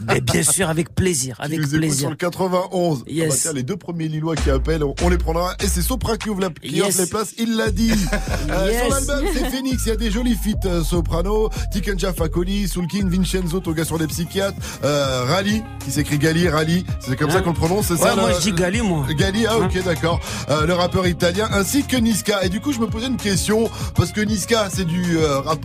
[0.08, 2.10] mais bien sûr, avec plaisir, avec écoutes sur plaisir.
[2.10, 3.04] le 91.
[3.06, 3.24] Yes.
[3.26, 5.54] Ah bah tiens, les deux premiers Lillois qui appellent, on, on les prendra.
[5.62, 6.98] Et c'est Sopra qui ouvre, la, qui Yes.
[6.98, 7.92] les places il l'a dit.
[8.50, 8.80] Euh, Yes.
[8.82, 13.08] Sur l'album, c'est Phoenix, il y a des jolis feats euh, soprano, Tikenja Fakoli, Soulkin,
[13.08, 17.40] Vincenzo, Toga sur les psychiatres, euh, Rally, qui s'écrit Gali, Rally, c'est comme Hein ça
[17.40, 19.06] qu'on le prononce, c'est Ouais, ça moi, le- je dis Gali, moi.
[19.16, 20.20] Gali, ah ok Hein d'accord.
[20.50, 22.44] Euh, le rappeur italien ainsi que Niska.
[22.44, 25.58] Et du coup, je me posais une question parce que Niska, c'est du euh, rap,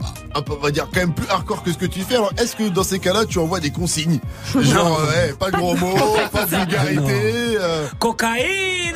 [0.50, 2.16] on va dire quand même plus hardcore que ce que tu fais.
[2.16, 4.20] Alors, est-ce que dans ces cas-là, tu envoies des consignes
[4.60, 5.96] Genre, ouais, pas de gros mots,
[6.32, 7.58] pas de vulgarité.
[7.60, 8.96] euh, Cocaïne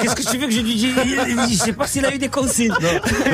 [0.00, 0.94] Qu'est-ce que tu veux que je lui dise?
[1.50, 2.72] Je sais pas s'il a eu des consignes.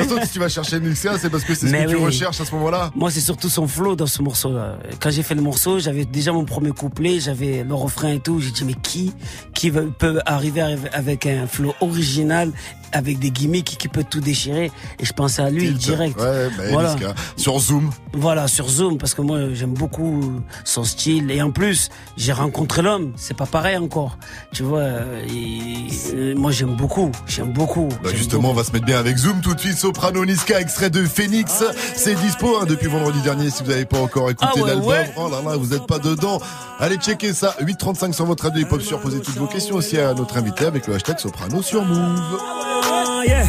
[0.07, 2.41] Surtout si tu vas chercher Niska, c'est parce que c'est ce Mais que tu recherches
[2.41, 2.91] à ce moment-là.
[2.95, 4.77] Moi, c'est surtout son flow dans ce morceau-là.
[4.99, 8.41] Quand j'ai fait le morceau, j'avais déjà mon premier couplet, j'avais le refrain et tout.
[8.41, 9.13] J'ai dit, mais qui,
[9.53, 10.61] qui peut arriver
[10.91, 12.51] avec un flow original,
[12.91, 16.19] avec des gimmicks, qui peut tout déchirer Et je pensais à lui direct.
[16.19, 16.93] Ouais, bah, voilà.
[16.95, 17.13] Niska.
[17.37, 17.91] Sur Zoom.
[18.13, 21.31] Voilà, sur Zoom, parce que moi, j'aime beaucoup son style.
[21.31, 23.13] Et en plus, j'ai rencontré l'homme.
[23.15, 24.17] C'est pas pareil encore.
[24.51, 27.11] Tu vois, euh, et- euh, moi, j'aime beaucoup.
[27.27, 27.89] J'aime beaucoup.
[28.03, 29.77] Bah justement, on va se mettre bien avec Zoom tout de suite.
[29.77, 31.63] Soprano Niska, extrait de Phoenix.
[31.95, 33.49] C'est dispo hein, depuis vendredi dernier.
[33.49, 35.13] Si vous n'avez pas encore écouté Ah ouais, l'album, ouais.
[35.17, 36.39] oh là là, vous n'êtes pas dedans.
[36.79, 37.55] Allez checker ça.
[37.61, 38.99] 835 sur votre radio hip-hop sur.
[38.99, 42.78] Posez toutes vos questions aussi à notre invité avec le hashtag Soprano sur Move.
[43.19, 43.43] Ah, yeah.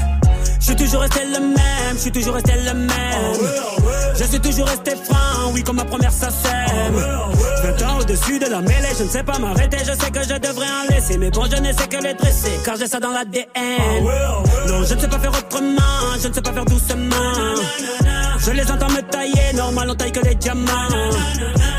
[0.58, 2.90] Je suis toujours resté le même, je suis toujours resté le même.
[4.18, 6.10] Je suis toujours resté franc, oui, comme ma première.
[6.10, 10.38] 20 ans au-dessus de la mêlée, je ne sais pas m'arrêter, je sais que je
[10.38, 11.18] devrais en laisser.
[11.18, 13.46] Mais bon, je ne sais que les dresser, car j'ai ça dans l'ADN.
[14.66, 17.54] Non, je ne sais pas faire autrement, je ne sais pas faire doucement.
[18.42, 20.88] Je les entends me tailler, normal, on taille que des diamants.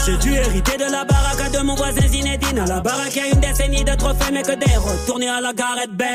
[0.06, 2.66] J'ai dû hériter de la baraque de mon voisin Zinedine.
[2.68, 5.54] La baraque, il y a une décennie de trophées, mais que des retournés à la
[5.54, 6.10] Gareth Bale.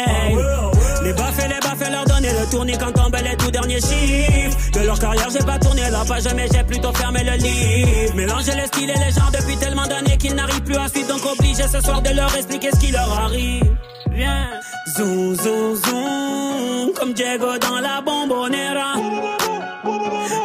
[1.03, 4.57] Les baffes et les baffes, leur donner le tournis quand tombent les tout derniers chiffres.
[4.73, 8.15] De leur carrière, j'ai pas tourné la page, mais j'ai plutôt fermé le livre.
[8.15, 11.25] Mélanger les styles et les gens depuis tellement d'années qu'ils n'arrivent plus à suivre, donc
[11.25, 13.77] obligé ce soir de leur expliquer ce qui leur arrive.
[14.11, 14.49] Viens,
[14.97, 18.95] zoom, zoom, zoom, comme Diego dans la bombonera.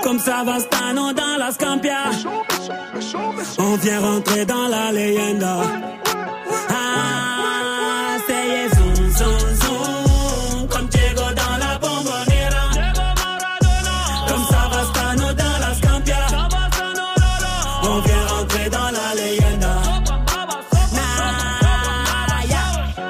[0.04, 2.12] Comme Savastano dans la Scampia.
[3.58, 5.58] On vient rentrer dans la leyenda.
[6.70, 10.68] Ah, c'est zoom, zoom, zoom.
[10.68, 12.66] Comme Diego dans la bombonera.
[14.28, 16.26] Comme Savastano dans la Scampia.
[17.84, 19.76] On vient rentrer dans la leyenda.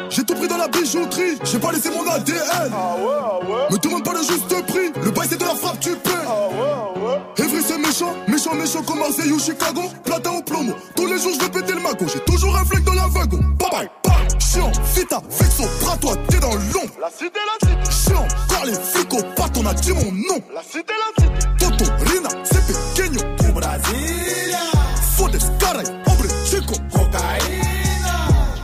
[0.10, 2.74] J'ai tout pris dans la bijouterie, j'ai pas laissé mon ADN.
[3.72, 4.92] Me demande pas le juste prix,
[8.02, 9.82] méchant, méchant, méchant comme Marseille ou Chicago.
[10.04, 12.06] Platin ou plomo, tous les jours je vais péter le mago.
[12.12, 13.40] J'ai toujours un flingue dans la wagon.
[13.60, 14.40] Bye bye, bye.
[14.40, 16.94] Chiant, vita, vexo, bras toi, t'es dans l'ombre.
[17.00, 17.92] La cité, la cité.
[17.92, 20.40] Chiant, car les flics au pattes, on a dit mon nom.
[20.54, 21.48] La cité, la cité.
[21.60, 23.22] Toto, Rina, c'est pequeño.
[23.40, 24.60] Du Brasilia.
[25.16, 26.74] Fodes, caray, hombre, chico.
[26.92, 28.16] Cocaïna.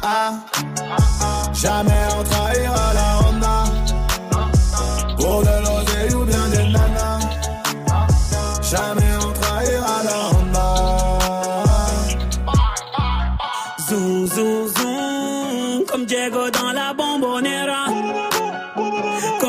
[0.04, 0.34] Ah,
[1.54, 3.64] jamais on trahira la Honda.
[5.18, 5.57] Pour de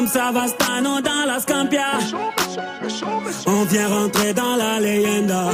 [0.09, 1.99] Savastano dans la Scampia.
[3.47, 5.51] On vient rentrer dans la leyenda.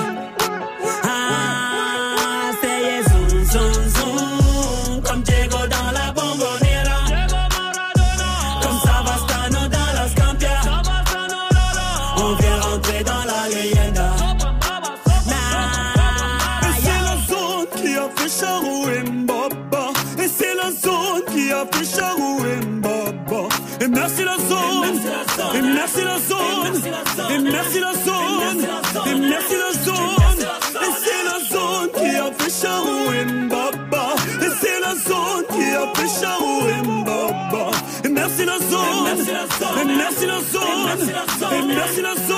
[40.53, 41.53] Zone.
[41.53, 42.34] Et merci la zone.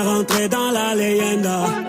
[0.00, 1.81] Rentrer dans la leyenda.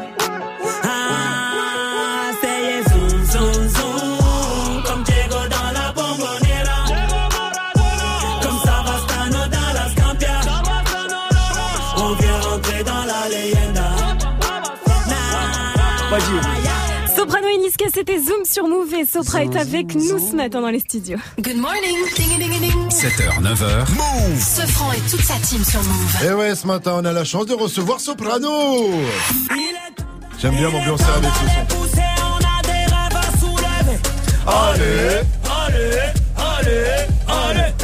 [18.54, 21.18] Sur Move et Sopra est avec nous ce matin dans les studios.
[21.40, 21.98] Good morning.
[22.16, 22.88] Ding, ding, ding.
[22.90, 23.90] 7h, 9h.
[23.90, 26.18] Move Sofran et toute sa team sur Move.
[26.24, 28.92] Et ouais, ce matin, on a la chance de recevoir Soprano.
[30.40, 31.40] J'aime bien m'ambiancer avec ce
[33.40, 34.48] son.
[34.48, 35.43] Allez.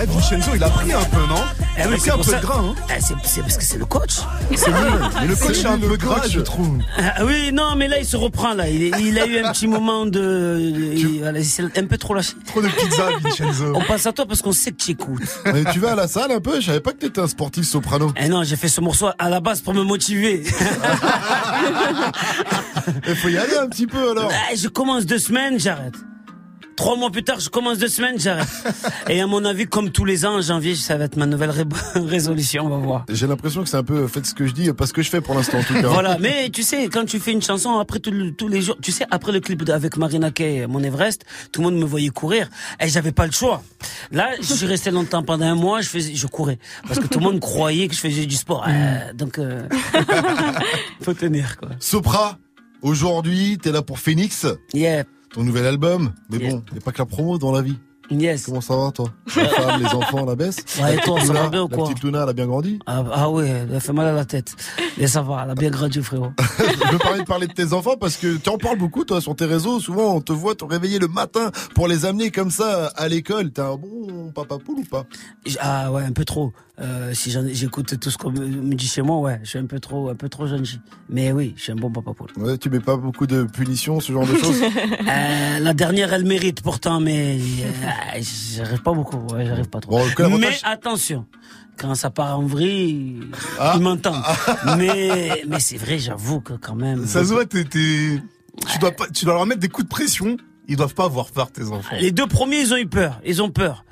[0.02, 1.36] Eh, Vincenzo, il a pris un peu, non
[1.78, 2.38] Eh Il a oui, pris c'est un peu ça.
[2.38, 4.18] de gras, hein Eh, c'est- parce que c'est le coach.
[4.56, 4.76] C'est lui.
[5.28, 6.78] Le coach est un peu gras, je trouve.
[6.98, 8.70] Ah oui, non, mais là, il se reprend, là.
[8.70, 10.58] Il, a eu un petit moment de.
[10.96, 12.34] il, voilà, il s'est un peu trop lâché.
[12.46, 13.74] Trop de pizza, Vincenzo.
[13.76, 15.22] On passe à toi parce qu'on sait que tu écoutes.
[15.46, 17.66] Mais tu vas à la salle un peu Je savais pas que t'étais un sportif
[17.66, 18.12] soprano.
[18.16, 20.44] Eh non, j'ai fait ce morceau à la base pour me motiver.
[23.08, 24.32] Il faut y aller un petit peu alors.
[24.52, 25.96] Eh, je commence deux semaines, j'arrête.
[26.80, 28.48] Trois mois plus tard, je commence deux semaines, j'arrête.
[29.10, 31.50] Et à mon avis, comme tous les ans, en janvier, ça va être ma nouvelle
[31.50, 31.66] ré-
[31.96, 33.06] résolution, on va voir.
[33.10, 35.10] J'ai l'impression que c'est un peu faites ce que je dis, pas ce que je
[35.10, 35.90] fais pour l'instant en tout cas.
[35.90, 38.94] Voilà, mais tu sais, quand tu fais une chanson, après le- tous les jours, tu
[38.94, 42.48] sais, après le clip avec Marina Kaye, Mon Everest, tout le monde me voyait courir,
[42.80, 43.62] et j'avais pas le choix.
[44.14, 46.60] Là, je suis resté longtemps, pendant un mois, je faisais, je courais.
[46.88, 48.66] Parce que tout le monde croyait que je faisais du sport.
[48.70, 49.68] Euh, donc, euh,
[51.02, 51.72] faut tenir, quoi.
[51.80, 52.38] Sopra,
[52.82, 54.48] aujourd'hui, t'es là pour Phoenix.
[54.74, 55.04] Yeah.
[55.32, 56.14] Ton nouvel album.
[56.30, 57.78] Mais bon, il a pas que la promo dans la vie.
[58.12, 58.46] Yes.
[58.46, 61.34] Comment ça va, toi La femme, les enfants, la baisse Ouais, et toi, La ça
[61.34, 63.80] va bien ou La quoi petite Luna, elle a bien grandi Ah, ah ouais, elle
[63.80, 64.56] fait mal à la tête.
[64.98, 66.32] Mais ça va, elle a bien grandi, frérot.
[66.60, 69.22] Je veux parler de parler de tes enfants parce que tu en parles beaucoup, toi,
[69.22, 69.80] sur tes réseaux.
[69.80, 73.52] Souvent, on te voit te réveiller le matin pour les amener comme ça à l'école.
[73.52, 75.06] T'es un bon papa poule ou pas
[75.60, 76.52] Ah ouais, un peu trop.
[76.82, 79.66] Euh, si j'écoute tout ce qu'on me, me dit chez moi, ouais, je suis un
[79.66, 80.80] peu trop, un peu trop gentil.
[81.10, 82.30] Mais oui, je suis un bon papa poule.
[82.38, 84.62] Ouais, tu mets pas beaucoup de punitions, ce genre de choses
[85.10, 87.88] Euh, la dernière, elle mérite pourtant, mais euh,
[88.56, 89.18] j'arrive pas beaucoup.
[89.34, 90.00] Ouais, j'arrive pas trop.
[90.18, 91.26] Bon, mais attention,
[91.78, 93.22] quand ça part en vrille,
[93.60, 93.74] Ah.
[93.76, 94.22] ils m'entendent.
[94.78, 97.06] Mais, mais c'est vrai, j'avoue que quand même.
[97.08, 98.22] Ça se voit, t'es, t'es-
[98.72, 100.38] tu dois pas, tu dois leur mettre des coups de pression.
[100.68, 101.96] Ils doivent pas avoir peur, tes enfants.
[102.00, 103.20] Les deux premiers, ils ont eu peur.
[103.26, 103.86] Ils ont peur.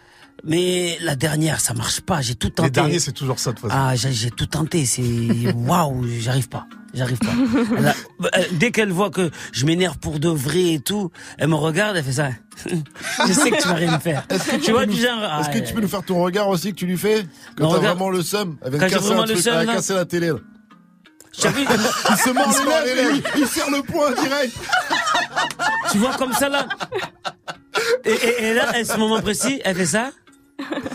[0.43, 2.21] Mais la dernière, ça marche pas.
[2.21, 2.67] J'ai tout tenté.
[2.67, 3.81] Les derniers, c'est toujours ça, de toute façon.
[3.89, 4.85] Ah, j'ai tout tenté.
[4.85, 5.01] C'est
[5.55, 6.65] waouh, j'arrive pas.
[6.93, 7.33] J'arrive pas.
[7.77, 7.95] Elle a-
[8.37, 11.97] euh, dès qu'elle voit que je m'énerve pour de vrai et tout, elle me regarde,
[11.97, 12.29] elle fait ça.
[13.27, 14.25] je sais que tu vas rien me faire.
[14.27, 15.19] Que tu vois peux du nous- genre.
[15.21, 17.25] ah, Est-ce que tu peux nous faire ton regard aussi que tu lui fais
[17.57, 19.93] Quand t'as vraiment le seum Elle vient casser vraiment un le truc, seum, elle cassé
[19.93, 20.27] la télé.
[20.29, 20.35] là.
[21.39, 22.49] Il se mord
[22.83, 23.27] les lèvres, lèvres.
[23.35, 24.55] il, il serre le poing direct.
[25.91, 26.65] Tu vois comme ça là
[28.05, 30.09] et, et- et là, à ce moment précis, elle fait ça.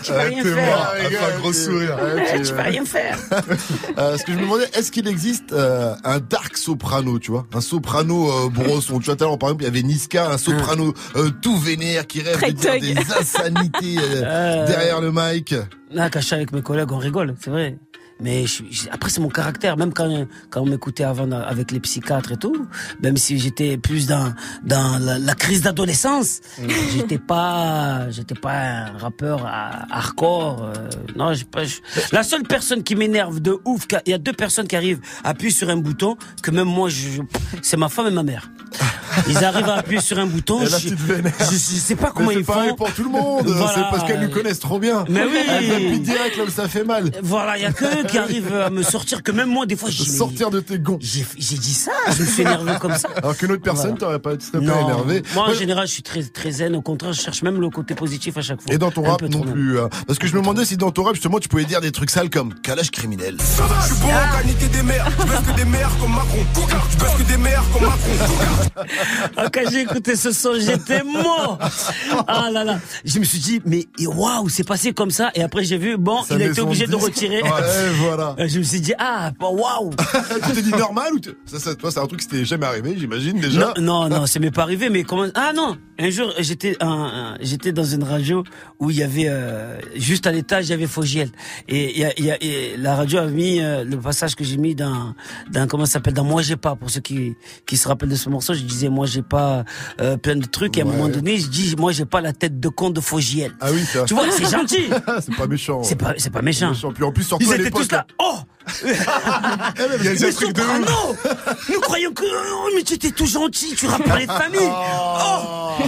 [0.02, 0.98] Tu vas Ah, rien faire.
[1.34, 1.96] un gros sourire.
[2.02, 3.18] Ouais, tu vas rien faire.
[3.98, 7.46] Euh, ce que je me demandais, est-ce qu'il existe euh, un dark soprano, tu vois?
[7.54, 8.98] Un soprano euh, brosson.
[8.98, 11.56] Tu vois, tout à l'heure, par exemple, il y avait Niska, un soprano euh, tout
[11.58, 12.80] vénère qui rêve Très de dire thug.
[12.80, 15.54] des insanités euh, Euh, derrière le mic.
[15.90, 17.78] Là, suis avec mes collègues, on rigole, c'est vrai.
[18.22, 19.76] Mais je, suis- je- après, c'est mon caractère.
[19.76, 22.66] Même quand, quand on m'écoutait avant avec les psychiatres et tout,
[23.02, 24.32] même si j'étais plus dans,
[24.64, 26.40] dans la, la crise d'adolescence,
[26.92, 30.64] j'étais pas, j'étais pas un rappeur à- hardcore.
[30.64, 31.44] euh, non, je-
[32.12, 35.52] la seule personne qui m'énerve de ouf, il y a deux personnes qui arrivent, appuient
[35.52, 36.88] sur un bouton, que même moi,
[37.62, 38.50] c'est ma femme et ma mère.
[39.28, 40.60] Ils arrivent à appuyer sur un bouton.
[40.62, 41.32] Et là, je, tu te vénères.
[41.40, 42.76] je, je sais pas comment Mais c'est ils pareil font.
[42.76, 43.46] pour tout le monde.
[43.46, 43.72] Voilà.
[43.74, 45.04] C'est parce qu'elles nous connaissent trop bien.
[45.08, 45.38] Mais oui.
[45.48, 47.10] Elles appuient direct là où ça fait mal.
[47.22, 49.76] Voilà, il y a que eux qui arrivent à me sortir, que même moi, des
[49.76, 50.98] fois, j'ai Sortir de tes gonds.
[51.00, 51.24] J'ai
[51.56, 53.08] dit ça, je me suis énervé comme ça.
[53.16, 55.22] Alors qu'une autre personne, t'aurais pas, tu serais pas énervé.
[55.34, 55.54] moi en Ouais.
[55.56, 56.74] général, je suis très très zen.
[56.76, 58.72] Au contraire, je cherche même le côté positif à chaque fois.
[58.72, 59.78] Et dans ton Un rap peu non plus.
[59.80, 59.88] hein.
[60.06, 62.10] Parce que je me demandais si dans ton rap, justement, tu pouvais dire des trucs
[62.10, 63.36] sales comme calage criminel.
[63.40, 63.44] Je
[63.86, 66.44] suis bon qu'à niquer des mères, je baisse que des mères comme Macron.
[66.92, 68.82] Je baisse que des mères comme Macron.
[69.36, 71.58] Ah, quand j'ai écouté ce son, j'étais mort.
[72.26, 75.30] Ah là là, je me suis dit mais waouh, c'est passé comme ça.
[75.34, 77.42] Et après j'ai vu bon, il a été obligé de retirer.
[77.42, 77.50] Ouais,
[77.98, 78.34] voilà.
[78.38, 79.90] Euh, Je me suis dit ah bah, waouh.
[80.46, 82.66] tu t'es dit normal ou tu- ça, ça, toi, c'est un truc qui t'était jamais
[82.66, 83.72] arrivé, j'imagine déjà.
[83.78, 86.88] Non, non, non, ça m'est pas arrivé, mais comment Ah non, un jour j'étais un-
[86.88, 88.44] un- j'étais dans une radio
[88.78, 91.30] où il y avait euh, juste à l'étage il y avait Fogiel
[91.68, 94.34] et, il y a- il y a- et la radio a mis euh, le passage
[94.34, 95.14] que j'ai mis dans
[95.50, 97.34] dans comment ça s'appelle dans Moi j'ai pas pour ceux qui
[97.66, 99.64] qui se rappellent de ce morceau, je disais moi j'ai pas
[100.00, 100.96] euh, plein de trucs et à un Ouais.
[100.96, 103.52] moment donné je dis moi j'ai pas la tête de con de Fogiel.
[103.60, 104.04] Ah oui, ça.
[104.04, 104.88] Tu vois, c'est gentil.
[105.20, 105.82] c'est pas méchant.
[105.82, 106.72] C'est pas c'est pas méchant.
[106.94, 108.06] Puis en plus, surtout Ils étaient tous là.
[108.18, 108.36] Oh
[108.84, 110.86] Il y a Mais Soprano.
[111.72, 114.70] Nous croyons que oh, mais tu étais tout gentil, tu rappelais de famille.
[114.70, 115.82] Oh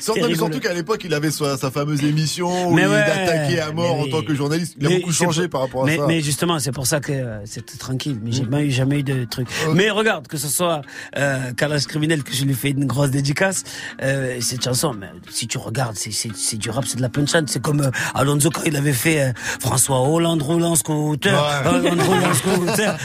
[0.00, 3.72] Surtout, qu'à l'époque, il avait sa, sa fameuse émission où Mais il ouais, attaquait à
[3.72, 4.10] mort en oui.
[4.10, 4.74] tant que journaliste.
[4.78, 6.06] Il a Mais beaucoup changé par rapport à mais, ça.
[6.06, 8.18] Mais justement, c'est pour ça que euh, c'était tranquille.
[8.22, 9.48] Mais j'ai jamais eu jamais eu de truc.
[9.74, 10.82] Mais regarde, que ce soit
[11.16, 13.64] euh, Kalash criminel que je lui fais une grosse dédicace.
[14.02, 17.46] Euh, cette chanson, mais si tu regardes, c'est du rap, c'est de la punchline.
[17.46, 21.68] C'est comme euh, Alonso quand il avait fait euh, François Hollande roulant scooter, Ouais.
[21.68, 22.96] Hollande roulant scooter.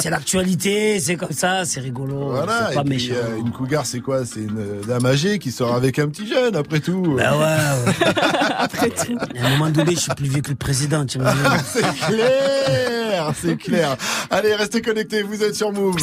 [0.00, 2.30] C'est l'actualité, c'est comme ça, c'est rigolo.
[2.30, 3.14] Voilà, c'est et pas puis, méchant.
[3.38, 4.24] une cougar, c'est quoi?
[4.24, 7.16] C'est une dame âgée qui sort avec un petit jeune, après tout.
[7.18, 8.12] Bah ouais, ouais.
[8.58, 9.16] Après tout.
[9.38, 12.95] À un moment donné, je suis plus vieux que le président, tu imagines c'est clair,
[13.40, 13.96] c'est clair.
[14.30, 15.96] Allez, restez connectés, vous êtes sur Move.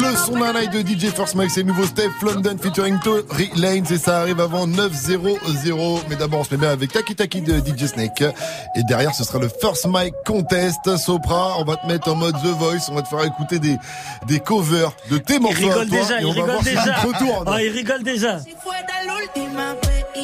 [0.00, 3.50] Le son d'un night de DJ First Mike, c'est le nouveau Steph London featuring Tory
[3.56, 6.00] Lanez et ça arrive avant 9-0-0.
[6.08, 8.22] Mais d'abord, on se met bien avec Taki Taki de DJ Snake.
[8.22, 10.96] Et derrière, ce sera le First Mike Contest.
[10.96, 12.88] Sopra, on va te mettre en mode The Voice.
[12.90, 13.76] On va te faire écouter des,
[14.26, 15.70] des covers de tes Il morceaux.
[15.70, 16.96] à rigole toi, déjà, et il rigole si déjà.
[17.46, 18.38] Oh, il rigole déjà.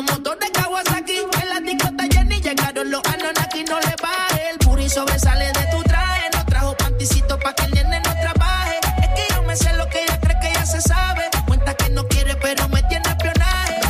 [0.00, 4.50] Los motores Kawasaki, en la discota Jenny llegaron los Anunnaki, no le baje.
[4.50, 8.78] El puri sobresale de tu traje, no trajo panticito pa' que el nene no trabaje.
[9.02, 11.24] Es que yo me sé lo que ella cree que ya se sabe.
[11.46, 13.80] Cuenta que no quiere, pero me tiene espionaje.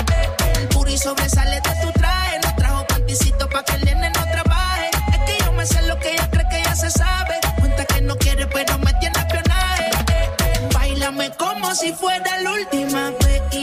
[0.61, 4.91] El puri sobresale de tu traje, no trajo panticito pa' que el nene no trabaje.
[5.13, 7.35] Es que yo me sé lo que ella cree que ya se sabe.
[7.59, 9.91] Cuenta que no quiere, pero me tiene espionaje.
[10.75, 13.13] Báilame como si fuera la última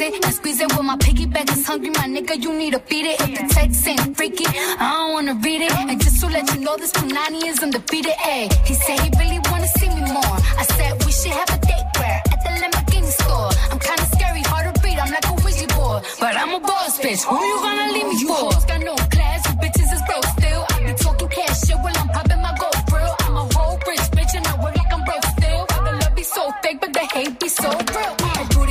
[0.00, 0.76] Tease it and squeeze it.
[0.76, 3.20] When my piggyback is hungry, my nigga, you need to feed it.
[3.20, 5.72] If the text ain't freaky, I don't wanna read it.
[5.72, 8.14] And just to let you know, this Punani is undefeated.
[8.18, 10.36] Ay, he say he really wanna see me more.
[10.60, 13.50] I said we should have a date where at the Lamborghini store.
[13.72, 14.98] I'm kinda scary, hard to read.
[14.98, 17.22] I'm like a Ouija board, but I'm a boss bitch.
[17.28, 18.20] Who you gonna leave me for?
[18.22, 20.62] You hoes got no class, you bitches is broke still.
[20.72, 23.14] I be talking cash shit while I'm popping my gold grill.
[23.26, 25.62] I'm a whole rich bitch and I work like I'm broke still.
[25.84, 28.59] The love be so fake, but the hate be so real.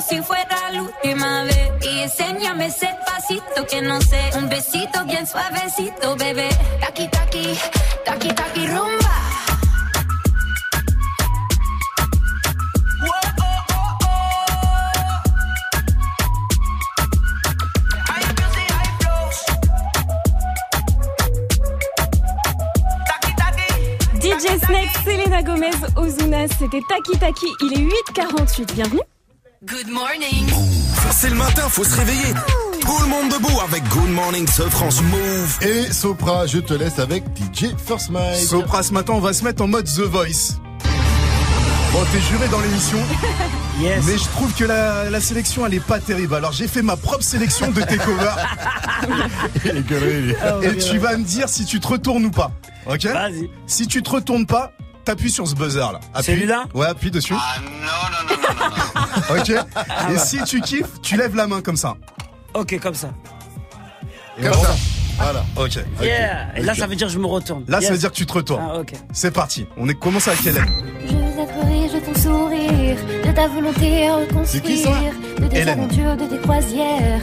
[0.00, 5.26] Si fuera la última vez y enséñame ese pasito que no sé, un besito bien
[5.26, 6.48] suavecito, bebé.
[6.80, 7.58] Taqui taqui,
[8.04, 9.16] taqui taqui rumba.
[24.22, 27.46] DJ Snake, Selena Gomez, Ozuna, c'était Taki Taki.
[27.62, 28.74] Il est 8h48.
[28.74, 29.19] Bienvenue.
[29.62, 30.48] Good morning.
[31.10, 32.32] C'est le matin, faut se réveiller.
[32.80, 35.58] Tout le monde debout avec Good Morning ce France Move.
[35.60, 38.36] Et Sopra, je te laisse avec DJ First Mike.
[38.36, 40.56] Sopra, ce matin, on va se mettre en mode The Voice.
[41.92, 42.96] Bon, t'es juré dans l'émission.
[43.82, 46.34] Mais je trouve que la, la sélection, elle est pas terrible.
[46.36, 48.38] Alors, j'ai fait ma propre sélection de tes covers.
[50.62, 52.50] Et tu vas me dire si tu te retournes ou pas.
[52.86, 53.50] Ok Vas-y.
[53.66, 54.72] Si tu te retournes pas,
[55.10, 56.00] t'appuies sur ce buzzer là.
[56.14, 56.32] Appuie.
[56.32, 57.34] Celui-là Ouais, appuie dessus.
[57.36, 60.18] Ah non, non, non, non, Ok Et bah.
[60.18, 61.96] si tu kiffes, tu lèves la main comme ça.
[62.54, 63.10] Ok, comme ça.
[64.40, 64.76] Comme ça.
[65.18, 65.78] Voilà, ok.
[66.00, 66.48] Yeah.
[66.56, 67.64] Et là, ça veut dire que je me retourne.
[67.68, 68.62] Là, ça veut dire que tu te retournes.
[68.66, 68.92] Ah, ok.
[69.12, 69.66] C'est parti.
[69.76, 70.64] On est commencé à quelle heure
[71.06, 72.96] Je veux être riche de ton sourire,
[73.26, 75.78] de ta volonté à C'est qui, ça reconstruire, de tes Hélène.
[75.80, 77.20] aventures, de tes croisières,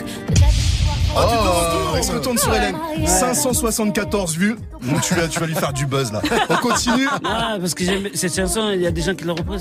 [1.19, 2.75] Oh, on se retourne sur Hélène.
[3.05, 4.55] 574 vues.
[4.83, 6.21] Donc tu vas, tu vas lui faire du buzz là.
[6.49, 7.07] On continue.
[7.25, 9.59] Ah, parce que j'aime cette chanson, il y a des gens qui la reprennent.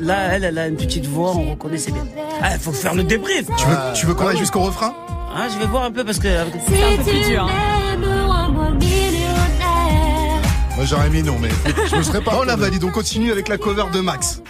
[0.00, 2.04] Là, elle, elle a une petite voix, on reconnaît c'est bien.
[2.42, 3.46] Ah, il faut faire le débrief.
[3.56, 4.94] Tu veux, tu veux qu'on aille jusqu'au refrain?
[5.34, 6.28] Ah, je vais voir un peu parce que.
[6.68, 7.44] C'est un peu plus dur.
[7.44, 7.76] hein.
[10.76, 11.48] Moi j'aurais mis non, mais
[11.90, 12.32] je me serais pas.
[12.38, 12.84] On la valide.
[12.84, 14.42] On continue avec la cover de Max.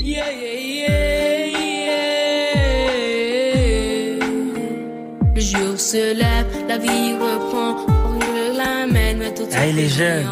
[0.00, 0.83] Yeah, yeah, yeah,
[5.84, 7.76] se lève, la vie reprend.
[8.08, 10.26] On le l'amène, mais tout Ah, il est jeune.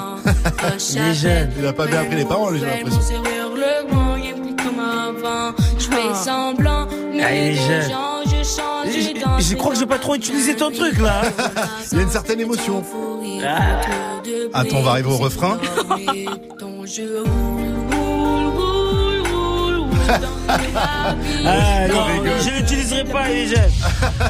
[0.94, 1.50] Il est jeune.
[1.58, 3.22] Il a pas bien appris les paroles, j'ai l'impression.
[5.78, 6.86] Je semblant,
[7.22, 7.90] Ah, il est jeune.
[7.90, 8.42] gens, je
[9.38, 11.22] Je, je crois que j'ai pas trop utilisé ton truc là.
[11.92, 12.82] Il y a une certaine émotion.
[13.44, 13.80] Ah.
[14.54, 15.58] Attends, on va arriver au refrain.
[21.44, 22.04] Ah, non,
[22.44, 23.70] je l'utiliserai pas, il est jeune.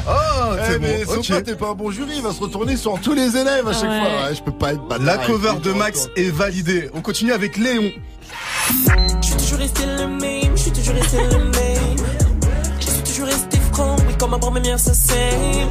[0.07, 1.21] Oh, Eh, c'est mais bon.
[1.23, 1.43] Sopra, Ok.
[1.43, 3.83] t'es pas un bon jury, il va se retourner sur tous les élèves à chaque
[3.89, 3.99] Ouais.
[3.99, 4.29] fois.
[4.29, 6.89] Ouais, je peux pas être bâtard La cover les de Max est validée.
[6.93, 7.91] On continue avec Léon.
[9.21, 11.97] Je suis toujours resté le même, je suis toujours resté le même.
[12.79, 15.69] Je suis toujours resté franc, oui, comme un bon même ça s'aime.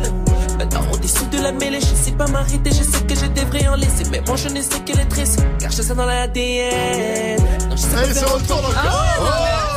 [0.58, 3.74] Maintenant, au-dessus de la mêlée, je sais pas m'arrêter, je sais que je devrais en
[3.74, 4.04] laisser.
[4.10, 7.38] Mais moi, je ne sais que les tresses, car je sais dans l'ADN.
[7.68, 8.68] Non, je sais Allez, c'est autrement.
[8.68, 9.71] encore.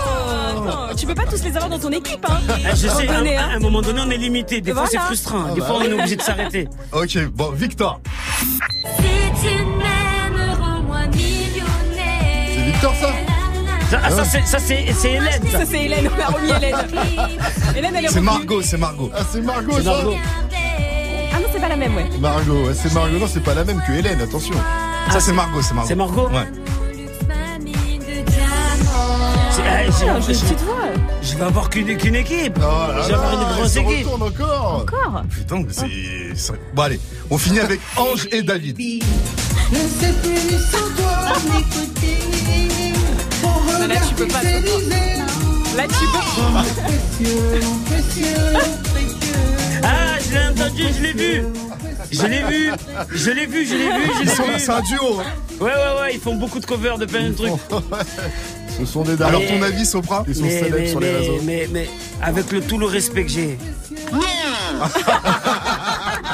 [0.98, 2.40] Tu peux pas tous les avoir dans ton équipe, hein.
[2.50, 3.50] Ah, Je À un sais, moment donné, à, hein.
[3.52, 4.62] à un moment donné, on est limité.
[4.62, 5.54] Des fois, c'est frustrant.
[5.54, 5.86] Des Ah fois, bah.
[5.88, 6.68] on est obligé de s'arrêter.
[6.94, 8.00] Ok, bon, Victor.
[8.98, 9.04] Si
[9.42, 9.48] tu
[11.18, 12.16] millionnaire.
[12.54, 13.10] C'est Victor ça
[13.92, 15.42] Ça, ah, ça, c'est, ça, c'est, c'est Hélène.
[15.52, 15.60] Ça.
[15.60, 16.10] Ça, c'est Hélène.
[16.16, 16.76] On a remis Hélène.
[17.76, 18.22] Hélène, elle est C'est.
[18.22, 19.12] Margot, c'est Margot.
[19.14, 20.16] Ah, c'est Margot C'est ça Margot.
[21.34, 22.06] Ah non, c'est pas la même, ouais.
[22.20, 23.18] Margot, c'est Margot.
[23.20, 24.56] Non, c'est pas la même que Hélène, attention.
[25.12, 25.88] Ça, c'est Margot, c'est Margot.
[25.90, 26.48] C'est Margot Ouais.
[29.68, 30.76] Ah, j'ai- Ah, une je, petite voix.
[31.22, 32.58] je vais avoir qu'une, qu'une équipe.
[32.58, 34.06] Oh là je vais avoir une grosse il se équipe.
[34.08, 34.82] retourne encore.
[34.82, 35.24] Encore.
[35.30, 36.36] Putain, mais c'est.
[36.36, 38.78] c'est- Bon, allez, on finit avec Ange et David.
[43.88, 44.42] Là, tu peux pas.
[44.44, 46.20] Là, tu peux.
[49.84, 49.88] Ah,
[50.20, 51.44] je l'ai entendu, je l'ai vu.
[52.12, 52.72] Je l'ai vu,
[53.12, 54.60] je l'ai vu, je l'ai vu, je Ils sont- l'ai vu.
[54.60, 55.20] C'est un duo.
[55.20, 55.24] hein.
[55.60, 57.52] Ouais, ouais, ouais, ils font beaucoup de covers de plein de trucs.
[58.78, 61.18] Ce sont des Alors, ton avis, Sopra Ils sont Mais, célèbres mais, sur les mais,
[61.18, 61.40] réseaux.
[61.44, 61.90] mais, mais
[62.22, 63.58] avec le, tout le respect que j'ai.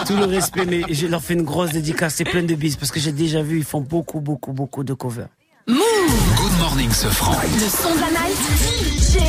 [0.07, 2.91] tout le respect, mais je leur fais une grosse dédicace, c'est plein de bises parce
[2.91, 5.27] que j'ai déjà vu, ils font beaucoup, beaucoup, beaucoup de covers.
[5.67, 7.35] Move Good morning, ce franc.
[7.53, 9.19] Le son de la night DJ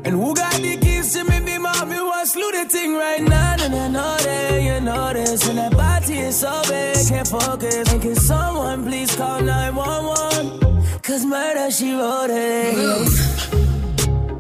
[0.06, 3.56] And who got the keys to me, be mommy, wants do the thing right now.
[3.60, 5.48] And I know that you know this.
[5.48, 7.94] And that body is so big, can't focus.
[7.94, 11.02] And can someone please call 911?
[11.04, 13.12] Cause murder, she wrote it.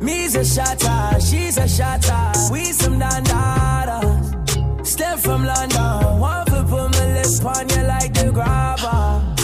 [0.01, 2.31] Me's a shotter, she's a shotter.
[2.51, 4.87] We some dandadas.
[4.87, 6.46] Step from London, one
[7.27, 9.35] for put my lips on you like the grabber.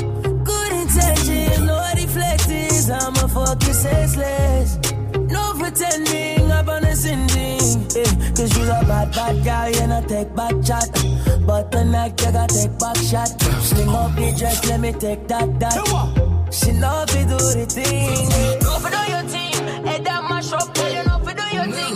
[0.43, 2.89] Good intentions, no deflectors.
[2.89, 4.77] I'm a fucking senseless.
[5.29, 7.85] No pretending, I'm on a sending.
[7.95, 10.89] Eh, Cause you're a bad, bad guy, you know, take back chat.
[11.45, 13.29] But tonight, you gotta take back shot.
[13.61, 15.73] Sling up your dress, let me take that, that.
[16.51, 18.59] She if you do the thing.
[18.59, 20.77] Don't for do your thing, head and mash up.
[20.77, 21.95] You know for do your thing,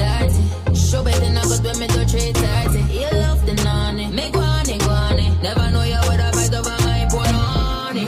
[0.00, 0.42] dirty.
[0.74, 2.92] Show better than I when me do 330.
[2.92, 4.06] You love the nanny.
[4.08, 5.26] Me guani guani.
[5.42, 8.06] Never know you would have fight over my poor honey.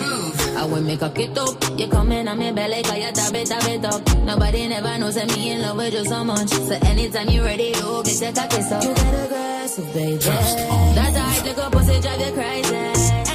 [0.56, 1.55] I will make a kit up.
[1.78, 4.02] You come in on me belly, cause you tap it, tap it up.
[4.24, 6.48] Nobody never knows that me in love with you so much.
[6.48, 8.82] So anytime you ready, you get your cocky up.
[8.85, 10.19] You get aggressive, baby.
[10.19, 12.77] That tight little pussy drive you crazy.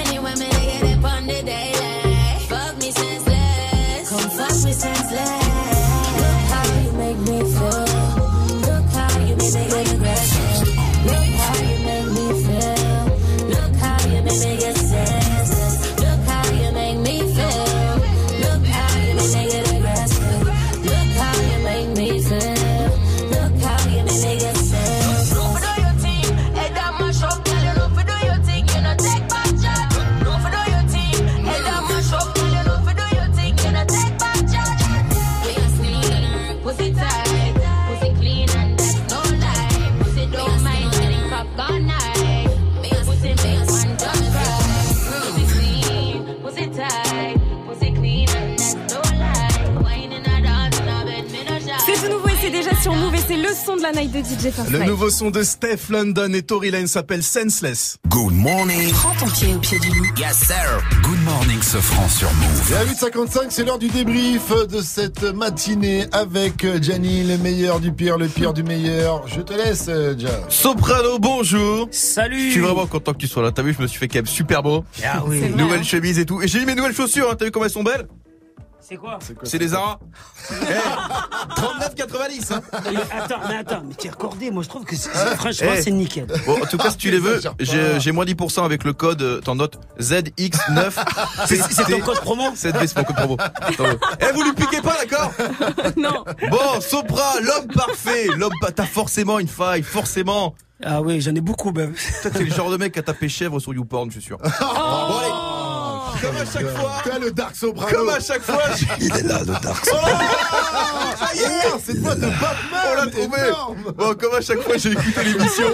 [0.01, 1.76] Anyway, me they get it on the daily.
[53.93, 57.23] La night de DJ First Le nouveau son de Steph London et Tory Lane s'appelle
[57.23, 57.97] Senseless.
[58.09, 58.91] Good morning.
[58.91, 60.09] Prends ton pied au pied du lit.
[60.17, 60.83] Yes, sir.
[61.03, 62.71] Good morning, ce franc sur Move.
[62.71, 67.79] Et à 8h55, c'est l'heure du débrief de cette matinée avec euh, Gianni, le meilleur
[67.79, 69.25] du pire, le pire du meilleur.
[69.27, 70.27] Je te laisse, euh, Gian.
[70.49, 71.87] Soprano, bonjour.
[71.91, 72.47] Salut.
[72.47, 73.51] Je suis vraiment content que tu sois là.
[73.51, 74.83] T'as vu, je me suis fait quand même super beau.
[75.05, 75.49] Ah oui.
[75.55, 75.83] Nouvelle hein.
[75.83, 76.41] chemise et tout.
[76.41, 77.29] Et j'ai mis mes nouvelles chaussures.
[77.31, 77.35] Hein.
[77.37, 78.07] T'as vu comment elles sont belles?
[78.89, 79.99] C'est quoi C'est des Zara.
[80.49, 80.55] Eh,
[81.59, 82.53] 39,90.
[82.53, 82.61] Hein.
[82.91, 85.81] Mais attends, mais attends, mais t'es recordé, moi je trouve que c'est- franchement Eh.
[85.81, 86.25] c'est nickel.
[86.45, 89.41] Bon, en tout cas, si tu les veux, j'ai moins 10% avec le code, euh,
[89.41, 90.93] t'en notes ZX9.
[91.47, 93.37] C'est- c'est ton code promo 7B, c'est mon code promo.
[93.37, 93.97] Ouais.
[94.21, 95.31] Eh, vous lui piquez pas, d'accord
[95.97, 96.23] Non.
[96.49, 98.27] Bon, Sopra, l'homme parfait.
[98.37, 100.55] L'homme, t'as forcément une faille, forcément.
[100.83, 101.93] Ah oui, j'en ai beaucoup, même.
[102.21, 104.37] Toi, t'es le genre de mec à taper chèvre sur YouPorn, je suis sûr.
[104.37, 104.47] Bon,
[105.19, 105.56] allez.
[106.21, 107.01] Comme à chaque fois.
[107.03, 107.97] T'as le Dark Soprano.
[107.97, 108.61] Comme à chaque fois.
[108.99, 109.95] Il est là, le Dark Oh,
[111.19, 113.37] ça y est, C'est quoi de Batman On l'a trouvé.
[113.97, 115.67] Bon, comme à chaque fois, j'ai écouté l'émission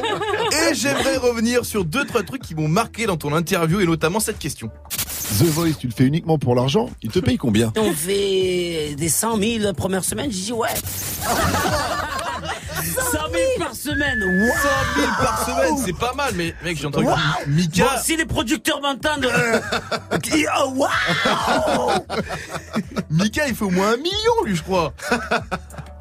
[0.51, 4.19] et j'aimerais revenir sur deux trois trucs qui m'ont marqué dans ton interview et notamment
[4.19, 4.69] cette question.
[5.39, 7.71] The Voice, tu le fais uniquement pour l'argent Il te paye combien?
[7.77, 10.69] On fait des 100 000 la première semaine, j'ai dit ouais.
[12.83, 13.21] 100 000
[13.59, 14.53] par semaine, wow.
[14.95, 17.15] 100 000 par semaine, c'est pas mal, mais mec, j'ai entendu Wow.
[17.47, 17.83] Mika.
[17.83, 19.59] Bon, si les producteurs m'entendent, euh,
[20.21, 20.87] qui- oh, wow.
[23.09, 24.93] Mika, il fait au moins un million, lui, je crois.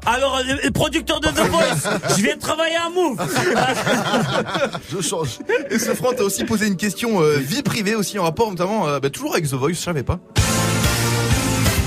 [0.05, 3.21] Alors, les les producteurs de The Voice, je viens de travailler à Move.
[4.91, 5.39] Je change.
[5.69, 8.87] Et ce franc, t'as aussi posé une question euh, vie privée aussi en rapport notamment,
[8.87, 10.19] euh, bah, toujours avec The Voice, je savais pas.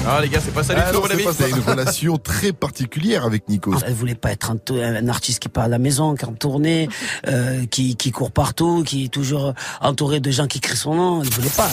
[0.08, 1.34] Ah les gars, c'est pas ça du Ah tout, non, mon c'est ami.
[1.34, 3.78] ça, une relation très particulière avec Nikos.
[3.84, 6.88] Elle voulait pas être un, artiste qui part à la maison, qui est en tournée,
[7.26, 11.22] euh, qui, qui court partout, qui est toujours entouré de gens qui crient son nom.
[11.22, 11.68] Elle voulait pas.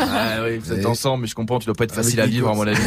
[0.00, 2.34] Ah oui, vous êtes ensemble, mais je comprends, tu dois pas être facile Avec à
[2.34, 2.78] vivre à mon avis.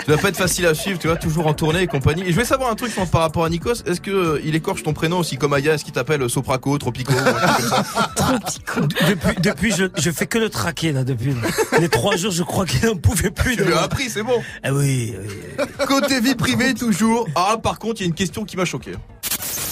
[0.00, 2.22] tu dois pas être facile à suivre, tu vois, toujours en tournée et compagnie.
[2.22, 3.82] Et je voulais savoir un truc je pense, par rapport à Nikos.
[3.86, 7.12] Est-ce que euh, il écorche ton prénom aussi comme Aya Est-ce qu'il t'appelle Sopraco, Tropico,
[7.12, 7.84] ou comme ça
[9.08, 11.34] depuis, depuis, je, je fais que le traquer là depuis
[11.78, 12.32] les trois jours.
[12.32, 13.56] Je crois qu'il n'en pouvait plus.
[13.56, 14.40] Tu lui as appris, c'est bon.
[14.62, 15.12] Ah oui.
[15.18, 15.66] oui.
[15.88, 17.26] Côté vie privée, toujours.
[17.34, 18.92] Ah, par contre, il y a une question qui m'a choqué.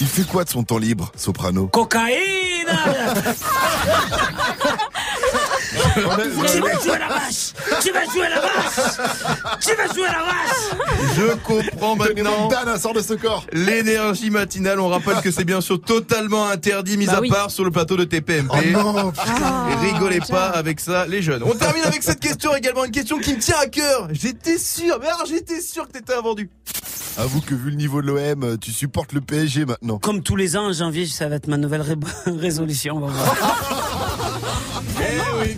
[0.01, 1.67] Il fait quoi de son temps libre, Soprano?
[1.67, 2.67] Cocaïne.
[5.73, 7.53] Tu vas jouer la vache.
[7.81, 9.59] Tu vas jouer la vache.
[9.61, 11.15] Tu vas jouer la vache.
[11.15, 12.47] Je comprends maintenant.
[12.49, 13.45] Dan sort de ce corps.
[13.51, 17.29] L'énergie matinale, on rappelle que c'est bien sûr totalement interdit, mis Bah à oui.
[17.29, 18.51] part sur le plateau de TPMP.
[18.53, 21.43] Oh non, Ah, Et rigolez pas avec ça, les jeunes.
[21.43, 24.07] On termine avec cette question également, une question qui me tient à cœur.
[24.11, 26.49] J'étais sûr, mais alors j'étais sûr que t'étais invendu.
[27.17, 29.99] Avoue que vu le niveau de l'OM, tu supportes le PSG maintenant.
[29.99, 31.95] Comme tous les ans en janvier, ça va être ma nouvelle ré-
[32.25, 32.97] résolution.
[32.97, 33.99] On va voir.
[34.99, 35.57] Eh oui.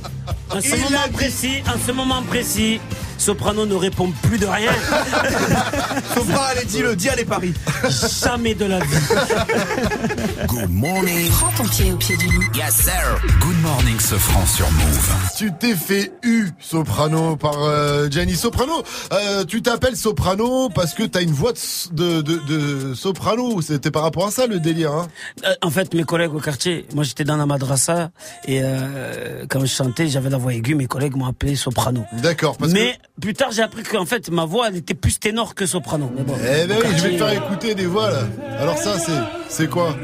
[0.52, 2.80] En ce Il moment précis, en ce moment précis,
[3.17, 4.71] Soprano ne répond plus de rien.
[6.15, 7.53] Sopra, allez, dis-le, dis les paris.
[8.23, 8.85] Jamais de la vie.
[10.47, 11.29] Good morning.
[11.31, 12.45] Prends ton pied au pied du lit.
[12.55, 13.21] Yes, sir.
[13.39, 15.09] Good morning, ce franc sur Move.
[15.37, 18.83] Tu t'es fait U, Soprano, par euh, Gianni Soprano.
[19.11, 21.53] Euh, tu t'appelles Soprano parce que t'as une voix
[21.93, 23.61] de, de, de, de soprano.
[23.61, 25.07] C'était par rapport à ça le délire, hein
[25.45, 28.11] Euh, en fait, mes collègues au quartier, moi j'étais dans la madrasa
[28.47, 30.75] et euh, quand je chantais, j'avais la voix aiguë.
[30.75, 32.03] Mes collègues m'ont appelé soprano.
[32.21, 35.55] D'accord, parce Mais plus tard, j'ai appris qu'en fait, ma voix, elle était plus ténor
[35.55, 36.11] que soprano.
[36.15, 36.33] Mais bon.
[36.41, 38.21] Eh ben oui, je vais te quartier, faire écouter des voix là.
[38.59, 39.11] Alors ça, c'est
[39.49, 39.95] c'est quoi?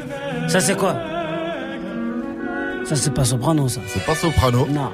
[0.48, 0.96] Ça, c'est quoi?
[2.84, 3.80] Ça, c'est pas soprano, ça.
[3.86, 4.66] C'est pas soprano.
[4.70, 4.90] Non.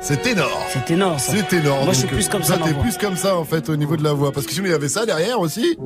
[0.00, 0.66] C'est ténor.
[0.68, 1.32] C'est ténor, ça.
[1.32, 1.84] C'est ténor.
[1.84, 3.76] Moi, je suis plus comme toi, ça, ma T'es plus comme ça en fait au
[3.76, 4.32] niveau de la voix.
[4.32, 5.78] Parce que sinon il y avait ça derrière aussi.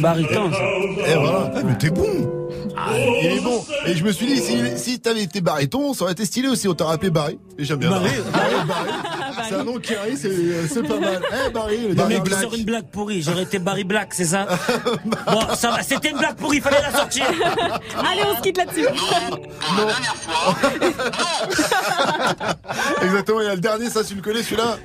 [0.00, 1.10] Bariton, ça.
[1.10, 1.52] Et voilà.
[1.54, 2.47] Ah, mais t'es bon.
[2.76, 2.90] Ah,
[3.22, 3.64] il est bon.
[3.86, 6.68] Et je me suis dit, si, si t'avais été baryton, ça aurait été stylé aussi.
[6.68, 7.38] On t'aurait appelé Barry.
[7.58, 8.54] Et j'aime bien Barry, Barry.
[8.66, 8.90] Barry.
[9.48, 11.22] C'est un nom qui arrive, c'est pas mal.
[11.46, 12.42] Eh Barry, le Le dernier mec black.
[12.42, 13.22] sort une blague pourrie.
[13.22, 14.46] J'aurais été Barry Black, c'est ça
[15.04, 15.82] Bon, ça va.
[15.82, 17.24] C'était une blague pourrie, fallait la sortir.
[17.98, 18.86] Allez, on se quitte là-dessus.
[23.02, 24.76] Exactement, il y a le dernier, ça tu le connais celui-là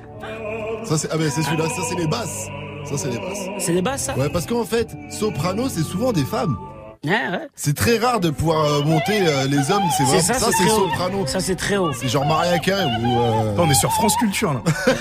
[0.85, 2.47] Ça c'est ah ben c'est celui-là, ça c'est les basses.
[2.85, 3.39] Ça c'est les basses.
[3.59, 6.57] C'est les basses, ça Ouais, parce qu'en fait, soprano c'est souvent des femmes.
[7.05, 7.39] Ouais.
[7.55, 10.51] C'est très rare de pouvoir euh, monter euh, les hommes, c'est vraiment ça, ça, c'est
[10.57, 10.89] c'est très haut.
[10.89, 11.27] soprano.
[11.27, 11.91] Ça, c'est très haut.
[11.93, 14.61] C'est genre Maria Carey ou euh, On est sur France Culture là.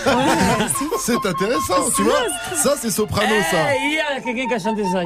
[1.01, 2.25] c'est intéressant, tu vois
[2.57, 3.57] Ça c'est soprano ça.
[3.75, 5.03] Eh, il y a quelqu'un qui a chanté ça.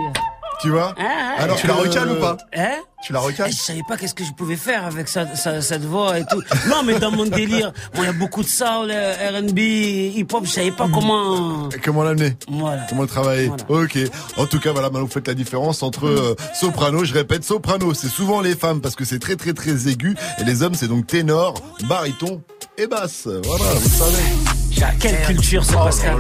[0.60, 1.34] Tu vois Hein, hein.
[1.38, 4.14] Alors Tu la recales ou pas Hein Tu la recales Eh, Je savais pas qu'est-ce
[4.14, 6.42] que je pouvais faire avec ça, ça- cette voix et tout.
[6.68, 10.44] Non, mais dans mon délire, bon, il y a beaucoup de soul, euh, R&B, hip-hop,
[10.46, 11.68] je savais pas comment...
[11.84, 12.82] Comment l'amener Voilà.
[12.88, 13.84] Comment le travailler Voilà.
[13.84, 13.98] Ok.
[14.38, 17.92] En tout cas, voilà, maintenant vous faites la différence entre euh, soprano, je répète, soprano,
[17.94, 20.88] c'est souvent les femmes parce que c'est très très très aigu, et les hommes c'est
[20.88, 21.54] donc ténor,
[21.88, 22.40] baryton
[22.78, 23.26] et basse.
[23.44, 24.55] Voilà, vous savez.
[25.01, 26.16] Quelle culture ce Pascal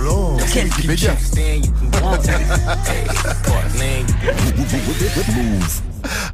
[0.52, 1.12] Quelle culture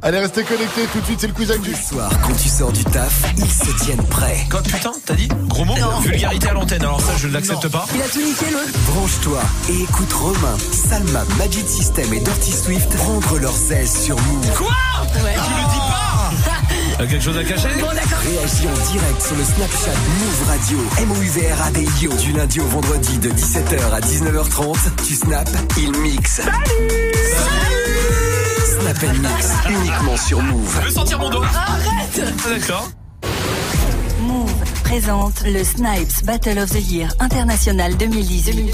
[0.01, 0.85] Allez, restez connectés.
[0.91, 1.73] Tout de suite, c'est le quiz actu.
[1.75, 4.45] soir, quand tu sors du taf, ils se tiennent prêts.
[4.49, 7.85] Quand putain, t'as dit Gros mot Vulgarité à l'antenne, alors ça je ne l'accepte pas.
[7.95, 8.79] Il a tout niqué l'autre.
[8.87, 14.51] Branche-toi et écoute Romain, Salma, Magic System et Dirty Swift prendre leurs aises sur Move.
[14.57, 14.73] Quoi?
[15.13, 16.42] Tu le dis pas
[17.03, 20.77] T'as quelque chose à cacher Réagis en direct sur le Snapchat Move Radio.
[20.99, 22.13] M-O-U-V-R A-D-I-O.
[22.13, 24.77] Du lundi au vendredi de 17h à 19h30.
[25.05, 26.39] Tu snaps, il mixe.
[28.65, 30.77] Snap and Mix, uniquement sur Move.
[30.79, 31.43] Je veux sentir mon dos.
[31.43, 32.89] Arrête Ah, D'accord.
[34.21, 34.53] Move
[34.85, 38.73] présente le Snipes Battle of the Year International 2018.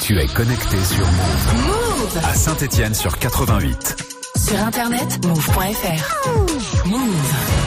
[0.00, 1.66] Tu es connecté sur Move.
[1.66, 3.96] Move À Saint-Etienne sur 88.
[4.36, 6.86] Sur internet, move.fr.
[6.86, 7.59] Move.